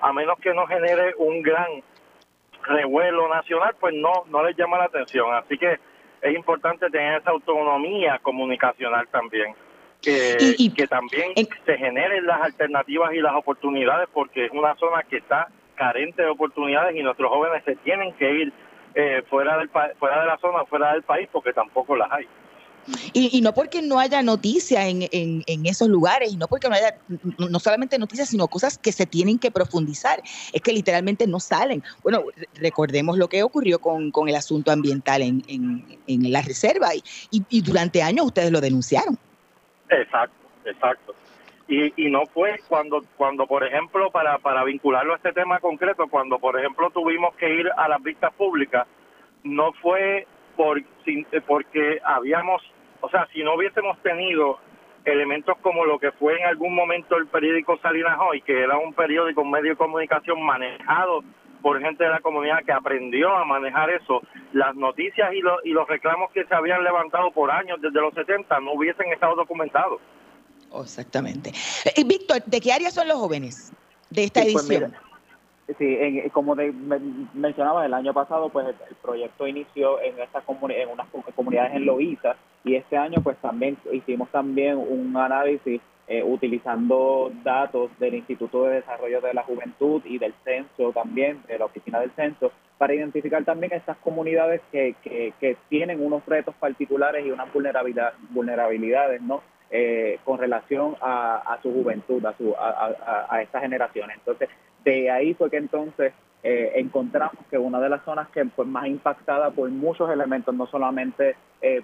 a 0.00 0.12
menos 0.12 0.38
que 0.38 0.52
no 0.54 0.66
genere 0.66 1.14
un 1.18 1.42
gran 1.42 1.82
revuelo 2.62 3.28
nacional, 3.28 3.74
pues 3.78 3.94
no, 3.94 4.24
no 4.28 4.44
les 4.44 4.56
llama 4.56 4.78
la 4.78 4.84
atención. 4.84 5.32
Así 5.34 5.58
que 5.58 5.78
es 6.22 6.34
importante 6.34 6.88
tener 6.90 7.20
esa 7.20 7.30
autonomía 7.30 8.18
comunicacional 8.22 9.06
también 9.08 9.54
que, 10.04 10.56
que 10.76 10.86
también 10.86 11.32
se 11.64 11.78
generen 11.78 12.26
las 12.26 12.42
alternativas 12.42 13.14
y 13.14 13.20
las 13.20 13.34
oportunidades 13.34 14.08
porque 14.12 14.46
es 14.46 14.52
una 14.52 14.74
zona 14.76 15.02
que 15.02 15.16
está 15.16 15.48
carente 15.74 16.22
de 16.22 16.28
oportunidades 16.28 16.94
y 16.96 17.02
nuestros 17.02 17.30
jóvenes 17.30 17.64
se 17.64 17.76
tienen 17.76 18.12
que 18.14 18.30
ir 18.30 18.52
eh, 18.94 19.22
fuera 19.28 19.58
del 19.58 19.68
fuera 19.70 20.20
de 20.20 20.26
la 20.26 20.38
zona, 20.38 20.64
fuera 20.66 20.92
del 20.92 21.02
país 21.02 21.28
porque 21.32 21.52
tampoco 21.52 21.96
las 21.96 22.12
hay. 22.12 22.28
Y, 23.12 23.40
no 23.40 23.54
porque 23.54 23.82
no 23.82 23.98
haya 23.98 24.22
noticias 24.22 24.86
en, 24.86 25.08
en, 25.10 25.66
esos 25.66 25.88
lugares, 25.88 26.32
y 26.32 26.36
no 26.36 26.48
porque 26.48 26.68
no 26.68 26.74
haya 26.74 26.98
no 27.38 27.58
solamente 27.58 27.98
noticias, 27.98 28.28
sino 28.28 28.48
cosas 28.48 28.78
que 28.78 28.92
se 28.92 29.06
tienen 29.06 29.38
que 29.38 29.50
profundizar, 29.50 30.22
es 30.52 30.60
que 30.60 30.72
literalmente 30.72 31.26
no 31.26 31.40
salen. 31.40 31.82
Bueno, 32.02 32.24
recordemos 32.54 33.18
lo 33.18 33.28
que 33.28 33.42
ocurrió 33.42 33.78
con, 33.78 34.10
con 34.10 34.28
el 34.28 34.36
asunto 34.36 34.70
ambiental 34.70 35.22
en, 35.22 35.42
en 35.48 36.32
la 36.32 36.42
reserva, 36.42 36.94
y, 36.94 37.02
y 37.30 37.60
durante 37.62 38.02
años 38.02 38.26
ustedes 38.26 38.50
lo 38.50 38.60
denunciaron. 38.60 39.18
Exacto, 39.88 40.36
exacto. 40.64 41.14
Y, 41.66 41.92
y 41.96 42.10
no 42.10 42.26
fue 42.26 42.60
cuando, 42.68 43.02
cuando 43.16 43.46
por 43.46 43.64
ejemplo, 43.64 44.10
para, 44.10 44.38
para 44.38 44.64
vincularlo 44.64 45.14
a 45.14 45.16
este 45.16 45.32
tema 45.32 45.60
concreto, 45.60 46.08
cuando 46.08 46.38
por 46.38 46.58
ejemplo 46.58 46.90
tuvimos 46.90 47.34
que 47.36 47.54
ir 47.54 47.70
a 47.76 47.88
las 47.88 48.02
vistas 48.02 48.32
públicas, 48.34 48.86
no 49.42 49.72
fue 49.72 50.26
por, 50.56 50.82
sin, 51.04 51.26
porque 51.46 52.00
habíamos, 52.04 52.62
o 53.00 53.08
sea, 53.08 53.26
si 53.32 53.42
no 53.42 53.54
hubiésemos 53.54 54.00
tenido 54.02 54.58
elementos 55.04 55.56
como 55.60 55.84
lo 55.84 55.98
que 55.98 56.12
fue 56.12 56.38
en 56.38 56.46
algún 56.46 56.74
momento 56.74 57.16
el 57.16 57.26
periódico 57.26 57.78
Salinas 57.78 58.18
Hoy, 58.20 58.40
que 58.40 58.62
era 58.62 58.78
un 58.78 58.94
periódico, 58.94 59.42
un 59.42 59.50
medio 59.50 59.70
de 59.70 59.76
comunicación 59.76 60.42
manejado 60.42 61.22
por 61.60 61.80
gente 61.80 62.04
de 62.04 62.10
la 62.10 62.20
comunidad 62.20 62.62
que 62.64 62.72
aprendió 62.72 63.34
a 63.34 63.44
manejar 63.44 63.90
eso, 63.90 64.20
las 64.52 64.74
noticias 64.74 65.32
y, 65.32 65.38
y 65.68 65.72
los 65.72 65.88
reclamos 65.88 66.30
que 66.32 66.44
se 66.44 66.54
habían 66.54 66.84
levantado 66.84 67.30
por 67.30 67.50
años 67.50 67.80
desde 67.80 68.00
los 68.00 68.12
70 68.12 68.60
no 68.60 68.74
hubiesen 68.74 69.10
estado 69.12 69.34
documentados. 69.34 70.00
Exactamente. 70.82 71.52
Eh, 71.96 72.04
Víctor, 72.04 72.42
¿de 72.44 72.60
qué 72.60 72.72
área 72.72 72.90
son 72.90 73.08
los 73.08 73.16
jóvenes 73.16 73.72
de 74.10 74.24
esta 74.24 74.42
pues 74.42 74.54
edición? 74.68 74.94
Sí, 75.78 75.98
como 76.32 76.54
mencionaba, 77.34 77.86
el 77.86 77.94
año 77.94 78.12
pasado 78.12 78.48
pues 78.48 78.66
el, 78.68 78.96
proyecto 79.02 79.46
inició 79.46 80.00
en 80.00 80.18
estas 80.18 80.44
en 80.48 80.88
unas 80.88 81.06
comunidades 81.34 81.74
en 81.74 81.86
Loíza 81.86 82.36
y 82.64 82.74
este 82.74 82.96
año 82.96 83.20
pues 83.22 83.36
también 83.38 83.76
hicimos 83.92 84.28
también 84.30 84.76
un 84.76 85.16
análisis 85.16 85.80
eh, 86.06 86.22
utilizando 86.22 87.32
datos 87.42 87.90
del 87.98 88.14
Instituto 88.16 88.64
de 88.64 88.74
Desarrollo 88.74 89.22
de 89.22 89.32
la 89.32 89.42
Juventud 89.42 90.02
y 90.04 90.18
del 90.18 90.34
Censo 90.44 90.92
también, 90.92 91.42
de 91.48 91.58
la 91.58 91.64
Oficina 91.64 91.98
del 91.98 92.10
Censo, 92.10 92.52
para 92.76 92.92
identificar 92.92 93.42
también 93.44 93.72
estas 93.72 93.96
comunidades 93.96 94.60
que, 94.70 94.94
que, 95.02 95.56
tienen 95.70 96.04
unos 96.04 96.26
retos 96.26 96.54
particulares 96.56 97.24
y 97.24 97.30
unas 97.30 97.50
vulnerabilidad, 97.54 98.12
vulnerabilidades 98.30 99.22
¿no? 99.22 99.40
Eh, 99.70 100.18
con 100.26 100.38
relación 100.38 100.94
a, 101.00 101.58
su 101.62 101.72
juventud, 101.72 102.22
a, 102.26 102.36
su, 102.36 102.54
a, 102.54 103.26
a, 103.30 103.40
estas 103.40 103.62
generaciones. 103.62 104.18
Entonces, 104.18 104.50
de 104.84 105.10
ahí 105.10 105.34
fue 105.34 105.50
que 105.50 105.56
entonces 105.56 106.12
eh, 106.42 106.72
encontramos 106.76 107.44
que 107.50 107.58
una 107.58 107.80
de 107.80 107.88
las 107.88 108.04
zonas 108.04 108.28
que 108.28 108.44
fue 108.46 108.64
más 108.64 108.86
impactada 108.86 109.50
por 109.50 109.68
muchos 109.70 110.10
elementos, 110.10 110.54
no 110.54 110.66
solamente 110.66 111.36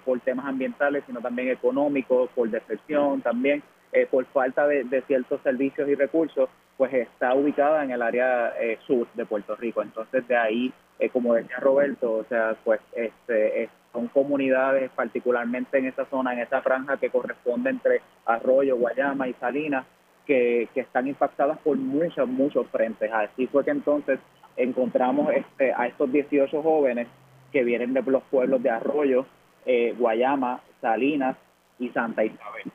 por 0.05 0.19
temas 0.19 0.45
ambientales, 0.45 1.03
sino 1.07 1.21
también 1.21 1.49
económicos, 1.49 2.29
por 2.35 2.47
depresión 2.47 3.19
también, 3.21 3.63
eh, 3.93 4.07
por 4.09 4.25
falta 4.27 4.67
de, 4.67 5.03
ciertos 5.05 5.41
servicios 5.41 5.89
y 5.89 5.95
recursos, 5.95 6.49
pues 6.77 6.93
está 6.93 7.33
ubicada 7.33 7.83
en 7.83 7.91
el 7.91 8.01
área 8.01 8.53
eh, 8.57 8.79
sur 8.87 9.05
de 9.15 9.25
Puerto 9.25 9.55
Rico. 9.57 9.81
Entonces 9.81 10.25
de 10.29 10.37
ahí, 10.37 10.73
eh, 10.97 11.09
como 11.09 11.33
decía 11.33 11.57
Roberto, 11.57 12.13
o 12.13 12.23
sea, 12.29 12.55
pues 12.63 12.79
este, 12.93 13.69
son 13.91 14.07
comunidades, 14.07 14.89
particularmente 14.91 15.77
en 15.77 15.87
esa 15.87 16.05
zona, 16.05 16.31
en 16.31 16.39
esa 16.39 16.61
franja 16.61 16.95
que 16.97 17.09
corresponde 17.09 17.69
entre 17.69 18.01
Arroyo, 18.25 18.77
Guayama 18.77 19.27
y 19.27 19.33
Salinas, 19.33 19.85
que, 20.25 20.69
que 20.73 20.81
están 20.81 21.07
impactadas 21.07 21.57
por 21.59 21.77
muchos, 21.77 22.27
muchos 22.27 22.67
frentes. 22.67 23.11
Así 23.11 23.47
fue 23.47 23.63
que 23.63 23.71
entonces 23.71 24.19
encontramos 24.55 25.31
este, 25.33 25.73
a 25.73 25.87
estos 25.87 26.11
18 26.11 26.61
jóvenes 26.61 27.07
que 27.51 27.63
vienen 27.63 27.93
de 27.93 28.01
los 28.03 28.23
pueblos 28.23 28.61
de 28.63 28.69
Arroyo, 28.69 29.25
Guayama, 29.97 30.61
Salinas 30.81 31.37
y 31.79 31.89
Santa 31.89 32.23
Isabel. 32.23 32.71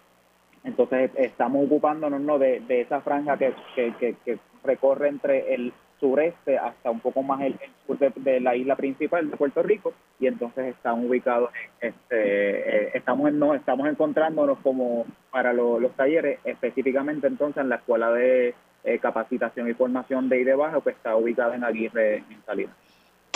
Entonces 0.64 1.10
estamos 1.16 1.64
ocupándonos 1.64 2.20
¿no? 2.20 2.38
de, 2.38 2.62
esa 2.68 3.00
franja 3.00 3.38
que, 3.38 3.54
que, 3.76 4.38
recorre 4.64 5.08
entre 5.08 5.54
el 5.54 5.72
sureste 5.98 6.58
hasta 6.58 6.90
un 6.90 7.00
poco 7.00 7.22
más 7.22 7.40
el, 7.42 7.58
sur 7.86 7.98
de, 7.98 8.40
la 8.40 8.54
isla 8.56 8.76
principal 8.76 9.30
de 9.30 9.36
Puerto 9.36 9.62
Rico 9.62 9.94
y 10.18 10.26
entonces 10.26 10.66
están 10.66 11.06
ubicados 11.06 11.50
este 11.80 12.86
eh, 12.86 12.90
estamos 12.94 13.32
no 13.32 13.54
estamos 13.54 13.88
encontrándonos 13.88 14.58
como 14.58 15.06
para 15.30 15.52
los 15.52 15.90
talleres 15.92 16.38
específicamente 16.44 17.26
entonces 17.26 17.62
en 17.62 17.70
la 17.70 17.76
escuela 17.76 18.10
de 18.12 18.54
eh, 18.84 18.98
capacitación 18.98 19.68
y 19.68 19.74
formación 19.74 20.28
de 20.28 20.40
IDEBAJO 20.40 20.82
que 20.82 20.90
está 20.90 21.16
ubicada 21.16 21.54
en 21.56 21.64
Aguirre 21.64 22.18
en 22.18 22.42
Salinas 22.44 22.76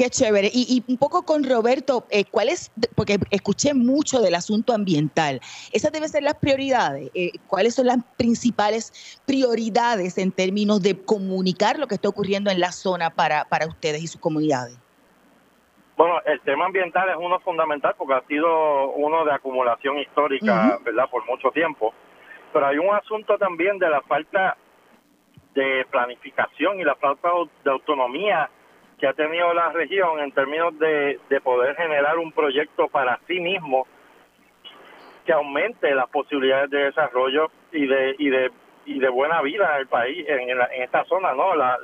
Qué 0.00 0.08
chévere. 0.08 0.48
Y, 0.50 0.82
un 0.88 0.96
poco 0.96 1.26
con 1.26 1.44
Roberto, 1.44 2.06
eh, 2.08 2.24
¿cuál 2.24 2.48
es? 2.48 2.72
Porque 2.96 3.18
escuché 3.30 3.74
mucho 3.74 4.22
del 4.22 4.34
asunto 4.34 4.72
ambiental. 4.72 5.40
Esas 5.74 5.92
deben 5.92 6.08
ser 6.08 6.22
las 6.22 6.36
prioridades. 6.36 7.10
Eh, 7.12 7.32
¿Cuáles 7.46 7.74
son 7.74 7.84
las 7.84 7.98
principales 8.16 9.20
prioridades 9.26 10.16
en 10.16 10.32
términos 10.32 10.82
de 10.82 11.04
comunicar 11.04 11.78
lo 11.78 11.86
que 11.86 11.96
está 11.96 12.08
ocurriendo 12.08 12.50
en 12.50 12.60
la 12.60 12.72
zona 12.72 13.10
para, 13.10 13.44
para 13.44 13.66
ustedes 13.66 14.02
y 14.02 14.06
sus 14.06 14.18
comunidades? 14.18 14.80
Bueno, 15.98 16.14
el 16.24 16.40
tema 16.40 16.64
ambiental 16.64 17.10
es 17.10 17.16
uno 17.18 17.38
fundamental 17.40 17.94
porque 17.98 18.14
ha 18.14 18.26
sido 18.26 18.92
uno 18.92 19.26
de 19.26 19.34
acumulación 19.34 19.98
histórica, 19.98 20.78
¿verdad? 20.82 21.10
Por 21.10 21.26
mucho 21.26 21.50
tiempo. 21.50 21.92
Pero 22.54 22.66
hay 22.66 22.78
un 22.78 22.94
asunto 22.94 23.36
también 23.36 23.78
de 23.78 23.90
la 23.90 24.00
falta 24.00 24.56
de 25.52 25.84
planificación 25.90 26.80
y 26.80 26.84
la 26.84 26.94
falta 26.94 27.28
de 27.64 27.70
autonomía 27.70 28.48
que 29.00 29.06
ha 29.06 29.14
tenido 29.14 29.52
la 29.54 29.70
región 29.70 30.20
en 30.20 30.30
términos 30.32 30.78
de, 30.78 31.18
de 31.30 31.40
poder 31.40 31.74
generar 31.74 32.18
un 32.18 32.32
proyecto 32.32 32.86
para 32.88 33.18
sí 33.26 33.40
mismo 33.40 33.86
que 35.24 35.32
aumente 35.32 35.94
las 35.94 36.08
posibilidades 36.10 36.68
de 36.70 36.84
desarrollo 36.84 37.50
y 37.72 37.86
de 37.86 38.14
y 38.18 38.28
de 38.28 38.50
y 38.84 38.98
de 38.98 39.08
buena 39.08 39.40
vida 39.40 39.74
en 39.74 39.80
el 39.80 39.86
país 39.86 40.26
en, 40.28 40.50
en, 40.50 40.82
esta 40.82 41.04
zona 41.04 41.32
no 41.32 41.54
la 41.54 41.78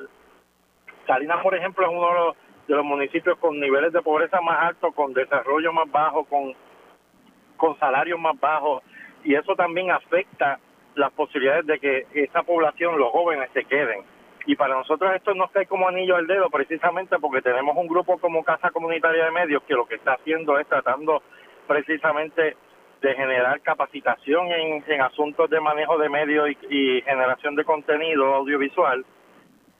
Salinas 1.07 1.43
por 1.43 1.55
ejemplo 1.55 1.87
es 1.87 1.93
uno 1.93 2.09
de 2.09 2.15
los, 2.15 2.37
de 2.69 2.75
los 2.75 2.85
municipios 2.85 3.39
con 3.39 3.59
niveles 3.59 3.95
de 3.95 4.03
pobreza 4.03 4.41
más 4.43 4.65
altos 4.65 4.95
con 4.95 5.15
desarrollo 5.15 5.73
más 5.73 5.91
bajo 5.91 6.25
con 6.25 7.79
salarios 7.79 8.21
más 8.21 8.39
bajos 8.39 8.83
y 9.25 9.35
eso 9.35 9.57
también 9.57 9.91
afecta 9.91 10.59
las 10.95 11.13
posibilidades 11.13 11.67
de 11.67 11.79
que 11.79 12.07
esa 12.13 12.43
población 12.43 12.99
los 12.99 13.11
jóvenes 13.11 13.49
se 13.55 13.65
queden 13.65 14.05
y 14.47 14.55
para 14.55 14.77
nosotros 14.77 15.13
esto 15.15 15.35
no 15.35 15.49
cae 15.49 15.67
como 15.67 15.89
anillo 15.89 16.17
al 16.17 16.27
dedo 16.27 16.49
precisamente 16.49 17.19
porque 17.19 17.43
tenemos 17.43 17.77
un 17.77 17.89
grupo 17.89 18.17
como 18.19 18.45
Casa 18.45 18.71
Comunitaria 18.71 19.25
de 19.25 19.31
Medios 19.33 19.63
que 19.65 19.75
lo 19.75 19.87
que 19.87 19.97
está 19.97 20.15
haciendo 20.15 20.59
es 20.59 20.69
tratando 20.69 21.23
precisamente 21.67 22.57
de 23.03 23.15
generar 23.15 23.61
capacitación 23.61 24.47
en, 24.53 25.01
asuntos 25.03 25.51
de 25.51 25.61
manejo 25.61 25.99
de 25.99 26.09
medios 26.09 26.49
y, 26.71 27.03
generación 27.03 27.57
de 27.57 27.65
contenido 27.65 28.35
audiovisual, 28.35 29.05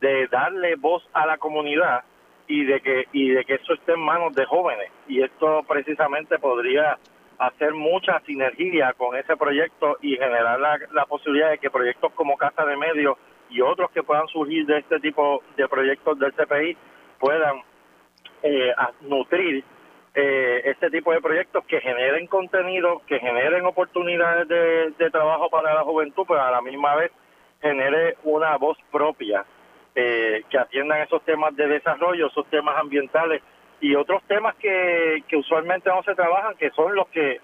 de 0.01 0.27
darle 0.27 0.75
voz 0.75 1.09
a 1.13 1.27
la 1.27 1.39
comunidad 1.39 2.03
y 2.49 2.65
de 2.65 2.81
que 2.81 3.05
y 3.13 3.31
de 3.31 3.45
que 3.45 3.55
eso 3.55 3.73
esté 3.73 3.93
en 3.93 4.01
manos 4.01 4.35
de 4.35 4.45
jóvenes. 4.47 4.91
Y 5.09 5.23
esto 5.23 5.63
precisamente 5.67 6.39
podría 6.39 6.99
hacer 7.39 7.73
mucha 7.73 8.21
sinergia 8.21 8.93
con 8.95 9.17
ese 9.17 9.37
proyecto 9.37 9.97
y 10.03 10.17
generar 10.17 10.59
la 10.61 11.07
posibilidad 11.07 11.51
de 11.51 11.59
que 11.59 11.71
proyectos 11.71 12.13
como 12.13 12.37
Casa 12.37 12.65
de 12.65 12.77
Medios 12.77 13.17
y 13.51 13.61
otros 13.61 13.91
que 13.91 14.03
puedan 14.03 14.27
surgir 14.29 14.67
de 14.67 14.79
este 14.79 15.01
tipo 15.01 15.43
de 15.57 15.69
proyectos 15.69 16.19
del 16.19 16.33
CPI 16.33 16.77
puedan 17.19 17.63
eh, 18.43 18.73
nutrir 19.03 19.65
eh, 20.15 20.63
este 20.65 20.91
tipo 20.91 21.13
de 21.13 21.21
proyectos 21.21 21.65
que 21.67 21.81
generen 21.81 22.27
contenido, 22.27 23.03
que 23.07 23.19
generen 23.19 23.67
oportunidades 23.67 24.49
de, 24.49 25.11
trabajo 25.11 25.51
para 25.51 25.75
la 25.75 25.83
juventud, 25.83 26.25
pero 26.27 26.43
a 26.43 26.51
la 26.51 26.63
misma 26.63 26.95
vez 26.97 27.13
genere 27.61 28.17
una 28.25 28.57
voz 28.57 28.79
propia 28.91 29.45
eh, 29.95 30.43
que 30.49 30.59
atiendan 30.59 31.03
esos 31.03 31.23
temas 31.25 31.55
de 31.57 31.69
desarrollo, 31.69 32.29
esos 32.29 32.47
temas 32.47 32.79
ambientales 32.79 33.43
y 33.81 33.95
otros 33.95 34.23
temas 34.25 34.55
que, 34.57 35.23
que 35.29 35.37
usualmente 35.37 35.91
no 35.91 36.03
se 36.03 36.15
trabajan, 36.15 36.55
que 36.57 36.71
son 36.71 36.95
los 36.95 37.09
que 37.09 37.41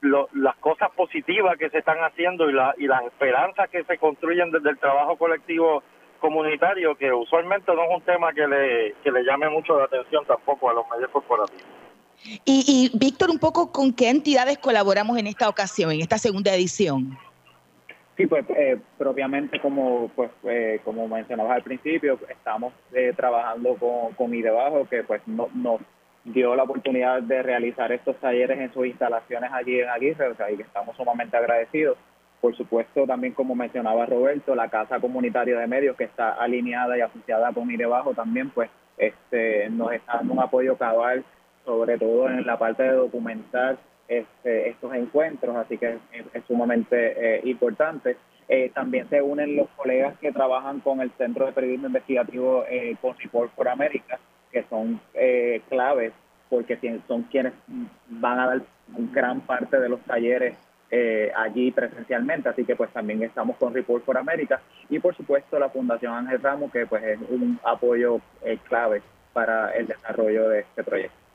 las 0.00 0.56
cosas 0.56 0.90
positivas 0.92 1.56
que 1.58 1.70
se 1.70 1.78
están 1.78 1.98
haciendo 1.98 2.48
y, 2.48 2.52
la, 2.52 2.74
y 2.78 2.86
las 2.86 3.04
esperanzas 3.04 3.68
que 3.70 3.84
se 3.84 3.98
construyen 3.98 4.50
desde 4.50 4.70
el 4.70 4.78
trabajo 4.78 5.16
colectivo 5.16 5.82
comunitario, 6.20 6.96
que 6.96 7.12
usualmente 7.12 7.72
no 7.74 7.84
es 7.84 7.90
un 7.96 8.02
tema 8.02 8.32
que 8.32 8.46
le, 8.46 8.94
que 9.02 9.10
le 9.10 9.24
llame 9.24 9.48
mucho 9.48 9.78
la 9.78 9.84
atención 9.84 10.24
tampoco 10.26 10.70
a 10.70 10.74
los 10.74 10.84
medios 10.90 11.10
corporativos. 11.10 11.64
Y, 12.44 12.90
y 12.92 12.98
Víctor, 12.98 13.30
un 13.30 13.38
poco 13.38 13.70
con 13.70 13.92
qué 13.92 14.10
entidades 14.10 14.58
colaboramos 14.58 15.16
en 15.18 15.28
esta 15.28 15.48
ocasión, 15.48 15.92
en 15.92 16.00
esta 16.00 16.18
segunda 16.18 16.52
edición. 16.54 17.16
Sí, 18.16 18.26
pues 18.26 18.44
eh, 18.50 18.76
propiamente 18.96 19.60
como 19.60 20.08
pues 20.16 20.30
eh, 20.42 20.80
como 20.84 21.06
mencionabas 21.06 21.52
al 21.52 21.62
principio, 21.62 22.18
estamos 22.28 22.72
eh, 22.92 23.12
trabajando 23.16 23.76
con, 23.76 24.12
con 24.14 24.34
IDEBAJO, 24.34 24.88
que 24.88 25.04
pues 25.04 25.22
no, 25.26 25.48
nos 25.54 25.80
dio 26.32 26.54
la 26.54 26.62
oportunidad 26.64 27.22
de 27.22 27.42
realizar 27.42 27.90
estos 27.92 28.16
talleres 28.16 28.58
en 28.58 28.72
sus 28.72 28.86
instalaciones 28.86 29.50
allí 29.52 29.80
en 29.80 29.88
Aguirre, 29.88 30.28
o 30.28 30.34
sea, 30.34 30.50
y 30.50 30.56
que 30.56 30.62
estamos 30.62 30.96
sumamente 30.96 31.36
agradecidos. 31.36 31.96
Por 32.40 32.56
supuesto, 32.56 33.06
también 33.06 33.32
como 33.32 33.54
mencionaba 33.54 34.06
Roberto, 34.06 34.54
la 34.54 34.68
Casa 34.68 35.00
Comunitaria 35.00 35.58
de 35.58 35.66
Medios, 35.66 35.96
que 35.96 36.04
está 36.04 36.34
alineada 36.34 36.96
y 36.96 37.00
asociada 37.00 37.52
con 37.52 37.68
debajo 37.68 38.14
también 38.14 38.50
pues 38.50 38.70
este, 38.96 39.68
nos 39.70 39.92
está 39.92 40.14
dando 40.14 40.34
un 40.34 40.40
apoyo 40.40 40.76
cabal, 40.76 41.24
sobre 41.64 41.98
todo 41.98 42.28
en 42.28 42.46
la 42.46 42.58
parte 42.58 42.82
de 42.84 42.92
documentar 42.92 43.78
este, 44.06 44.70
estos 44.70 44.94
encuentros, 44.94 45.56
así 45.56 45.76
que 45.76 45.98
es, 46.12 46.44
sumamente 46.46 47.36
eh, 47.36 47.40
importante. 47.44 48.16
Eh, 48.48 48.70
también 48.74 49.08
se 49.10 49.20
unen 49.20 49.56
los 49.56 49.68
colegas 49.76 50.16
que 50.18 50.32
trabajan 50.32 50.80
con 50.80 51.00
el 51.00 51.10
Centro 51.18 51.44
de 51.44 51.52
Periodismo 51.52 51.88
Investigativo 51.88 52.64
eh, 52.68 52.96
con 53.00 53.18
Report 53.18 53.52
for 53.54 53.68
America, 53.68 54.18
que 54.58 54.68
son 54.68 55.00
eh, 55.14 55.62
claves 55.68 56.12
porque 56.50 56.78
son 57.06 57.22
quienes 57.24 57.52
van 58.08 58.40
a 58.40 58.46
dar 58.46 58.62
gran 59.12 59.40
parte 59.40 59.78
de 59.78 59.88
los 59.88 60.00
talleres 60.00 60.56
eh, 60.90 61.30
allí 61.36 61.70
presencialmente, 61.70 62.48
así 62.48 62.64
que 62.64 62.74
pues 62.74 62.90
también 62.90 63.22
estamos 63.22 63.56
con 63.56 63.74
Report 63.74 64.02
for 64.04 64.16
America 64.16 64.60
y 64.88 64.98
por 64.98 65.14
supuesto 65.14 65.58
la 65.58 65.68
Fundación 65.68 66.14
Ángel 66.14 66.42
Ramos 66.42 66.72
que 66.72 66.86
pues 66.86 67.04
es 67.04 67.18
un 67.28 67.60
apoyo 67.62 68.20
eh, 68.42 68.58
clave 68.68 69.02
para 69.32 69.70
el 69.76 69.86
desarrollo 69.86 70.48
de 70.48 70.60
este 70.60 70.82
proyecto. 70.82 71.27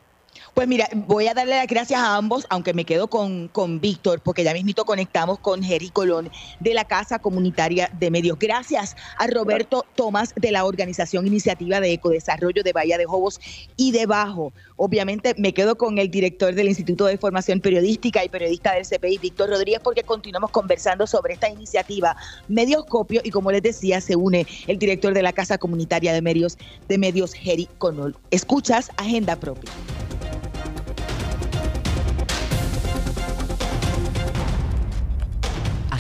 Pues 0.54 0.68
mira, 0.68 0.88
voy 0.94 1.28
a 1.28 1.34
darle 1.34 1.56
las 1.56 1.68
gracias 1.68 2.00
a 2.00 2.16
ambos, 2.16 2.46
aunque 2.50 2.74
me 2.74 2.86
quedo 2.86 3.08
con, 3.08 3.48
con 3.48 3.80
Víctor, 3.80 4.22
porque 4.22 4.44
ya 4.44 4.54
mismito 4.54 4.86
conectamos 4.86 5.40
con 5.40 5.64
Jerry 5.64 5.90
Colón 5.90 6.30
de 6.60 6.74
la 6.74 6.86
Casa 6.86 7.20
Comunitaria 7.20 7.90
de 8.00 8.12
Medios. 8.12 8.38
Gracias 8.38 8.96
a 9.18 9.26
Roberto 9.28 9.84
Tomás 9.96 10.34
de 10.36 10.52
la 10.52 10.66
Organización 10.66 11.26
Iniciativa 11.26 11.80
de 11.80 11.94
Ecodesarrollo 11.94 12.62
de 12.62 12.72
Bahía 12.72 12.98
de 12.98 13.06
Jobos 13.06 13.40
y 13.78 13.92
debajo. 13.92 14.54
Obviamente 14.76 15.34
me 15.38 15.54
quedo 15.54 15.76
con 15.76 15.98
el 15.98 16.12
director 16.12 16.54
del 16.54 16.68
Instituto 16.68 17.06
de 17.06 17.18
Formación 17.18 17.60
Periodística 17.60 18.24
y 18.24 18.30
periodista 18.30 18.74
del 18.74 18.86
CPI, 18.86 19.18
Víctor 19.18 19.50
Rodríguez, 19.50 19.82
porque 19.84 20.04
continuamos 20.04 20.52
conversando 20.52 21.08
sobre 21.08 21.34
esta 21.34 21.50
iniciativa 21.50 22.16
Medioscopio 22.48 23.22
y 23.24 23.32
como 23.32 23.52
les 23.52 23.64
decía, 23.64 24.02
se 24.02 24.16
une 24.16 24.46
el 24.68 24.78
director 24.78 25.14
de 25.14 25.24
la 25.24 25.34
Casa 25.34 25.58
Comunitaria 25.58 26.14
de 26.14 26.22
Medios, 26.22 26.58
de 26.88 26.98
Medios, 26.98 27.34
Jerry 27.34 27.68
Colón. 27.78 28.16
Escuchas 28.32 28.92
Agenda 28.98 29.36
Propia. 29.36 29.72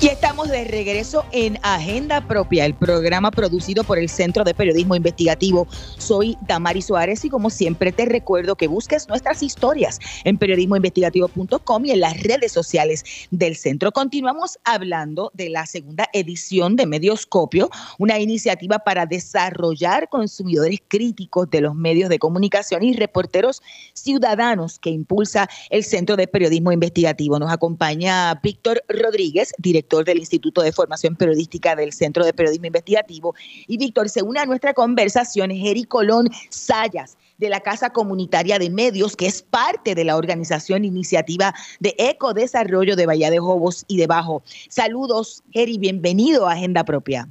Y 0.00 0.06
estamos 0.06 0.48
de 0.48 0.62
regreso 0.62 1.24
en 1.32 1.58
Agenda 1.62 2.20
Propia, 2.20 2.64
el 2.64 2.74
programa 2.74 3.32
producido 3.32 3.82
por 3.82 3.98
el 3.98 4.08
Centro 4.08 4.44
de 4.44 4.54
Periodismo 4.54 4.94
Investigativo. 4.94 5.66
Soy 5.96 6.38
Damari 6.46 6.82
Suárez 6.82 7.24
y 7.24 7.28
como 7.28 7.50
siempre 7.50 7.90
te 7.90 8.04
recuerdo 8.04 8.54
que 8.54 8.68
busques 8.68 9.08
nuestras 9.08 9.42
historias 9.42 9.98
en 10.22 10.38
periodismoinvestigativo.com 10.38 11.84
y 11.84 11.90
en 11.90 11.98
las 11.98 12.22
redes 12.22 12.52
sociales 12.52 13.04
del 13.32 13.56
centro. 13.56 13.90
Continuamos 13.90 14.60
hablando 14.62 15.32
de 15.34 15.50
la 15.50 15.66
segunda 15.66 16.08
edición 16.12 16.76
de 16.76 16.86
Medioscopio, 16.86 17.68
una 17.98 18.20
iniciativa 18.20 18.78
para 18.78 19.04
desarrollar 19.04 20.08
consumidores 20.08 20.78
críticos 20.86 21.50
de 21.50 21.62
los 21.62 21.74
medios 21.74 22.08
de 22.08 22.20
comunicación 22.20 22.84
y 22.84 22.92
reporteros 22.92 23.62
ciudadanos 23.94 24.78
que 24.78 24.90
impulsa 24.90 25.48
el 25.70 25.82
Centro 25.82 26.14
de 26.14 26.28
Periodismo 26.28 26.70
Investigativo. 26.70 27.40
Nos 27.40 27.50
acompaña 27.50 28.36
Víctor 28.44 28.84
Rodríguez, 28.88 29.52
director 29.58 29.87
del 29.88 30.18
Instituto 30.18 30.62
de 30.62 30.72
Formación 30.72 31.16
Periodística 31.16 31.74
del 31.74 31.92
Centro 31.92 32.24
de 32.24 32.32
Periodismo 32.32 32.66
Investigativo. 32.66 33.34
Y 33.66 33.78
Víctor, 33.78 34.08
se 34.08 34.22
une 34.22 34.40
a 34.40 34.46
nuestra 34.46 34.74
conversación 34.74 35.50
Eri 35.50 35.84
Colón 35.84 36.28
Sayas 36.50 37.16
de 37.38 37.48
la 37.48 37.60
Casa 37.60 37.90
Comunitaria 37.90 38.58
de 38.58 38.68
Medios, 38.68 39.16
que 39.16 39.26
es 39.26 39.42
parte 39.42 39.94
de 39.94 40.04
la 40.04 40.16
organización 40.16 40.84
iniciativa 40.84 41.54
de 41.80 41.94
Ecodesarrollo 41.98 42.96
de 42.96 43.06
Bahía 43.06 43.30
de 43.30 43.38
Jobos 43.38 43.84
y 43.88 43.96
de 43.96 44.06
Bajo. 44.06 44.42
Saludos, 44.68 45.42
Eri, 45.52 45.78
bienvenido 45.78 46.46
a 46.46 46.52
Agenda 46.52 46.84
Propia. 46.84 47.28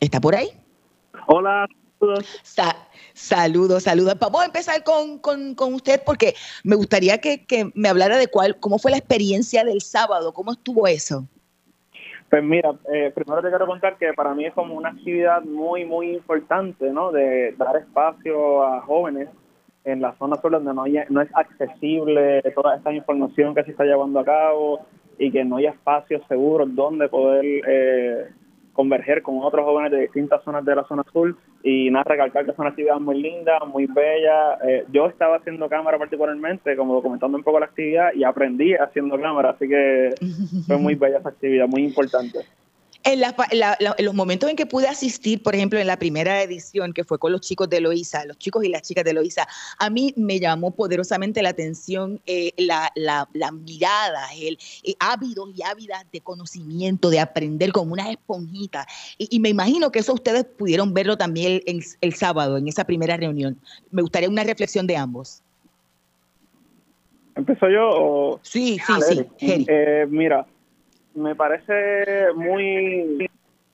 ¿Está 0.00 0.20
por 0.20 0.34
ahí? 0.34 0.50
Hola, 1.26 1.66
saludos, 3.20 3.84
saludos. 3.84 4.16
Vamos 4.18 4.42
a 4.42 4.46
empezar 4.46 4.82
con, 4.82 5.18
con, 5.18 5.74
usted 5.74 6.00
porque 6.04 6.34
me 6.64 6.76
gustaría 6.76 7.18
que, 7.18 7.44
que, 7.44 7.70
me 7.74 7.88
hablara 7.88 8.16
de 8.16 8.28
cuál, 8.28 8.58
cómo 8.58 8.78
fue 8.78 8.90
la 8.90 8.96
experiencia 8.96 9.64
del 9.64 9.80
sábado, 9.80 10.32
cómo 10.32 10.52
estuvo 10.52 10.86
eso. 10.86 11.26
Pues 12.30 12.42
mira, 12.44 12.70
eh, 12.92 13.12
primero 13.14 13.42
te 13.42 13.48
quiero 13.48 13.66
contar 13.66 13.98
que 13.98 14.12
para 14.14 14.34
mí 14.34 14.46
es 14.46 14.54
como 14.54 14.74
una 14.74 14.90
actividad 14.90 15.42
muy, 15.42 15.84
muy 15.84 16.14
importante, 16.14 16.90
¿no? 16.90 17.10
De 17.10 17.52
dar 17.58 17.76
espacio 17.76 18.62
a 18.62 18.80
jóvenes 18.82 19.28
en 19.84 20.00
la 20.00 20.14
zona 20.16 20.40
sur 20.40 20.52
donde 20.52 20.72
no, 20.72 20.84
no 21.08 21.20
es 21.22 21.30
accesible 21.34 22.42
toda 22.54 22.76
esta 22.76 22.92
información 22.92 23.54
que 23.54 23.64
se 23.64 23.72
está 23.72 23.84
llevando 23.84 24.20
a 24.20 24.24
cabo 24.24 24.86
y 25.18 25.30
que 25.30 25.44
no 25.44 25.56
hay 25.56 25.66
espacios 25.66 26.22
seguros 26.28 26.74
donde 26.74 27.08
poder 27.08 27.44
eh, 27.44 28.28
converger 28.72 29.22
con 29.22 29.42
otros 29.42 29.64
jóvenes 29.64 29.90
de 29.90 30.02
distintas 30.02 30.42
zonas 30.44 30.64
de 30.64 30.76
la 30.76 30.84
zona 30.84 31.02
sur 31.12 31.36
y 31.62 31.90
nada, 31.90 32.04
recalcar 32.04 32.44
que 32.44 32.52
es 32.52 32.58
una 32.58 32.70
actividad 32.70 32.98
muy 32.98 33.20
linda, 33.20 33.58
muy 33.66 33.86
bella. 33.86 34.54
Eh, 34.66 34.86
yo 34.90 35.06
estaba 35.06 35.36
haciendo 35.36 35.68
cámara 35.68 35.98
particularmente, 35.98 36.76
como 36.76 36.94
documentando 36.94 37.36
un 37.36 37.44
poco 37.44 37.60
la 37.60 37.66
actividad 37.66 38.12
y 38.14 38.24
aprendí 38.24 38.74
haciendo 38.74 39.20
cámara, 39.20 39.50
así 39.50 39.68
que 39.68 40.14
fue 40.66 40.78
muy 40.78 40.94
bella 40.94 41.18
esa 41.18 41.28
actividad, 41.28 41.68
muy 41.68 41.84
importante. 41.84 42.40
En, 43.02 43.20
los 44.04 44.14
momentos 44.14 44.50
en 44.50 44.56
que 44.56 44.66
pude 44.66 44.86
asistir, 44.86 45.42
por 45.42 45.54
ejemplo, 45.54 45.78
en 45.78 45.86
la 45.86 45.98
primera 45.98 46.42
edición, 46.42 46.92
que 46.92 47.04
fue 47.04 47.18
con 47.18 47.32
los 47.32 47.40
chicos 47.40 47.70
de 47.70 47.80
Loíza, 47.80 48.26
los 48.26 48.36
chicos 48.36 48.62
y 48.64 48.68
las 48.68 48.82
chicas 48.82 49.04
de 49.04 49.14
Loíza, 49.14 49.48
a 49.78 49.88
mí 49.88 50.12
me 50.16 50.38
llamó 50.38 50.72
poderosamente 50.72 51.42
la 51.42 51.50
atención 51.50 52.20
eh, 52.26 52.52
la, 52.58 52.92
mirada, 53.52 54.28
el 54.38 54.58
eh, 54.84 54.94
ávidos 54.98 55.50
y 55.56 55.62
ávidas 55.62 56.04
de 56.12 56.20
conocimiento, 56.20 57.08
de 57.08 57.20
aprender 57.20 57.72
como 57.72 57.94
una 57.94 58.10
esponjita. 58.10 58.86
Y, 59.16 59.40
me 59.40 59.48
imagino 59.48 59.90
que 59.90 60.00
eso 60.00 60.12
ustedes 60.12 60.44
pudieron 60.44 60.92
verlo 60.92 61.16
también 61.16 61.62
el, 61.66 62.14
sábado, 62.14 62.58
en 62.58 62.68
esa 62.68 62.84
primera 62.84 63.16
reunión. 63.16 63.58
Me 63.90 64.02
gustaría 64.02 64.28
una 64.28 64.44
reflexión 64.44 64.86
de 64.86 64.96
ambos. 64.96 65.42
¿Empezó 67.34 67.70
yo? 67.70 68.40
Sí, 68.42 68.78
sí, 68.86 68.92
sí. 69.38 69.66
Eh, 69.68 70.06
mira, 70.10 70.46
me 71.14 71.34
parece 71.34 72.32
muy 72.34 73.28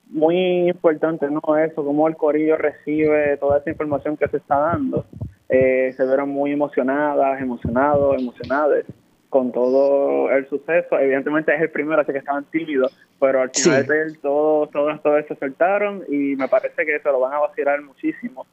muy 0.08 0.68
importante 0.68 1.28
no 1.28 1.40
eso 1.56 1.84
cómo 1.84 2.06
el 2.08 2.16
corillo 2.16 2.56
recibe 2.56 3.36
toda 3.38 3.58
esa 3.58 3.70
información 3.70 4.16
que 4.16 4.28
se 4.28 4.36
está 4.36 4.56
dando. 4.58 5.04
Eh, 5.48 5.92
se 5.96 6.04
vieron 6.06 6.30
muy 6.30 6.52
emocionadas 6.52 7.40
emocionados 7.40 8.20
emocionadas 8.20 8.84
con 9.28 9.52
todo 9.52 10.30
el 10.30 10.48
suceso. 10.48 10.98
Evidentemente 10.98 11.54
es 11.54 11.60
el 11.60 11.70
primero 11.70 12.00
así 12.00 12.12
que 12.12 12.18
estaban 12.18 12.44
tímidos 12.44 12.96
pero 13.20 13.42
al 13.42 13.50
final 13.50 13.86
de 13.86 14.02
él 14.02 14.18
todo 14.20 14.66
todo 14.68 14.98
todo 15.00 15.18
eso 15.18 15.34
saltaron 15.38 16.04
y 16.08 16.36
me 16.36 16.48
parece 16.48 16.84
que 16.84 16.98
se 16.98 17.08
lo 17.10 17.20
van 17.20 17.34
a 17.34 17.40
vacilar 17.40 17.82
muchísimo. 17.82 18.46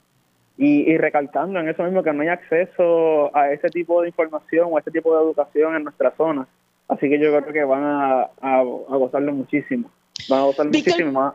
Y, 0.56 0.92
y, 0.92 0.98
recalcando 1.00 1.60
en 1.60 1.68
eso 1.68 1.82
mismo 1.84 2.04
que 2.04 2.14
no 2.14 2.22
hay 2.22 2.28
acceso 2.28 3.36
a 3.36 3.52
ese 3.52 3.70
tipo 3.70 4.04
de 4.04 4.10
información 4.10 4.68
o 4.70 4.78
a 4.78 4.82
ese 4.82 4.92
tipo 4.92 5.16
de 5.18 5.24
educación 5.24 5.76
en 5.76 5.84
nuestra 5.84 6.12
zona 6.12 6.48
Así 6.88 7.10
que 7.10 7.20
yo 7.20 7.30
creo 7.42 7.54
que 7.54 7.64
van 7.64 7.84
a, 7.84 8.30
a, 8.42 8.62
gozarlo 8.62 9.34
muchísimo. 9.34 9.90
Van 10.30 10.42
a 10.42 10.44
gozarlo 10.44 10.72
muchísimo 10.72 11.12
más. 11.12 11.34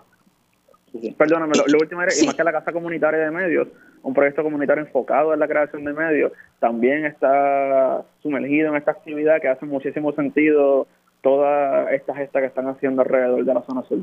Perdóname, 1.17 1.53
lo, 1.55 1.79
último 1.79 2.03
era, 2.03 2.13
y 2.15 2.27
más 2.27 2.35
que 2.35 2.45
la 2.45 2.53
Casa 2.53 2.73
Comunitaria 2.73 3.21
de 3.21 3.31
Medios, 3.31 3.69
un 4.03 4.15
proyecto 4.15 4.43
comunitario 4.43 4.85
enfocado 4.85 5.35
en 5.35 5.41
la 5.41 5.47
creación 5.47 5.85
de 5.85 5.93
medios, 5.93 6.33
también 6.61 7.05
está 7.05 8.05
sumergido 8.23 8.71
en 8.71 8.77
esta 8.77 8.93
actividad 8.93 9.41
que 9.41 9.49
hace 9.49 9.67
muchísimo 9.67 10.13
sentido 10.13 10.87
todas 11.23 11.93
estas 11.93 12.17
gestas 12.17 12.41
que 12.41 12.47
están 12.47 12.69
haciendo 12.69 13.03
alrededor 13.03 13.45
de 13.45 13.55
la 13.55 13.63
zona 13.63 13.83
sur. 13.85 13.99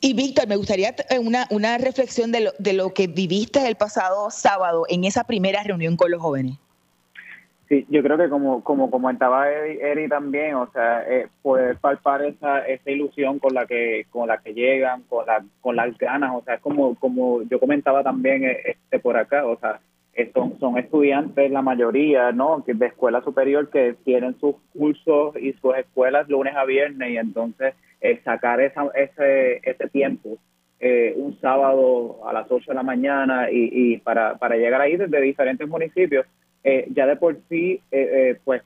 Y 0.00 0.12
Víctor, 0.12 0.46
me 0.46 0.56
gustaría 0.56 0.94
eh, 1.08 1.18
una, 1.18 1.46
una 1.50 1.78
reflexión 1.78 2.32
de 2.32 2.40
lo, 2.40 2.52
de 2.58 2.74
lo 2.74 2.92
que 2.92 3.06
viviste 3.06 3.66
el 3.66 3.76
pasado 3.76 4.30
sábado 4.30 4.84
en 4.88 5.04
esa 5.04 5.24
primera 5.24 5.62
reunión 5.62 5.96
con 5.96 6.10
los 6.10 6.20
jóvenes. 6.20 6.58
Sí, 7.68 7.84
yo 7.90 8.00
creo 8.02 8.16
que 8.16 8.28
como 8.28 8.62
como 8.62 8.90
comentaba 8.92 9.50
Eri, 9.50 10.08
también, 10.08 10.54
o 10.54 10.70
sea, 10.70 11.02
eh, 11.02 11.26
poder 11.42 11.76
palpar 11.78 12.22
esa 12.24 12.60
esa 12.60 12.90
ilusión 12.92 13.40
con 13.40 13.54
la 13.54 13.66
que 13.66 14.06
con 14.10 14.28
la 14.28 14.38
que 14.38 14.54
llegan, 14.54 15.02
con 15.08 15.26
la 15.26 15.44
con 15.60 15.74
las 15.74 15.98
ganas, 15.98 16.32
o 16.36 16.42
sea, 16.44 16.54
es 16.54 16.60
como 16.60 16.94
como 16.94 17.42
yo 17.42 17.58
comentaba 17.58 18.04
también 18.04 18.44
eh, 18.44 18.56
este 18.66 19.00
por 19.00 19.16
acá, 19.16 19.44
o 19.44 19.58
sea, 19.58 19.80
eh, 20.14 20.30
son 20.32 20.60
son 20.60 20.78
estudiantes 20.78 21.50
la 21.50 21.60
mayoría, 21.60 22.30
¿no? 22.30 22.62
de 22.64 22.86
escuela 22.86 23.20
superior 23.22 23.68
que 23.68 23.96
tienen 24.04 24.38
sus 24.38 24.54
cursos 24.72 25.34
y 25.36 25.52
sus 25.54 25.76
escuelas 25.76 26.28
lunes 26.28 26.54
a 26.54 26.64
viernes 26.64 27.10
y 27.10 27.16
entonces 27.18 27.74
sacar 28.24 28.60
esa 28.60 28.84
ese 28.94 29.60
ese 29.68 29.88
tiempo 29.88 30.38
un 31.16 31.36
sábado 31.40 32.20
a 32.28 32.32
las 32.32 32.46
8 32.48 32.66
de 32.70 32.74
la 32.74 32.84
mañana 32.84 33.50
y, 33.50 33.70
y 33.72 33.98
para, 33.98 34.36
para 34.36 34.56
llegar 34.56 34.80
ahí 34.80 34.96
desde 34.96 35.20
diferentes 35.20 35.66
municipios 35.66 36.26
eh, 36.68 36.88
ya 36.90 37.06
de 37.06 37.14
por 37.14 37.38
sí, 37.48 37.80
eh, 37.92 38.10
eh, 38.12 38.40
pues, 38.44 38.60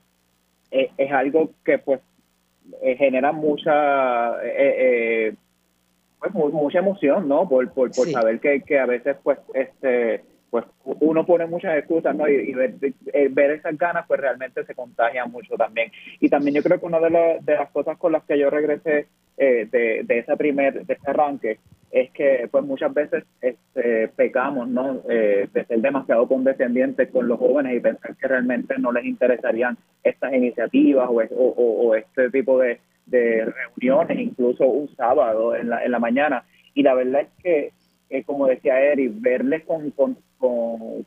es 0.71 1.13
algo 1.13 1.51
que, 1.65 1.79
pues, 1.79 2.01
genera 2.97 3.31
mucha, 3.33 4.37
pues, 6.19 6.33
mucha 6.33 6.79
emoción, 6.79 7.29
¿no? 7.29 7.47
Por, 7.47 7.71
por, 7.73 7.91
por 7.91 8.09
saber 8.09 8.41
que, 8.41 8.63
que 8.63 8.79
a 8.79 8.87
veces, 8.87 9.17
pues, 9.23 9.39
este 9.53 10.23
pues 10.51 10.65
uno 10.85 11.25
pone 11.25 11.47
muchas 11.47 11.79
excusas, 11.79 12.15
¿no? 12.15 12.29
Y, 12.29 12.53
ver, 12.53 12.75
ver, 13.31 13.51
esas 13.53 13.79
ganas, 13.79 14.05
pues 14.07 14.21
realmente 14.21 14.65
se 14.65 14.75
contagia 14.75 15.25
mucho 15.27 15.55
también. 15.57 15.93
Y 16.19 16.29
también 16.29 16.57
yo 16.57 16.63
creo 16.63 16.81
que 16.81 16.87
una 16.87 16.99
de, 16.99 17.39
de 17.43 17.55
las 17.55 17.71
cosas 17.71 17.97
con 17.99 18.13
las 18.13 18.25
que 18.25 18.39
yo 18.39 18.51
regresé 18.51 19.07
de, 19.37 20.03
de 20.05 20.19
ese 20.19 20.37
primer, 20.37 20.85
de 20.85 20.95
ese 20.95 21.11
arranque, 21.11 21.59
es 21.91 22.11
que 22.13 22.49
pues 22.51 22.65
muchas 22.65 22.95
veces 22.95 23.25
este, 23.41 24.09
pecamos 24.09 24.69
¿no? 24.69 25.03
Eh, 25.09 25.49
de 25.53 25.65
ser 25.65 25.81
demasiado 25.81 26.29
condescendientes 26.29 27.11
con 27.11 27.27
los 27.27 27.39
jóvenes 27.39 27.77
y 27.77 27.81
pensar 27.81 28.17
que 28.17 28.29
realmente 28.29 28.79
no 28.79 28.93
les 28.93 29.05
interesarían 29.05 29.77
estas 30.05 30.33
iniciativas 30.33 31.09
o, 31.11 31.15
o, 31.15 31.95
este 31.95 32.31
tipo 32.31 32.59
de, 32.59 32.79
reuniones, 33.11 34.21
incluso 34.21 34.65
un 34.67 34.89
sábado 34.95 35.57
en 35.57 35.69
la, 35.69 35.85
en 35.85 35.91
la 35.91 35.99
mañana. 35.99 36.45
Y 36.75 36.85
la 36.85 36.95
verdad 36.95 37.23
es 37.23 37.43
que, 37.43 37.73
eh, 38.09 38.23
como 38.23 38.47
decía 38.47 38.81
Eric, 38.81 39.15
verles 39.17 39.65
con, 39.65 40.17
con, 40.41 41.05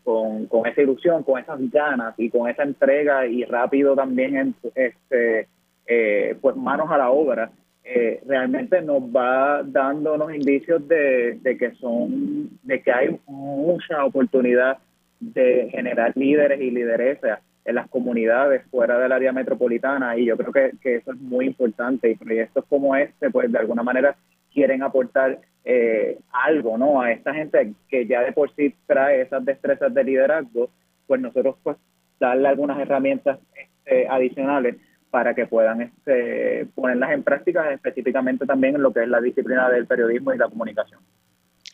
con, 0.48 0.68
esa 0.68 0.82
ilusión, 0.82 1.24
con 1.24 1.42
esas 1.42 1.60
ganas 1.72 2.14
y 2.18 2.30
con 2.30 2.48
esa 2.50 2.64
entrega 2.64 3.26
y 3.26 3.44
rápido 3.44 3.96
también 3.96 4.54
este, 4.76 5.48
eh, 5.88 6.38
pues 6.40 6.56
manos 6.56 6.90
a 6.92 6.98
la 7.00 7.10
obra, 7.10 7.52
eh, 7.84 8.22
realmente 8.26 8.82
nos 8.82 9.02
va 9.04 9.64
dando 9.64 10.14
unos 10.14 10.34
indicios 10.34 10.88
de, 10.88 11.40
que 11.60 11.72
son 11.76 12.50
de 12.62 12.82
que 12.82 12.92
hay 12.92 13.20
mucha 13.28 14.06
oportunidad 14.06 14.78
de 15.20 15.68
generar 15.72 16.14
líderes 16.16 16.62
y 16.62 16.72
lideresas 16.72 17.40
en 17.66 17.76
las 17.76 17.90
comunidades 17.90 18.64
fuera 18.70 19.00
del 19.00 19.12
área 19.12 19.32
metropolitana. 19.32 20.16
Y 20.16 20.26
yo 20.26 20.38
creo 20.38 20.52
que, 20.52 20.96
eso 20.96 21.12
es 21.12 21.20
muy 21.20 21.48
importante. 21.48 22.12
Y 22.12 22.16
proyectos 22.16 22.66
como 22.70 22.96
este 22.96 23.32
pues 23.32 23.52
de 23.52 23.58
alguna 23.60 23.84
manera 23.84 24.16
quieren 24.54 24.84
aportar 24.84 25.40
eh, 25.66 26.20
algo 26.32 26.78
no 26.78 27.01
a 27.01 27.11
esta 27.11 27.34
gente 27.34 27.74
que 27.88 28.05
ya 28.05 28.22
de 28.22 28.34
por 28.34 28.53
sí 28.55 28.76
trae 28.86 29.22
esas 29.22 29.45
destrezas 29.45 29.93
de 29.93 30.03
liderazgo 30.03 30.70
pues 31.07 31.22
nosotros 31.22 31.55
pues 31.64 31.78
darle 32.20 32.47
algunas 32.47 32.80
herramientas 32.80 33.39
este, 33.55 34.07
adicionales 34.07 34.76
para 35.09 35.36
que 35.36 35.45
puedan 35.45 35.82
este, 35.82 36.66
ponerlas 36.74 37.11
en 37.11 37.24
práctica 37.24 37.72
específicamente 37.72 38.45
también 38.45 38.76
en 38.76 38.82
lo 38.82 38.91
que 38.91 39.03
es 39.03 39.07
la 39.07 39.22
disciplina 39.22 39.70
del 39.70 39.86
periodismo 39.86 40.34
y 40.34 40.38
la 40.38 40.49
comunicación. 40.49 40.99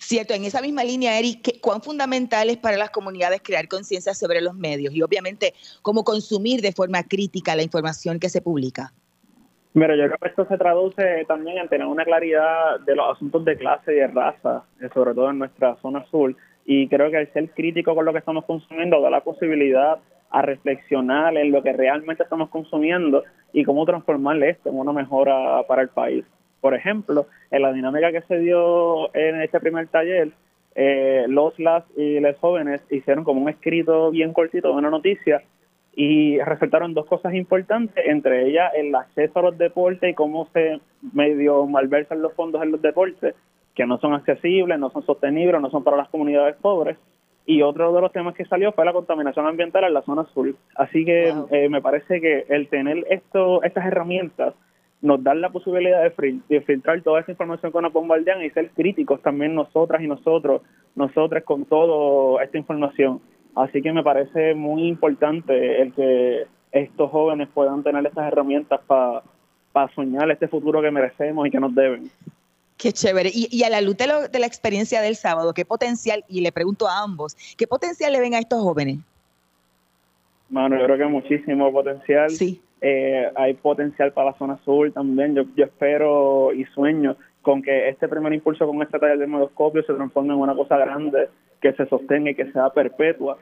Cierto, 0.09 0.33
en 0.33 0.43
esa 0.43 0.61
misma 0.61 0.83
línea, 0.83 1.17
Eric, 1.17 1.59
¿cuán 1.61 1.81
fundamental 1.81 2.49
es 2.49 2.57
para 2.57 2.77
las 2.77 2.89
comunidades 2.89 3.41
crear 3.43 3.67
conciencia 3.67 4.13
sobre 4.13 4.41
los 4.41 4.55
medios 4.55 4.93
y 4.93 5.01
obviamente 5.03 5.53
cómo 5.81 6.03
consumir 6.03 6.61
de 6.61 6.71
forma 6.71 7.03
crítica 7.03 7.55
la 7.55 7.63
información 7.63 8.19
que 8.19 8.27
se 8.27 8.41
publica? 8.41 8.91
Mira, 9.79 9.95
yo 9.95 10.07
creo 10.07 10.17
que 10.17 10.27
esto 10.27 10.45
se 10.45 10.57
traduce 10.57 11.23
también 11.25 11.57
en 11.57 11.69
tener 11.69 11.87
una 11.87 12.03
claridad 12.03 12.81
de 12.81 12.97
los 12.97 13.15
asuntos 13.15 13.45
de 13.45 13.55
clase 13.55 13.93
y 13.93 13.95
de 13.95 14.07
raza, 14.07 14.65
eh, 14.81 14.89
sobre 14.93 15.13
todo 15.13 15.29
en 15.29 15.39
nuestra 15.39 15.77
zona 15.77 16.03
sur, 16.11 16.35
y 16.65 16.89
creo 16.89 17.09
que 17.09 17.17
el 17.17 17.31
ser 17.31 17.49
crítico 17.51 17.95
con 17.95 18.03
lo 18.03 18.11
que 18.11 18.19
estamos 18.19 18.43
consumiendo 18.43 18.99
da 18.99 19.09
la 19.09 19.21
posibilidad 19.21 19.99
a 20.31 20.41
reflexionar 20.41 21.37
en 21.37 21.53
lo 21.53 21.63
que 21.63 21.71
realmente 21.71 22.23
estamos 22.23 22.49
consumiendo 22.49 23.23
y 23.53 23.63
cómo 23.63 23.85
transformarle 23.85 24.49
esto 24.49 24.67
en 24.67 24.79
una 24.79 24.91
mejora 24.91 25.63
para 25.65 25.83
el 25.83 25.87
país. 25.87 26.25
Por 26.59 26.73
ejemplo, 26.73 27.27
en 27.49 27.61
la 27.61 27.71
dinámica 27.71 28.11
que 28.11 28.23
se 28.23 28.37
dio 28.37 29.15
en 29.15 29.41
este 29.41 29.61
primer 29.61 29.87
taller, 29.87 30.33
eh, 30.75 31.23
los, 31.29 31.57
las 31.57 31.85
y 31.95 32.19
los 32.19 32.35
jóvenes 32.39 32.81
hicieron 32.89 33.23
como 33.23 33.41
un 33.41 33.47
escrito 33.47 34.11
bien 34.11 34.33
cortito 34.33 34.67
de 34.67 34.73
una 34.73 34.89
noticia 34.89 35.41
y 36.01 36.39
resaltaron 36.39 36.93
dos 36.93 37.05
cosas 37.07 37.33
importantes, 37.33 38.05
entre 38.07 38.47
ellas 38.47 38.71
el 38.73 38.95
acceso 38.95 39.39
a 39.39 39.41
los 39.41 39.57
deportes 39.57 40.09
y 40.09 40.13
cómo 40.13 40.47
se 40.53 40.79
medio 41.13 41.65
malversan 41.65 42.21
los 42.21 42.33
fondos 42.35 42.63
en 42.63 42.71
los 42.71 42.81
deportes, 42.81 43.35
que 43.75 43.85
no 43.85 43.97
son 43.99 44.13
accesibles, 44.13 44.79
no 44.79 44.91
son 44.91 45.05
sostenibles, 45.05 45.59
no 45.59 45.69
son 45.69 45.83
para 45.83 45.97
las 45.97 46.07
comunidades 46.07 46.55
pobres 46.61 46.97
y 47.45 47.63
otro 47.63 47.91
de 47.91 47.99
los 47.99 48.13
temas 48.13 48.33
que 48.33 48.45
salió 48.45 48.71
fue 48.71 48.85
la 48.85 48.93
contaminación 48.93 49.45
ambiental 49.45 49.83
en 49.83 49.93
la 49.93 50.01
zona 50.03 50.23
sur. 50.33 50.55
Así 50.75 51.03
que 51.03 51.33
eh, 51.51 51.67
me 51.67 51.81
parece 51.81 52.21
que 52.21 52.45
el 52.47 52.69
tener 52.69 53.05
esto, 53.09 53.61
estas 53.63 53.85
herramientas 53.85 54.53
nos 55.01 55.21
dan 55.21 55.41
la 55.41 55.49
posibilidad 55.49 56.01
de, 56.01 56.61
filtrar 56.61 57.01
toda 57.01 57.19
esa 57.19 57.31
información 57.31 57.73
que 57.73 57.81
nos 57.81 57.91
bombardean 57.91 58.41
y 58.41 58.51
ser 58.51 58.69
críticos 58.69 59.21
también 59.21 59.53
nosotras 59.53 60.01
y 60.01 60.07
nosotros, 60.07 60.61
nosotras 60.95 61.43
con 61.43 61.65
toda 61.65 62.41
esta 62.41 62.57
información. 62.57 63.19
Así 63.55 63.81
que 63.81 63.91
me 63.91 64.03
parece 64.03 64.53
muy 64.55 64.87
importante 64.87 65.81
el 65.81 65.93
que 65.93 66.47
estos 66.71 67.09
jóvenes 67.09 67.49
puedan 67.53 67.83
tener 67.83 68.05
estas 68.05 68.27
herramientas 68.27 68.79
para 68.87 69.93
soñar 69.95 70.29
este 70.31 70.47
futuro 70.47 70.81
que 70.81 70.91
merecemos 70.91 71.47
y 71.47 71.51
que 71.51 71.59
nos 71.59 71.73
deben. 71.73 72.09
Qué 72.77 72.93
chévere. 72.93 73.29
Y, 73.33 73.61
a 73.63 73.69
la 73.69 73.81
luz 73.81 73.97
de, 73.97 74.07
de, 74.31 74.39
la 74.39 74.45
experiencia 74.45 75.01
del 75.01 75.15
sábado, 75.15 75.53
¿qué 75.53 75.65
potencial, 75.65 76.23
y 76.29 76.39
le 76.41 76.51
pregunto 76.51 76.87
a 76.87 77.03
ambos, 77.03 77.35
qué 77.57 77.67
potencial 77.67 78.13
le 78.13 78.21
ven 78.21 78.35
a 78.35 78.39
estos 78.39 78.61
jóvenes? 78.61 78.99
Bueno, 80.47 80.77
yo 80.77 80.85
creo 80.85 80.97
que 80.97 81.05
muchísimo 81.05 81.71
potencial. 81.71 82.29
Sí. 82.29 82.61
Eh, 82.81 83.29
hay 83.35 83.53
potencial 83.55 84.13
para 84.13 84.31
la 84.31 84.37
zona 84.37 84.57
sur 84.63 84.91
también. 84.93 85.35
Yo, 85.35 85.43
yo 85.55 85.65
espero 85.65 86.53
y 86.53 86.63
sueño 86.65 87.17
con 87.41 87.61
que 87.61 87.89
este 87.89 88.07
primer 88.07 88.33
impulso 88.33 88.67
con 88.67 88.81
este 88.81 88.99
taller 88.99 89.17
de 89.17 89.27
modoscopio 89.27 89.83
se 89.83 89.93
transforme 89.93 90.33
en 90.33 90.39
una 90.39 90.55
cosa 90.55 90.77
grande, 90.77 91.29
que 91.61 91.73
se 91.73 91.85
sostenga 91.87 92.31
y 92.31 92.35
que 92.35 92.51
sea 92.51 92.69
perpetua. 92.69 93.37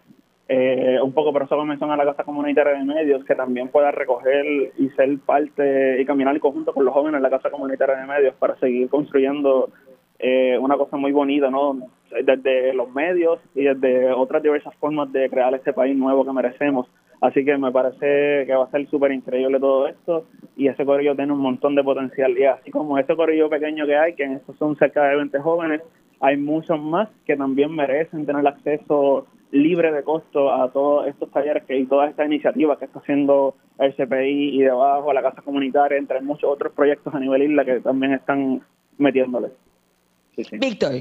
Eh, 0.49 0.97
un 1.03 1.11
poco, 1.11 1.33
por 1.33 1.43
eso 1.43 1.65
mención 1.65 1.91
a 1.91 1.97
la 1.97 2.05
Casa 2.05 2.23
Comunitaria 2.23 2.73
de 2.73 2.85
Medios, 2.85 3.25
que 3.25 3.35
también 3.35 3.67
pueda 3.67 3.91
recoger 3.91 4.45
y 4.77 4.89
ser 4.91 5.17
parte 5.25 6.01
y 6.01 6.05
caminar 6.05 6.35
en 6.35 6.39
conjunto 6.39 6.73
con 6.73 6.85
los 6.85 6.93
jóvenes 6.93 7.17
en 7.17 7.23
la 7.23 7.29
Casa 7.29 7.49
Comunitaria 7.49 7.97
de 7.97 8.05
Medios 8.05 8.33
para 8.35 8.57
seguir 8.59 8.87
construyendo 8.87 9.69
eh, 10.19 10.57
una 10.59 10.77
cosa 10.77 10.95
muy 10.95 11.11
bonita, 11.11 11.49
¿no? 11.49 11.77
Desde 12.23 12.73
los 12.73 12.89
medios 12.93 13.39
y 13.53 13.63
desde 13.63 14.11
otras 14.13 14.41
diversas 14.41 14.73
formas 14.75 15.11
de 15.11 15.29
crear 15.29 15.53
este 15.53 15.73
país 15.73 15.97
nuevo 15.97 16.23
que 16.23 16.31
merecemos. 16.31 16.87
Así 17.21 17.43
que 17.43 17.57
me 17.57 17.71
parece 17.71 18.45
que 18.45 18.55
va 18.55 18.65
a 18.65 18.71
ser 18.71 18.87
súper 18.89 19.11
increíble 19.11 19.59
todo 19.59 19.87
esto 19.87 20.25
y 20.55 20.67
ese 20.67 20.85
corrillo 20.85 21.15
tiene 21.15 21.33
un 21.33 21.39
montón 21.39 21.75
de 21.75 21.83
potencial. 21.83 22.37
Y 22.37 22.45
así 22.45 22.69
como 22.69 22.97
ese 22.97 23.15
corrillo 23.15 23.49
pequeño 23.49 23.85
que 23.85 23.97
hay, 23.97 24.13
que 24.13 24.23
en 24.23 24.33
estos 24.33 24.55
son 24.57 24.75
cerca 24.77 25.03
de 25.03 25.15
20 25.15 25.39
jóvenes, 25.39 25.81
hay 26.19 26.37
muchos 26.37 26.79
más 26.79 27.09
que 27.25 27.35
también 27.35 27.73
merecen 27.73 28.25
tener 28.25 28.45
acceso 28.47 29.25
libre 29.51 29.91
de 29.91 30.03
costo 30.03 30.51
a 30.51 30.69
todos 30.71 31.07
estos 31.07 31.31
talleres 31.31 31.63
que, 31.63 31.77
y 31.77 31.85
todas 31.85 32.09
estas 32.09 32.27
iniciativas 32.27 32.77
que 32.77 32.85
está 32.85 32.99
haciendo 32.99 33.55
el 33.79 33.95
CPI 33.95 34.57
y 34.57 34.61
debajo 34.61 35.13
la 35.13 35.21
Casa 35.21 35.41
Comunitaria, 35.41 35.97
entre 35.97 36.21
muchos 36.21 36.49
otros 36.49 36.73
proyectos 36.73 37.13
a 37.15 37.19
nivel 37.19 37.43
isla 37.43 37.63
que 37.63 37.79
también 37.79 38.13
están 38.13 38.61
metiéndole. 38.97 39.49
Víctor 40.59 40.91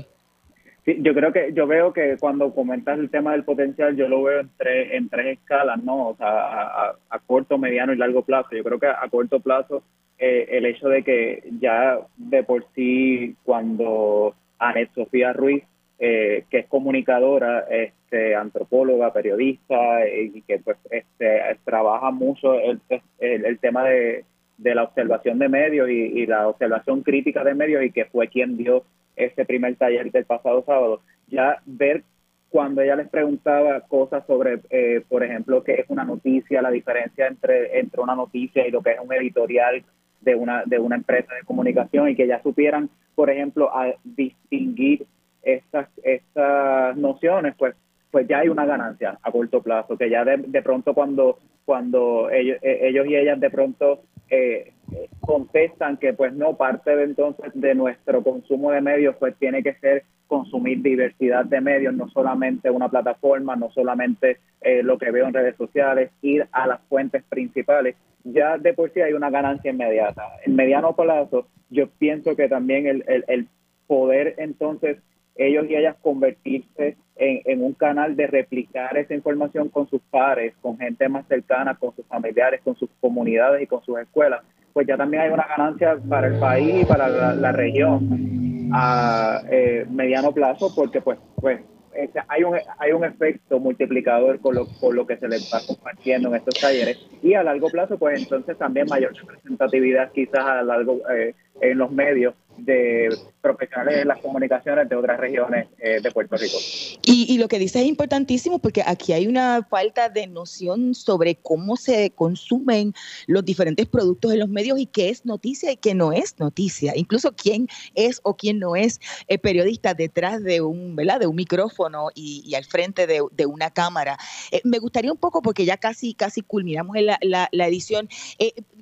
yo 0.87 1.15
creo 1.15 1.33
que 1.33 1.53
yo 1.53 1.67
veo 1.67 1.93
que 1.93 2.17
cuando 2.19 2.55
comentas 2.55 2.99
el 2.99 3.11
tema 3.11 3.33
del 3.33 3.45
potencial, 3.45 3.97
yo 3.97 4.09
lo 4.09 4.23
veo 4.23 4.41
en 4.41 4.51
tres, 4.57 4.93
en 4.93 5.09
tres 5.09 5.39
escalas, 5.39 5.83
¿no? 5.83 6.11
O 6.11 6.17
sea, 6.17 6.95
a, 7.11 7.19
corto, 7.27 7.59
mediano 7.59 7.93
y 7.93 7.97
largo 7.97 8.23
plazo. 8.23 8.51
Yo 8.53 8.63
creo 8.63 8.79
que 8.79 8.87
a 8.87 9.09
corto 9.11 9.41
plazo 9.41 9.83
eh, 10.19 10.47
el 10.53 10.65
hecho 10.65 10.89
de 10.89 11.03
que 11.03 11.43
ya 11.59 11.99
de 12.17 12.45
por 12.45 12.65
sí 12.75 13.35
cuando 13.43 14.37
Anet 14.61 14.93
Sofía 14.95 15.33
Ruiz, 15.33 15.65
eh, 15.99 16.45
que 16.51 16.59
es 16.61 16.67
comunicadora, 16.69 17.67
este, 17.69 18.37
antropóloga, 18.37 19.13
periodista 19.13 20.05
eh, 20.07 20.31
y 20.35 20.43
que 20.43 20.61
pues 20.61 20.77
este, 20.91 21.41
trabaja 21.65 22.13
mucho 22.13 22.61
el, 22.61 22.81
el, 23.19 23.59
tema 23.59 23.83
de, 23.85 24.25
de, 24.59 24.75
la 24.75 24.85
observación 24.85 25.41
de 25.41 25.49
medios 25.49 25.89
y, 25.91 25.93
y 25.93 26.27
la 26.27 26.47
observación 26.47 27.03
crítica 27.03 27.43
de 27.43 27.55
medios 27.55 27.83
y 27.83 27.91
que 27.91 28.05
fue 28.05 28.29
quien 28.29 28.57
dio 28.57 28.85
ese 29.17 29.45
primer 29.45 29.77
taller 29.77 30.13
del 30.13 30.25
pasado 30.25 30.63
sábado, 30.65 31.01
ya 31.27 31.61
ver 31.65 32.05
cuando 32.49 32.81
ella 32.81 32.97
les 32.97 33.09
preguntaba 33.09 33.81
cosas 33.81 34.25
sobre, 34.27 34.61
eh, 34.71 35.03
por 35.09 35.25
ejemplo, 35.25 35.65
qué 35.65 35.75
es 35.75 35.87
una 35.89 36.05
noticia, 36.05 36.63
la 36.63 36.71
diferencia 36.71 37.27
entre, 37.27 37.79
entre 37.79 38.01
una 38.01 38.15
noticia 38.15 38.67
y 38.67 38.71
lo 38.71 38.83
que 38.83 38.93
es 38.93 39.01
un 39.03 39.13
editorial 39.13 39.83
de 40.21 40.35
una, 40.35 40.63
de 40.65 40.79
una 40.79 40.97
empresa 40.97 41.35
de 41.35 41.43
comunicación 41.45 42.09
y 42.09 42.17
que 42.17 42.27
ya 42.27 42.43
supieran, 42.43 42.89
por 43.15 43.31
ejemplo, 43.31 43.75
a 43.77 43.95
distinguir 44.05 45.07
estas, 45.43 45.89
estas 46.03 46.97
nociones, 46.97 47.55
pues, 47.59 47.75
pues 48.11 48.27
ya 48.27 48.39
hay 48.39 48.49
una 48.49 48.65
ganancia 48.65 49.19
a 49.23 49.31
corto 49.31 49.63
plazo, 49.63 49.97
que 49.97 50.09
ya 50.09 50.25
de, 50.25 50.39
de 50.39 50.63
pronto 50.63 50.95
cuando, 50.95 51.39
cuando 51.65 52.31
ellos, 52.31 52.59
eh, 52.63 52.81
ellos 52.83 53.07
y 53.07 53.17
ellas 53.17 53.39
de 53.39 53.51
pronto 53.51 54.01
eh, 54.31 54.73
contestan 55.21 55.97
que 55.97 56.13
pues 56.13 56.33
no 56.33 56.57
parte 56.57 56.95
de 56.95 57.05
entonces 57.05 57.53
de 57.55 57.75
nuestro 57.75 58.23
consumo 58.23 58.71
de 58.71 58.81
medios 58.81 59.17
pues 59.19 59.35
tiene 59.37 59.63
que 59.63 59.75
ser 59.75 60.05
consumir 60.27 60.83
diversidad 60.83 61.45
de 61.45 61.61
medios, 61.61 61.95
no 61.95 62.09
solamente 62.09 62.71
una 62.71 62.89
plataforma, 62.89 63.57
no 63.57 63.71
solamente 63.71 64.39
eh, 64.61 64.83
lo 64.83 64.99
que 64.99 65.11
veo 65.11 65.27
en 65.27 65.35
redes 65.35 65.57
sociales, 65.57 66.11
ir 66.23 66.47
a 66.53 66.67
las 66.67 66.81
fuentes 66.89 67.23
principales. 67.25 67.97
Ya 68.25 68.59
de 68.59 68.75
por 68.75 68.93
sí 68.93 69.01
hay 69.01 69.13
una 69.13 69.31
ganancia 69.31 69.71
inmediata. 69.71 70.23
En 70.45 70.57
mediano 70.57 70.97
plazo, 70.97 71.47
yo 71.71 71.89
pienso 71.89 72.35
que 72.35 72.49
también 72.49 72.87
el, 72.87 73.05
el, 73.07 73.25
el 73.29 73.49
poder 73.87 74.35
entonces 74.39 74.99
ellos 75.37 75.67
y 75.69 75.77
ellas 75.77 75.97
convertirse 76.01 76.97
en, 77.17 77.43
en, 77.45 77.63
un 77.63 77.75
canal 77.75 78.17
de 78.17 78.27
replicar 78.27 78.97
esa 78.97 79.15
información 79.15 79.69
con 79.69 79.89
sus 79.89 80.01
pares, 80.11 80.55
con 80.63 80.79
gente 80.79 81.09
más 81.09 81.27
cercana, 81.29 81.75
con 81.75 81.95
sus 81.95 82.07
familiares, 82.07 82.63
con 82.65 82.75
sus 82.75 82.89
comunidades 83.01 83.63
y 83.63 83.67
con 83.67 83.83
sus 83.83 83.99
escuelas, 83.99 84.43
pues 84.77 84.87
ya 84.87 84.99
también 84.99 85.23
hay 85.23 85.31
una 85.31 85.47
ganancia 85.47 85.97
para 86.07 86.27
el 86.27 86.39
país 86.39 86.83
y 86.83 86.85
para 86.85 87.09
la, 87.09 87.51
región 87.51 88.69
a 88.75 89.41
eh, 89.51 89.87
mediano 89.89 90.33
plazo, 90.33 90.71
porque 90.77 91.01
pues, 91.01 91.19
pues 91.41 91.61
este, 91.95 92.21
hay 92.29 92.45
un 92.45 92.59
hay 92.79 92.93
un 92.93 93.03
efecto 93.03 93.59
multiplicador 93.59 94.39
con 94.39 94.55
lo, 94.55 94.67
con 94.79 94.95
lo 94.95 95.07
que 95.07 95.17
se 95.17 95.29
les 95.29 95.51
va 95.51 95.61
compartiendo 95.67 96.29
en 96.29 96.35
estos 96.35 96.61
talleres. 96.61 96.99
Y 97.23 97.33
a 97.33 97.43
largo 97.43 97.71
plazo 97.71 97.97
pues 97.97 98.21
entonces 98.21 98.59
también 98.59 98.87
mayor 98.91 99.15
representatividad 99.15 100.13
quizás 100.13 100.45
a 100.45 100.63
largo 100.63 101.01
eh, 101.11 101.35
en 101.61 101.79
los 101.79 101.91
medios 101.91 102.35
de 102.59 103.09
profesionales 103.41 103.97
de 103.97 104.05
las 104.05 104.19
comunicaciones 104.21 104.89
de 104.89 104.97
otras 104.97 105.21
regiones 105.21 105.69
eh, 105.79 106.01
de 106.01 106.11
Puerto 106.11 106.37
Rico. 106.37 106.57
Y, 107.05 107.37
lo 107.39 107.49
que 107.49 107.59
dice 107.59 107.81
es 107.81 107.87
importantísimo 107.87 108.59
porque 108.59 108.83
aquí 108.85 109.13
hay 109.13 109.27
una 109.27 109.63
falta 109.69 110.09
de 110.09 110.27
noción 110.27 110.95
sobre 110.95 111.35
cómo 111.37 111.77
se 111.77 112.11
consumen 112.11 112.95
los 113.27 113.45
diferentes 113.45 113.87
productos 113.87 114.33
en 114.33 114.41
los 114.41 114.49
medios 114.49 114.79
y 114.79 114.87
qué 114.87 115.11
es 115.11 115.27
noticia 115.27 115.71
y 115.73 115.77
qué 115.77 115.95
no 115.95 116.13
es 116.13 116.39
noticia. 116.39 116.95
Incluso 116.97 117.33
quién 117.33 117.69
es 117.95 118.21
o 118.23 118.37
quién 118.37 118.59
no 118.59 118.75
es 118.75 119.01
eh, 119.29 119.39
periodista 119.39 119.93
detrás 119.93 120.43
de 120.43 120.63
un, 120.63 120.97
¿verdad? 120.97 121.21
de 121.21 121.27
un 121.27 121.37
micrófono 121.37 122.09
y, 122.15 122.55
al 122.55 122.65
frente 122.65 123.07
de, 123.07 123.47
una 123.47 123.71
cámara. 123.71 124.17
Eh, 124.51 124.61
me 124.65 124.79
gustaría 124.79 125.13
un 125.13 125.19
poco, 125.19 125.43
porque 125.43 125.65
ya 125.65 125.77
casi, 125.77 126.15
casi 126.15 126.41
culminamos 126.41 126.97
la 127.21 127.67
edición, 127.67 128.09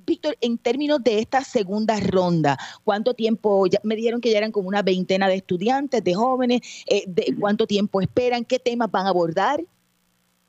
Víctor, 0.06 0.36
en 0.40 0.58
términos 0.58 1.02
de 1.02 1.18
esta 1.18 1.42
segunda 1.44 1.98
ronda, 1.98 2.58
¿cuánto 2.84 3.14
tiempo? 3.14 3.66
Ya 3.66 3.80
me 3.82 3.96
dijeron 3.96 4.20
que 4.20 4.30
ya 4.30 4.38
eran 4.38 4.52
como 4.52 4.68
una 4.68 4.82
veintena 4.82 5.28
de 5.28 5.36
estudiantes, 5.36 6.02
de 6.02 6.14
jóvenes, 6.14 6.60
eh, 6.88 7.04
de 7.06 7.34
cuánto 7.38 7.66
tiempo 7.66 8.00
esperan, 8.00 8.44
qué 8.44 8.58
temas 8.58 8.90
van 8.90 9.06
a 9.06 9.10
abordar. 9.10 9.60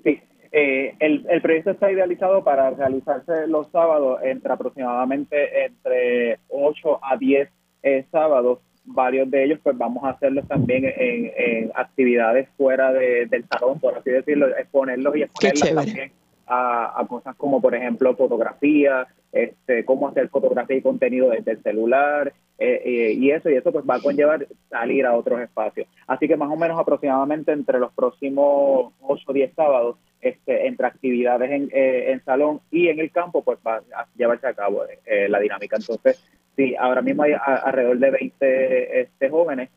Sí, 0.03 0.21
eh, 0.51 0.95
el, 0.99 1.25
el, 1.29 1.41
proyecto 1.41 1.71
está 1.71 1.91
idealizado 1.91 2.43
para 2.43 2.71
realizarse 2.71 3.47
los 3.47 3.69
sábados 3.71 4.19
entre 4.23 4.53
aproximadamente 4.53 5.65
entre 5.65 6.39
8 6.49 6.99
a 7.03 7.17
10 7.17 7.49
eh, 7.83 8.05
sábados. 8.11 8.59
Varios 8.87 9.31
de 9.31 9.43
ellos 9.43 9.59
pues 9.63 9.75
vamos 9.77 10.03
a 10.03 10.09
hacerlos 10.09 10.47
también 10.47 10.85
en, 10.85 11.71
actividades 11.73 12.47
fuera 12.55 12.93
del 12.93 13.45
salón, 13.51 13.79
por 13.79 13.97
así 13.97 14.11
decirlo, 14.11 14.47
exponerlos 14.55 15.15
y 15.17 15.23
exponerlas 15.23 15.85
también 15.85 16.11
a, 16.47 16.99
a, 16.99 17.07
cosas 17.07 17.35
como 17.35 17.61
por 17.61 17.75
ejemplo 17.75 18.15
fotografía, 18.15 19.07
este, 19.31 19.83
cómo 19.83 20.07
hacer 20.07 20.29
fotografía 20.29 20.77
y 20.77 20.81
contenido 20.81 21.29
desde 21.29 21.51
el 21.51 21.61
celular, 21.61 22.33
eh, 22.57 22.81
eh, 22.85 23.13
y 23.13 23.31
eso, 23.31 23.49
y 23.49 23.55
eso 23.55 23.71
pues 23.71 23.83
va 23.87 23.95
a 23.95 23.99
conllevar 23.99 24.47
salir 24.69 25.05
a 25.05 25.13
otros 25.13 25.41
espacios. 25.41 25.87
Así 26.07 26.27
que 26.27 26.37
más 26.37 26.49
o 26.49 26.55
menos 26.55 26.79
aproximadamente 26.79 27.51
entre 27.51 27.79
los 27.79 27.91
próximos 27.91 28.93
8 29.01 29.23
o 29.27 29.33
10 29.33 29.53
sábados, 29.53 29.97
este, 30.21 30.67
entre 30.67 30.87
actividades 30.87 31.51
en, 31.51 31.69
eh, 31.73 32.11
en 32.11 32.23
salón 32.23 32.61
y 32.71 32.87
en 32.87 32.99
el 32.99 33.11
campo, 33.11 33.43
pues 33.43 33.59
va 33.65 33.83
a 33.95 34.07
llevarse 34.15 34.47
a 34.47 34.53
cabo 34.53 34.83
la 35.05 35.39
dinámica. 35.39 35.75
Entonces, 35.75 36.23
sí, 36.55 36.73
ahora 36.79 37.01
mismo 37.01 37.23
hay 37.23 37.33
alrededor 37.45 37.99
de 37.99 38.11
20 38.11 39.01
este, 39.01 39.29
jóvenes, 39.29 39.69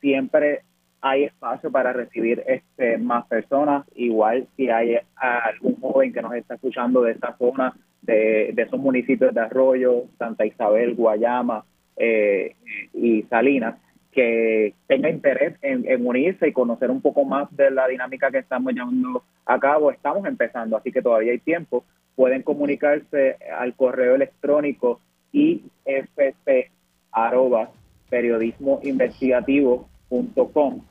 siempre 0.00 0.62
hay 1.02 1.24
espacio 1.24 1.70
para 1.70 1.92
recibir 1.92 2.42
este, 2.46 2.96
más 2.96 3.26
personas. 3.26 3.84
Igual 3.94 4.46
si 4.56 4.70
hay 4.70 4.96
algún 5.16 5.78
joven 5.80 6.12
que 6.12 6.22
nos 6.22 6.34
está 6.34 6.54
escuchando 6.54 7.02
de 7.02 7.12
esta 7.12 7.36
zona, 7.36 7.74
de, 8.00 8.52
de 8.54 8.62
esos 8.62 8.80
municipios 8.80 9.34
de 9.34 9.40
Arroyo, 9.40 10.04
Santa 10.18 10.46
Isabel, 10.46 10.94
Guayama, 10.94 11.64
eh, 11.96 12.56
y 12.94 13.22
Salinas 13.24 13.76
que 14.12 14.74
tenga 14.86 15.08
interés 15.08 15.54
en, 15.62 16.06
unirse 16.06 16.46
y 16.48 16.52
conocer 16.52 16.90
un 16.90 17.00
poco 17.00 17.24
más 17.24 17.48
de 17.56 17.70
la 17.70 17.88
dinámica 17.88 18.30
que 18.30 18.36
estamos 18.38 18.74
llevando 18.74 19.24
a 19.46 19.58
cabo. 19.58 19.90
Estamos 19.90 20.26
empezando, 20.26 20.76
así 20.76 20.92
que 20.92 21.00
todavía 21.00 21.32
hay 21.32 21.38
tiempo. 21.38 21.82
Pueden 22.14 22.42
comunicarse 22.42 23.38
al 23.58 23.74
correo 23.74 24.16
electrónico 24.16 25.00
ifp 25.32 26.70
arroba 27.10 27.70
periodismoinvestigativo.com. 28.10 30.82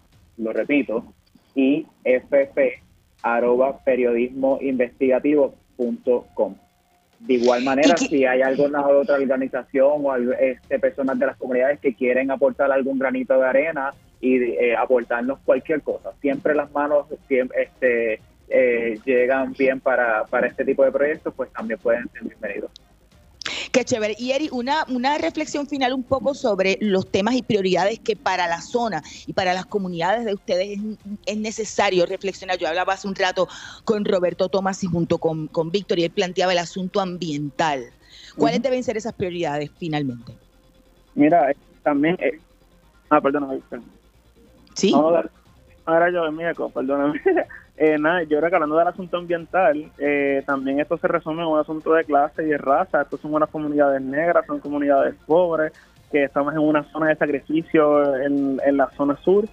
Lo 0.42 0.52
repito, 0.52 1.14
ifp 1.54 2.60
arroba 3.22 3.78
periodismoinvestigativo.com. 3.84 6.56
De 7.20 7.34
igual 7.36 7.64
manera, 7.64 7.96
si 7.98 8.26
hay 8.26 8.42
alguna 8.42 8.88
otra 8.88 9.14
organización 9.16 10.04
o 10.04 10.16
este, 10.16 10.80
personas 10.80 11.20
de 11.20 11.28
las 11.28 11.38
comunidades 11.38 11.80
que 11.80 11.94
quieren 11.94 12.32
aportar 12.32 12.72
algún 12.72 12.98
granito 12.98 13.38
de 13.38 13.46
arena 13.46 13.94
y 14.20 14.38
eh, 14.38 14.76
aportarnos 14.76 15.38
cualquier 15.46 15.84
cosa, 15.84 16.14
siempre 16.20 16.56
las 16.56 16.72
manos 16.72 17.06
siempre, 17.28 17.62
este, 17.64 18.20
eh, 18.50 18.98
llegan 19.06 19.54
bien 19.54 19.80
para, 19.80 20.26
para 20.26 20.48
este 20.48 20.66
tipo 20.66 20.84
de 20.84 20.92
proyectos, 20.92 21.32
pues 21.36 21.54
también 21.54 21.80
pueden 21.80 22.10
ser 22.10 22.24
bienvenidos. 22.24 22.72
Qué 23.72 23.86
chévere. 23.86 24.16
Y 24.20 24.32
Eri, 24.32 24.50
una, 24.52 24.86
una 24.90 25.18
reflexión 25.18 25.66
final 25.66 25.94
un 25.94 26.04
poco 26.04 26.34
sobre 26.34 26.78
los 26.82 27.10
temas 27.10 27.36
y 27.36 27.42
prioridades 27.42 28.00
que 28.00 28.18
para 28.18 28.48
la 28.48 28.60
zona 28.60 29.02
y 29.26 29.34
para 29.34 29.54
las 29.54 29.66
comunidades 29.66 30.26
de 30.26 30.34
ustedes 30.34 30.80
es, 31.26 31.38
necesario 31.38 32.06
reflexionar. 32.06 32.58
Yo 32.58 32.68
hablaba 32.68 32.94
hace 32.94 33.08
un 33.08 33.16
rato 33.16 33.48
con 33.86 34.04
Roberto 34.04 34.50
Tomás 34.50 34.84
y 34.84 34.88
junto 34.88 35.20
con, 35.20 35.48
con 35.48 35.72
Víctor 35.72 36.00
y 36.00 36.04
él 36.04 36.12
planteaba 36.12 36.52
el 36.52 36.58
asunto 36.58 37.00
ambiental. 37.00 37.86
¿Cuáles 38.36 38.62
deben 38.62 38.84
ser 38.84 38.98
esas 38.98 39.14
prioridades 39.14 39.72
finalmente? 39.78 40.34
Mira, 41.16 41.54
también... 41.84 42.18
Eh, 42.20 42.40
ah, 43.10 43.22
perdóname. 43.22 43.62
Sí. 44.74 44.94
ahora 44.94 46.12
yo 46.12 46.30
me 46.32 46.50
eco, 46.50 46.70
perdóname. 46.70 47.22
Eh, 47.84 47.98
nada, 47.98 48.22
yo 48.22 48.38
creo 48.38 48.48
que 48.48 48.56
hablando 48.58 48.78
del 48.78 48.90
asunto 48.90 49.18
ambiental, 49.18 49.92
eh, 49.98 50.44
también 50.46 50.80
esto 50.80 50.98
se 50.98 51.08
resume 51.08 51.42
en 51.42 51.48
un 51.48 51.58
asunto 51.58 51.94
de 51.94 52.04
clase 52.04 52.44
y 52.44 52.50
de 52.50 52.58
raza. 52.60 53.02
Estos 53.02 53.20
son 53.22 53.34
unas 53.34 53.50
comunidades 53.50 54.00
negras, 54.04 54.46
son 54.46 54.60
comunidades 54.60 55.16
pobres, 55.26 55.74
que 56.12 56.26
estamos 56.26 56.54
en 56.54 56.60
una 56.60 56.84
zona 56.92 57.08
de 57.08 57.16
sacrificio 57.16 58.16
en, 58.18 58.60
la 58.78 58.88
zona 58.92 59.18
sur. 59.24 59.46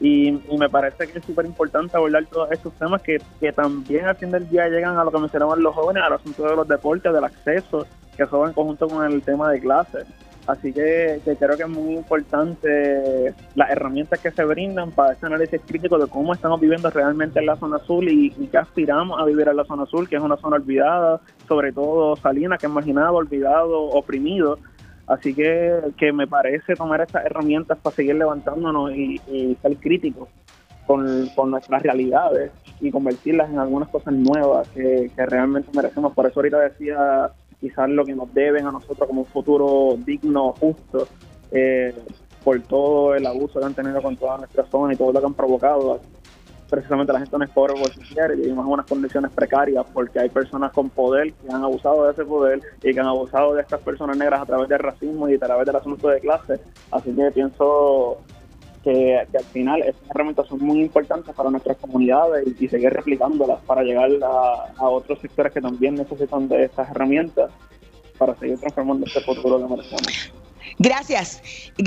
Y, 0.00 0.30
me 0.56 0.68
parece 0.68 1.08
que 1.08 1.18
es 1.18 1.24
súper 1.24 1.44
importante 1.44 1.96
abordar 1.96 2.24
todos 2.26 2.52
estos 2.52 2.72
temas 2.74 3.02
que, 3.02 3.20
que 3.40 3.50
también 3.50 4.04
al 4.04 4.14
fin 4.14 4.30
del 4.30 4.48
día 4.48 4.68
llegan 4.68 4.96
a 4.96 5.02
lo 5.02 5.10
que 5.10 5.18
mencionaban 5.18 5.60
los 5.60 5.74
jóvenes, 5.74 6.04
al 6.04 6.12
asunto 6.12 6.48
de 6.48 6.54
los 6.54 6.68
deportes, 6.68 7.12
del 7.12 7.24
acceso, 7.24 7.84
que 8.16 8.24
son 8.26 8.46
en 8.46 8.54
conjunto 8.54 8.86
con 8.86 9.04
el 9.12 9.22
tema 9.22 9.50
de 9.50 9.60
clases. 9.60 10.06
Así 10.46 10.72
que, 10.72 11.20
creo 11.38 11.56
que 11.56 11.62
es 11.62 11.68
muy 11.68 11.94
importante 11.94 13.32
las 13.54 13.70
herramientas 13.70 14.18
que 14.18 14.32
se 14.32 14.44
brindan 14.44 14.90
para 14.90 15.12
ese 15.12 15.26
análisis 15.26 15.60
crítico 15.64 15.98
de 15.98 16.08
cómo 16.08 16.34
estamos 16.34 16.60
viviendo 16.60 16.90
realmente 16.90 17.38
en 17.38 17.46
la 17.46 17.56
zona 17.56 17.76
azul 17.76 18.08
y, 18.08 18.34
y 18.36 18.48
qué 18.48 18.58
aspiramos 18.58 19.20
a 19.20 19.24
vivir 19.24 19.46
en 19.46 19.56
la 19.56 19.64
zona 19.64 19.84
azul, 19.84 20.08
que 20.08 20.16
es 20.16 20.22
una 20.22 20.36
zona 20.36 20.56
olvidada, 20.56 21.20
sobre 21.46 21.72
todo 21.72 22.16
Salina, 22.16 22.58
que 22.58 22.66
es 22.66 22.72
olvidado, 22.72 23.82
oprimido. 23.82 24.58
Así 25.06 25.32
que, 25.32 25.78
que 25.96 26.12
me 26.12 26.26
parece 26.26 26.74
tomar 26.74 27.00
estas 27.00 27.24
herramientas 27.24 27.78
para 27.78 27.94
seguir 27.94 28.16
levantándonos 28.16 28.92
y, 28.92 29.20
ser 29.62 29.76
críticos 29.76 30.28
con, 30.86 31.50
nuestras 31.50 31.82
realidades 31.82 32.50
y 32.80 32.90
convertirlas 32.90 33.48
en 33.48 33.60
algunas 33.60 33.88
cosas 33.90 34.12
nuevas 34.12 34.68
que 34.70 35.10
realmente 35.16 35.70
merecemos. 35.72 36.12
Por 36.14 36.26
eso 36.26 36.40
ahorita 36.40 36.58
decía 36.58 37.30
quizás 37.62 37.88
lo 37.88 38.04
que 38.04 38.14
nos 38.14 38.34
deben 38.34 38.66
a 38.66 38.72
nosotros 38.72 39.08
como 39.08 39.20
un 39.20 39.26
futuro 39.26 39.96
digno, 40.04 40.52
justo, 40.58 41.06
eh, 41.52 41.94
por 42.42 42.60
todo 42.62 43.14
el 43.14 43.24
abuso 43.24 43.60
que 43.60 43.66
han 43.66 43.74
tenido 43.74 44.02
con 44.02 44.16
toda 44.16 44.38
nuestra 44.38 44.66
zona 44.66 44.92
y 44.92 44.96
todo 44.96 45.12
lo 45.12 45.20
que 45.20 45.26
han 45.26 45.34
provocado. 45.34 46.00
Precisamente 46.68 47.12
la 47.12 47.20
gente 47.20 47.38
no 47.38 47.44
es 47.44 47.50
pobre 47.50 47.74
por 47.74 48.32
y 48.32 48.36
vivimos 48.40 48.66
en 48.66 48.72
unas 48.72 48.86
condiciones 48.86 49.30
precarias 49.30 49.84
porque 49.92 50.18
hay 50.18 50.28
personas 50.28 50.72
con 50.72 50.90
poder 50.90 51.32
que 51.34 51.52
han 51.52 51.62
abusado 51.62 52.04
de 52.06 52.12
ese 52.12 52.24
poder 52.24 52.60
y 52.82 52.92
que 52.92 52.98
han 52.98 53.06
abusado 53.06 53.54
de 53.54 53.62
estas 53.62 53.80
personas 53.82 54.16
negras 54.16 54.40
a 54.40 54.46
través 54.46 54.68
del 54.68 54.78
racismo 54.80 55.28
y 55.28 55.34
a 55.34 55.38
través 55.38 55.66
del 55.66 55.76
asunto 55.76 56.08
de 56.08 56.18
clase. 56.18 56.60
Así 56.90 57.12
que 57.14 57.30
pienso 57.30 58.18
que, 58.82 59.18
al 59.18 59.44
final 59.44 59.82
estas 59.82 60.10
herramientas 60.10 60.46
son 60.48 60.60
muy 60.60 60.80
importantes 60.80 61.34
para 61.34 61.50
nuestras 61.50 61.76
comunidades 61.78 62.46
y, 62.60 62.68
seguir 62.68 62.90
replicándolas 62.90 63.60
para 63.62 63.82
llegar 63.82 64.10
a, 64.22 64.88
otros 64.88 65.20
sectores 65.20 65.52
que 65.52 65.60
también 65.60 65.94
necesitan 65.94 66.48
de 66.48 66.64
estas 66.64 66.90
herramientas 66.90 67.50
para 68.18 68.34
seguir 68.36 68.58
transformando 68.58 69.06
este 69.06 69.20
futuro 69.20 69.58
que 69.58 69.74
merecemos. 69.74 70.41
Gracias. 70.78 71.42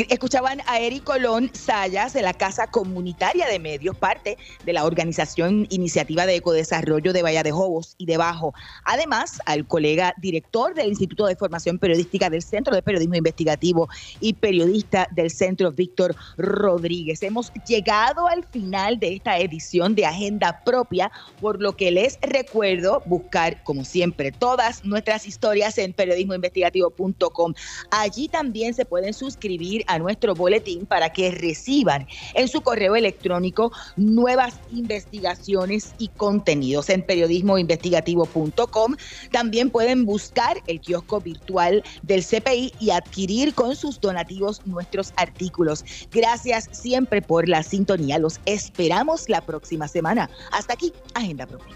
Escuchaban 0.09 0.61
a 0.67 0.79
Eric 0.79 1.03
Colón 1.03 1.49
Sayas 1.53 2.13
de 2.13 2.21
la 2.21 2.33
Casa 2.33 2.67
Comunitaria 2.67 3.47
de 3.47 3.59
Medios, 3.59 3.97
parte 3.97 4.37
de 4.65 4.73
la 4.73 4.85
organización 4.85 5.67
Iniciativa 5.69 6.25
de 6.25 6.35
Ecodesarrollo 6.35 7.13
de 7.13 7.21
Bahía 7.21 7.43
de 7.43 7.51
Jobos 7.51 7.95
y 7.97 8.05
de 8.05 8.17
Bajo. 8.17 8.53
Además, 8.83 9.39
al 9.45 9.67
colega 9.67 10.13
director 10.17 10.73
del 10.73 10.89
Instituto 10.89 11.25
de 11.25 11.35
Formación 11.35 11.79
Periodística 11.79 12.29
del 12.29 12.41
Centro 12.41 12.75
de 12.75 12.81
Periodismo 12.81 13.15
Investigativo 13.15 13.89
y 14.19 14.33
periodista 14.33 15.07
del 15.11 15.31
Centro, 15.31 15.71
Víctor 15.71 16.15
Rodríguez. 16.37 17.23
Hemos 17.23 17.51
llegado 17.67 18.27
al 18.27 18.43
final 18.45 18.99
de 18.99 19.15
esta 19.15 19.39
edición 19.39 19.95
de 19.95 20.05
Agenda 20.05 20.61
Propia, 20.63 21.11
por 21.41 21.61
lo 21.61 21.75
que 21.75 21.91
les 21.91 22.19
recuerdo 22.21 23.01
buscar, 23.05 23.63
como 23.63 23.83
siempre, 23.83 24.31
todas 24.31 24.85
nuestras 24.85 25.25
historias 25.25 25.77
en 25.77 25.93
periodismoinvestigativo.com. 25.93 27.53
Allí 27.91 28.27
también 28.27 28.73
se 28.75 28.85
pueden 28.85 29.13
suscribir 29.13 29.83
a 29.87 29.99
nuestro 29.99 30.35
boletín 30.35 30.85
para 30.85 31.11
que 31.11 31.31
reciban 31.31 32.07
en 32.33 32.47
su 32.47 32.61
correo 32.61 32.95
electrónico 32.95 33.71
nuevas 33.95 34.55
investigaciones 34.71 35.93
y 35.97 36.09
contenidos 36.09 36.89
en 36.89 37.01
periodismoinvestigativo.com. 37.01 38.95
También 39.31 39.69
pueden 39.69 40.05
buscar 40.05 40.57
el 40.67 40.79
kiosco 40.81 41.21
virtual 41.21 41.83
del 42.03 42.23
CPI 42.23 42.73
y 42.79 42.91
adquirir 42.91 43.53
con 43.53 43.75
sus 43.75 43.99
donativos 43.99 44.65
nuestros 44.65 45.13
artículos. 45.15 45.83
Gracias 46.11 46.69
siempre 46.71 47.21
por 47.21 47.47
la 47.47 47.63
sintonía. 47.63 48.19
Los 48.19 48.39
esperamos 48.45 49.29
la 49.29 49.41
próxima 49.41 49.87
semana. 49.87 50.29
Hasta 50.51 50.73
aquí, 50.73 50.93
Agenda 51.13 51.45
Propia. 51.45 51.75